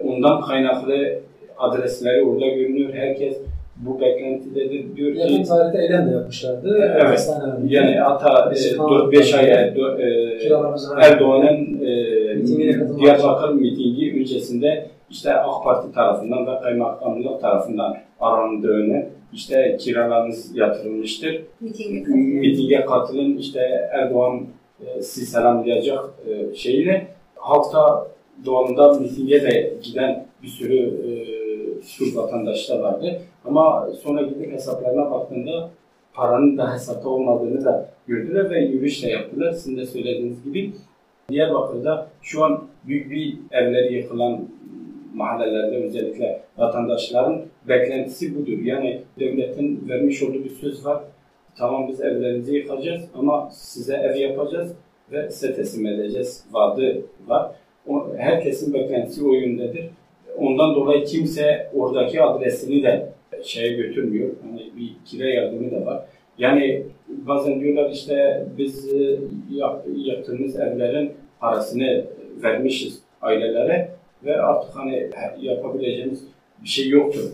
Ondan 0.02 0.40
kaynaklı 0.40 1.20
adresleri 1.58 2.22
orada 2.22 2.46
görünüyor. 2.46 2.94
Herkes 2.94 3.36
bu 3.76 4.00
beklentidedir. 4.00 4.96
Diyor 4.96 5.14
Yakın 5.14 5.42
ki 5.42 5.48
tarihte 5.48 5.82
eylem 5.82 6.10
de 6.10 6.10
yapmışlardı. 6.10 6.78
Evet. 6.92 7.04
Hastanelerde. 7.04 7.74
yani 7.74 7.96
hatta 7.96 8.50
Bizim 8.50 8.78
4-5 8.78 9.36
ay 9.36 9.44
e, 9.44 9.74
e, 10.02 11.06
Erdoğan'ın 11.06 11.80
e, 11.86 12.96
Diyarbakır 13.00 13.54
mitingi 13.54 14.20
öncesinde 14.20 14.86
işte 15.10 15.34
AK 15.34 15.64
Parti 15.64 15.92
tarafından 15.92 16.46
ve 16.46 16.60
kaymakamlık 16.60 17.40
tarafından 17.40 17.96
aranıldığını, 18.20 19.06
işte 19.32 19.76
kiralarınız 19.80 20.56
yatırılmıştır. 20.56 21.42
Mitinge. 21.60 22.14
Mitinge 22.14 22.84
katılın, 22.84 23.36
işte 23.38 23.60
Erdoğan 23.92 24.46
e, 24.86 25.02
sizi 25.02 25.26
selamlayacak 25.26 26.04
e, 26.28 26.54
şeyle. 26.54 27.06
Halkta 27.36 28.06
doğalında 28.44 28.92
mitinge 28.92 29.42
de 29.42 29.72
giden 29.82 30.26
bir 30.42 30.48
sürü 30.48 30.78
e, 30.78 31.33
Türk 31.98 32.16
vatandaşı 32.16 32.72
da 32.72 32.82
vardı. 32.82 33.20
Ama 33.44 33.88
sonra 34.02 34.22
gidip 34.22 34.52
hesaplarına 34.52 35.10
baktığında 35.10 35.70
paranın 36.14 36.58
da 36.58 36.74
hesapta 36.74 37.08
olmadığını 37.08 37.64
da 37.64 37.88
gördüler 38.06 38.50
ve 38.50 38.60
yürüyüş 38.60 39.04
de 39.04 39.08
yaptılar. 39.08 39.52
Sizin 39.52 39.76
de 39.76 39.86
söylediğiniz 39.86 40.44
gibi 40.44 40.72
Diyarbakır'da 41.28 42.06
şu 42.22 42.44
an 42.44 42.64
büyük 42.86 43.10
bir 43.10 43.38
evleri 43.50 43.94
yıkılan 43.94 44.48
mahallelerde 45.14 45.76
özellikle 45.76 46.40
vatandaşların 46.58 47.42
beklentisi 47.68 48.34
budur. 48.34 48.58
Yani 48.58 49.02
devletin 49.18 49.88
vermiş 49.88 50.22
olduğu 50.22 50.44
bir 50.44 50.50
söz 50.50 50.84
var. 50.84 51.02
Tamam 51.58 51.88
biz 51.88 52.00
evlerinizi 52.00 52.54
yıkacağız 52.56 53.04
ama 53.14 53.50
size 53.52 53.96
ev 53.96 54.16
yapacağız 54.16 54.72
ve 55.12 55.30
size 55.30 55.54
teslim 55.54 55.86
edeceğiz 55.86 56.44
vaadi 56.52 57.04
var. 57.26 57.50
O, 57.88 58.06
herkesin 58.16 58.74
beklentisi 58.74 59.24
o 59.24 59.32
yöndedir. 59.32 59.90
Ondan 60.38 60.74
dolayı 60.74 61.04
kimse 61.04 61.70
oradaki 61.74 62.22
adresini 62.22 62.82
de 62.82 63.08
şeye 63.42 63.72
götürmüyor. 63.72 64.30
Hani 64.42 64.60
bir 64.76 64.90
kira 65.04 65.28
yardımı 65.28 65.70
da 65.70 65.86
var. 65.86 66.04
Yani 66.38 66.82
bazen 67.08 67.60
diyorlar 67.60 67.90
işte 67.90 68.46
biz 68.58 68.94
e, 68.94 69.16
yap- 69.52 69.86
yaptığımız 69.96 70.60
evlerin 70.60 71.12
parasını 71.40 72.04
vermişiz 72.42 72.98
ailelere 73.22 73.88
ve 74.24 74.36
artık 74.36 74.76
hani 74.76 75.10
yapabileceğimiz 75.40 76.24
bir 76.62 76.68
şey 76.68 76.88
yoktur. 76.88 77.30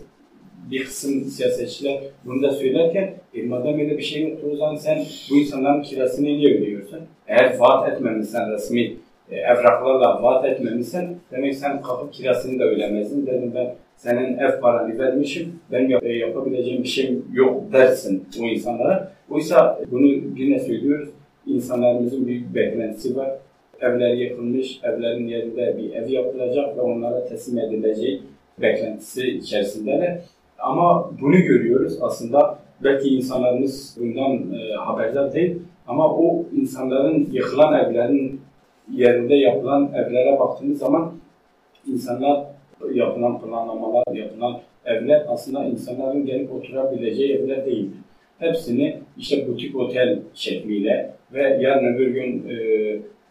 Bir 0.71 0.83
kısım 0.85 1.23
siyasetçiler 1.23 1.99
bunu 2.25 2.43
da 2.43 2.51
söylerken 2.51 3.13
e, 3.33 3.43
madem 3.43 3.79
öyle 3.79 3.97
bir 3.97 4.03
şey 4.03 4.29
yoktur 4.29 4.51
o 4.51 4.55
zaman 4.55 4.75
sen 4.75 5.03
bu 5.31 5.37
insanların 5.37 5.81
kirasını 5.81 6.25
niye 6.25 6.57
ödüyorsun? 6.57 6.99
Eğer 7.27 7.57
vaat 7.57 7.89
etmemişsen 7.93 8.51
resmi 8.51 8.93
e, 9.31 9.35
evraklarla 9.35 10.23
vaat 10.23 10.45
etmemişsen 10.45 11.15
demek 11.31 11.55
sen 11.55 11.81
kalkıp 11.81 12.13
kirasını 12.13 12.59
da 12.59 12.63
ödemezdin. 12.63 13.27
Dedim 13.27 13.51
ben 13.55 13.75
senin 13.97 14.37
ev 14.37 14.59
paranı 14.61 14.99
vermişim, 14.99 15.59
benim 15.71 15.89
yap- 15.89 16.03
e, 16.03 16.13
yapabileceğim 16.13 16.83
bir 16.83 16.87
şeyim 16.87 17.25
yok 17.33 17.73
dersin 17.73 18.25
o 18.41 18.43
insanlara. 18.43 19.11
Oysa 19.29 19.79
bunu 19.91 20.07
yine 20.37 20.59
söylüyoruz, 20.59 21.09
insanlarımızın 21.47 22.27
büyük 22.27 22.55
beklentisi 22.55 23.17
var. 23.17 23.29
Evler 23.81 24.13
yıkılmış, 24.13 24.79
evlerin 24.83 25.27
yerinde 25.27 25.77
bir 25.77 25.93
ev 25.93 26.09
yapılacak 26.09 26.77
ve 26.77 26.81
onlara 26.81 27.25
teslim 27.25 27.59
edileceği 27.59 28.21
beklentisi 28.61 29.27
içerisindeler. 29.27 30.21
Ama 30.59 31.11
bunu 31.21 31.35
görüyoruz 31.37 31.97
aslında. 32.01 32.59
Belki 32.83 33.09
insanlarımız 33.09 33.97
bundan 33.99 34.53
e, 34.53 34.73
haberdar 34.75 35.33
değil 35.33 35.57
ama 35.87 36.15
o 36.15 36.43
insanların 36.55 37.29
yıkılan 37.31 37.73
evlerin 37.79 38.41
yerinde 38.95 39.35
yapılan 39.35 39.89
evlere 39.95 40.39
baktığımız 40.39 40.79
zaman 40.79 41.11
insanlar 41.87 42.43
yapılan 42.93 43.41
planlamalar, 43.41 44.03
yapılan 44.15 44.59
evler 44.85 45.25
aslında 45.29 45.65
insanların 45.65 46.25
gelip 46.25 46.53
oturabileceği 46.53 47.33
evler 47.35 47.65
değildir. 47.65 47.97
Hepsini 48.39 48.97
işte 49.17 49.47
butik 49.47 49.75
otel 49.75 50.19
şekliyle 50.33 51.13
ve 51.33 51.57
yarın 51.61 51.95
öbür 51.95 52.07
gün 52.07 52.49
e, 52.49 52.55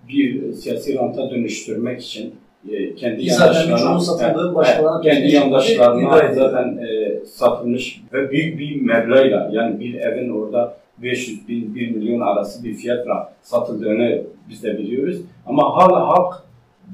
bir 0.09 0.53
siyasi 0.53 0.99
ranta 0.99 1.31
dönüştürmek 1.31 2.01
için 2.01 2.35
e, 2.71 2.95
kendi 2.95 3.23
yandaşlarına- 3.25 4.01
satıldığı 4.01 4.55
başkalarına 4.55 5.01
kendi 5.01 5.27
yandaşlarına 5.35 6.35
zaten 6.35 6.79
e, 6.79 7.17
satılmış 7.27 8.01
ve 8.13 8.31
büyük 8.31 8.59
bir 8.59 8.81
meblağla 8.83 9.51
yani 9.53 9.81
bir 9.81 9.95
evin 9.95 10.31
orada 10.31 10.77
500 11.03 11.49
bin 11.49 11.75
1 11.75 11.91
milyon 11.97 12.21
arası 12.21 12.65
bir 12.65 12.75
fiyatla 12.75 13.33
satıldığını 13.43 14.23
biz 14.49 14.63
de 14.63 14.79
biliyoruz. 14.79 15.21
Ama 15.47 15.77
hala 15.77 16.09
halk 16.09 16.43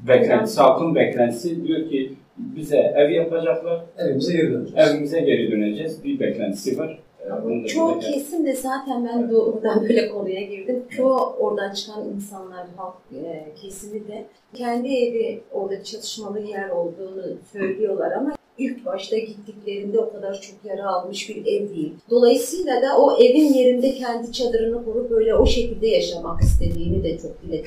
beklentisi, 0.07 0.61
halkın 0.61 0.95
beklentisi 0.95 1.67
diyor 1.67 1.89
ki 1.89 2.13
bize 2.37 2.77
ev 2.77 3.09
yapacaklar, 3.09 3.81
Evimize 3.97 4.33
geri 4.33 4.51
döneceğiz. 4.53 4.89
evimize 4.89 5.19
geri 5.19 5.51
döneceğiz. 5.51 6.03
Bir 6.03 6.19
beklentisi 6.19 6.77
var. 6.79 6.99
E, 7.25 7.29
da 7.29 7.67
Çoğu 7.67 7.99
kesim 7.99 8.45
de 8.45 8.55
zaten 8.55 9.07
ben 9.07 9.29
doğrudan 9.31 9.81
böyle 9.81 10.09
konuya 10.09 10.41
girdim. 10.41 10.83
Çoğu 10.89 11.35
oradan 11.39 11.73
çıkan 11.73 12.09
insanlar, 12.15 12.67
halk 12.77 12.95
e, 13.25 13.45
kesimi 13.61 14.07
de 14.07 14.25
kendi 14.53 14.87
evi 14.87 15.39
orada 15.51 15.83
çalışmalı 15.83 16.39
yer 16.39 16.69
olduğunu 16.69 17.23
söylüyorlar 17.51 18.11
ama 18.11 18.36
ilk 18.57 18.85
başta 18.85 19.17
gittiklerinde 19.17 19.99
o 19.99 20.11
kadar 20.11 20.41
çok 20.41 20.65
yara 20.65 20.87
almış 20.87 21.29
bir 21.29 21.45
ev 21.45 21.69
değil. 21.69 21.93
Dolayısıyla 22.09 22.81
da 22.81 22.97
o 22.97 23.17
evin 23.17 23.53
yerinde 23.53 23.93
kendi 23.93 24.31
çadırını 24.31 24.85
kurup 24.85 25.09
böyle 25.09 25.35
o 25.35 25.45
şekilde 25.45 25.87
yaşamak 25.87 26.41
istediğini 26.41 27.03
de 27.03 27.17
çok 27.17 27.41
dile 27.43 27.63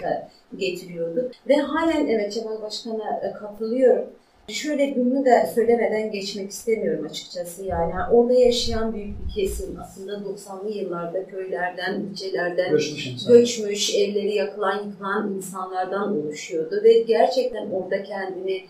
getiriyordu. 0.57 1.30
Ve 1.49 1.55
halen 1.57 2.07
evet 2.07 2.32
Cemal 2.32 2.62
Başkan'a 2.62 3.20
e, 3.22 3.32
katılıyorum. 3.32 4.07
Şöyle 4.49 4.97
bunu 4.97 5.24
da 5.24 5.47
söylemeden 5.55 6.12
geçmek 6.12 6.51
istemiyorum 6.51 7.07
açıkçası 7.11 7.64
yani. 7.64 7.93
Orada 8.12 8.32
yaşayan 8.32 8.95
büyük 8.95 9.14
bir 9.26 9.34
kesim 9.34 9.76
aslında 9.82 10.12
90'lı 10.12 10.70
yıllarda 10.70 11.26
köylerden, 11.26 12.01
ilçelerden 12.01 12.70
Göçmüş 12.70 13.07
insan. 13.07 13.32
göçmüş, 13.32 13.95
evleri 13.95 14.34
yakılan, 14.34 14.84
yıkılan 14.86 15.34
insanlardan 15.36 16.18
oluşuyordu 16.18 16.80
ve 16.84 16.93
gerçekten 16.93 17.70
orada 17.70 18.03
kendini 18.03 18.64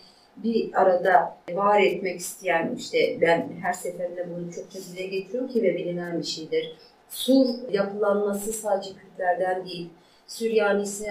bir 0.45 0.83
arada 0.83 1.37
var 1.53 1.81
etmek 1.81 2.21
isteyen 2.21 2.75
işte 2.77 3.19
ben 3.21 3.49
her 3.63 3.73
seferinde 3.73 4.27
bunu 4.31 4.53
çokça 4.53 4.79
dile 4.79 5.07
getiriyorum 5.07 5.49
ki 5.49 5.63
ve 5.63 5.75
bilinen 5.75 6.19
bir 6.19 6.27
şeydir. 6.27 6.77
Sur 7.09 7.47
yapılanması 7.73 8.53
sadece 8.53 8.91
Kürtlerden 8.91 9.65
değil, 9.65 9.89
Süryanisi, 10.27 11.09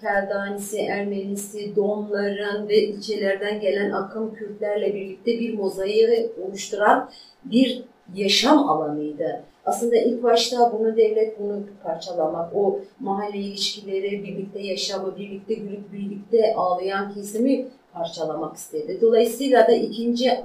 Keldanisi, 0.00 0.78
Ermenisi, 0.78 1.76
Domların 1.76 2.68
ve 2.68 2.82
ilçelerden 2.82 3.60
gelen 3.60 3.90
akım 3.90 4.34
Kürtlerle 4.34 4.94
birlikte 4.94 5.30
bir 5.30 5.54
mozaiği 5.58 6.30
oluşturan 6.46 7.10
bir 7.44 7.84
yaşam 8.14 8.68
alanıydı. 8.68 9.42
Aslında 9.64 9.96
ilk 9.96 10.22
başta 10.22 10.72
bunu 10.72 10.96
devlet 10.96 11.40
bunu 11.40 11.62
parçalamak, 11.82 12.56
o 12.56 12.80
mahalle 13.00 13.38
ilişkileri, 13.38 14.24
birlikte 14.24 14.60
yaşamı, 14.60 15.16
birlikte 15.16 15.54
gülüp 15.54 15.92
birlikte 15.92 16.54
ağlayan 16.56 17.14
kesimi 17.14 17.66
parçalamak 17.96 18.56
istedi. 18.56 18.98
Dolayısıyla 19.00 19.68
da 19.68 19.72
ikinci 19.72 20.28
e, 20.28 20.44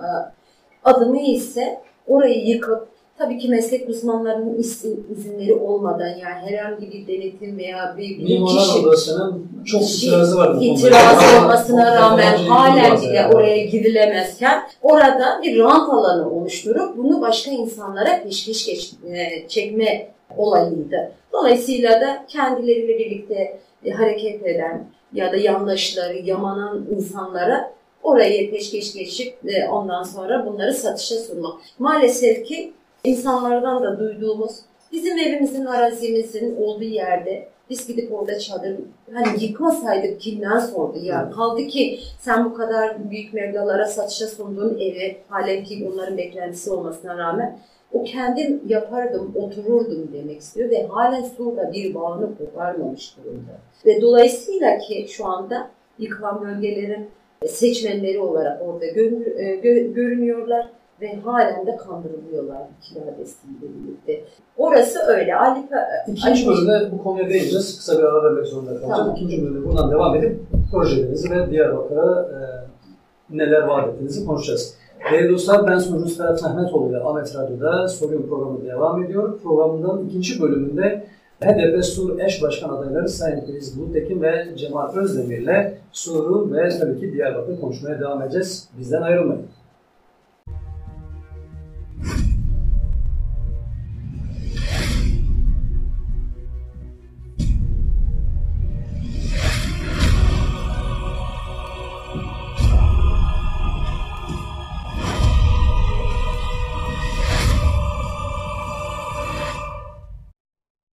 adımı 0.83 1.21
ise 1.21 1.81
orayı 2.07 2.47
yıkıp 2.47 2.87
tabii 3.21 3.37
ki 3.37 3.49
meslek 3.49 3.89
uzmanlarının 3.89 4.57
izinleri 5.17 5.53
olmadan 5.53 6.07
yani 6.07 6.39
herhangi 6.45 6.91
bir 6.91 7.07
denetim 7.07 7.57
veya 7.57 7.95
bir, 7.97 8.09
bir 8.09 8.23
Mimarlar 8.23 8.63
kişi 8.63 8.79
Odası'nın 8.79 9.47
çok 9.65 9.81
itirazı 9.81 10.37
var. 10.37 10.57
bu 10.57 10.63
itiraz 10.63 11.43
olmasına 11.43 11.95
rağmen 11.95 12.37
halen 12.37 13.01
bile 13.01 13.15
yani. 13.15 13.35
oraya 13.35 13.65
girilemezken 13.65 14.63
orada 14.81 15.41
bir 15.43 15.59
rant 15.59 15.89
alanı 15.89 16.31
oluşturup 16.31 16.97
bunu 16.97 17.21
başka 17.21 17.51
insanlara 17.51 18.23
peşkeş 18.23 18.65
geç, 18.65 18.93
e, 19.13 19.47
çekme 19.47 20.07
olayıydı. 20.37 21.11
Dolayısıyla 21.33 22.01
da 22.01 22.25
kendileriyle 22.27 22.99
birlikte 22.99 23.59
e, 23.85 23.91
hareket 23.91 24.45
eden 24.45 24.85
ya 25.13 25.31
da 25.31 25.35
yandaşları, 25.37 26.17
yamanan 26.17 26.85
insanlara 26.97 27.73
orayı 28.03 28.51
peşkeş 28.51 28.93
geçip 28.93 29.33
e, 29.45 29.69
ondan 29.69 30.03
sonra 30.03 30.45
bunları 30.45 30.73
satışa 30.73 31.15
sunmak. 31.15 31.53
Maalesef 31.79 32.45
ki 32.45 32.73
insanlardan 33.03 33.83
da 33.83 33.99
duyduğumuz 33.99 34.59
bizim 34.91 35.17
evimizin, 35.17 35.65
arazimizin 35.65 36.55
olduğu 36.55 36.83
yerde 36.83 37.47
biz 37.69 37.87
gidip 37.87 38.13
orada 38.13 38.39
çadır 38.39 38.75
hani 39.13 39.43
yıkmasaydık 39.43 40.21
kimden 40.21 40.59
sordu 40.59 40.97
ya. 41.03 41.31
Kaldı 41.31 41.67
ki 41.67 41.99
sen 42.19 42.45
bu 42.45 42.53
kadar 42.53 43.09
büyük 43.09 43.33
meblalara 43.33 43.85
satışa 43.85 44.27
sunduğun 44.27 44.77
evi 44.79 45.17
halen 45.29 45.63
ki 45.63 45.89
onların 45.93 46.17
beklentisi 46.17 46.71
olmasına 46.71 47.17
rağmen 47.17 47.59
o 47.93 48.03
kendim 48.03 48.61
yapardım, 48.67 49.31
otururdum 49.35 50.09
demek 50.13 50.41
istiyor 50.41 50.69
ve 50.69 50.87
halen 50.87 51.23
Sur'da 51.23 51.73
bir 51.73 51.95
bağını 51.95 52.37
koparmamış 52.37 53.17
durumda. 53.17 53.51
Ve 53.85 54.01
dolayısıyla 54.01 54.77
ki 54.77 55.07
şu 55.09 55.25
anda 55.25 55.69
yıkılan 55.99 56.41
bölgelerin 56.41 57.09
seçmenleri 57.47 58.19
olarak 58.19 58.61
orada 58.61 58.85
e, 58.85 58.91
gö- 58.91 59.93
görünüyorlar 59.93 60.69
ve 61.01 61.19
halen 61.19 61.67
de 61.67 61.77
kandırılıyorlar 61.77 62.61
kira 62.81 63.17
desteğiyle 63.19 63.61
birlikte. 63.61 64.23
Orası 64.57 64.99
öyle. 65.07 65.35
Ali, 65.35 65.59
İkinci 66.07 66.47
bölümde 66.47 66.91
bu 66.91 67.03
konuya 67.03 67.29
değineceğiz. 67.29 67.77
Kısa 67.77 67.97
bir 67.97 68.03
ara 68.03 68.23
vermek 68.23 68.45
zorunda 68.45 68.69
kalacağız. 68.69 68.97
Tamam. 68.97 69.15
İkinci 69.15 69.41
bölümde 69.41 69.67
buradan 69.67 69.91
devam 69.91 70.15
edip 70.15 70.39
projelerinizi 70.71 71.31
ve 71.31 71.51
Diyarbakır'a 71.51 72.21
e, 72.21 72.37
neler 73.37 73.61
vaat 73.61 73.87
ettiğinizi 73.87 74.25
konuşacağız. 74.25 74.75
Değerli 75.11 75.33
dostlar 75.33 75.67
ben 75.67 75.77
sunucunuz 75.77 76.17
Ferhat 76.17 76.43
Mehmetoğlu 76.43 76.89
ile 76.89 76.97
Ahmet 76.97 77.35
Radyo'da 77.35 77.87
Soruyorum 77.87 78.29
programı 78.29 78.65
devam 78.65 79.03
ediyor. 79.03 79.39
Programın 79.43 80.07
ikinci 80.07 80.41
bölümünde 80.41 81.05
HDP 81.41 81.85
Sur 81.85 82.19
eş 82.19 82.43
başkan 82.43 82.69
adayları 82.69 83.09
Sayın 83.09 83.41
Filiz 83.41 83.79
Buluttekin 83.79 84.21
ve 84.21 84.45
Cemal 84.57 84.95
Özdemir 84.95 85.37
ile 85.37 85.77
Sur'u 85.91 86.53
ve 86.53 86.69
tabii 86.69 86.99
ki 86.99 87.13
Diyarbakır 87.13 87.61
konuşmaya 87.61 87.99
devam 87.99 88.21
edeceğiz. 88.21 88.69
Bizden 88.79 89.01
ayrılmayın. 89.01 89.45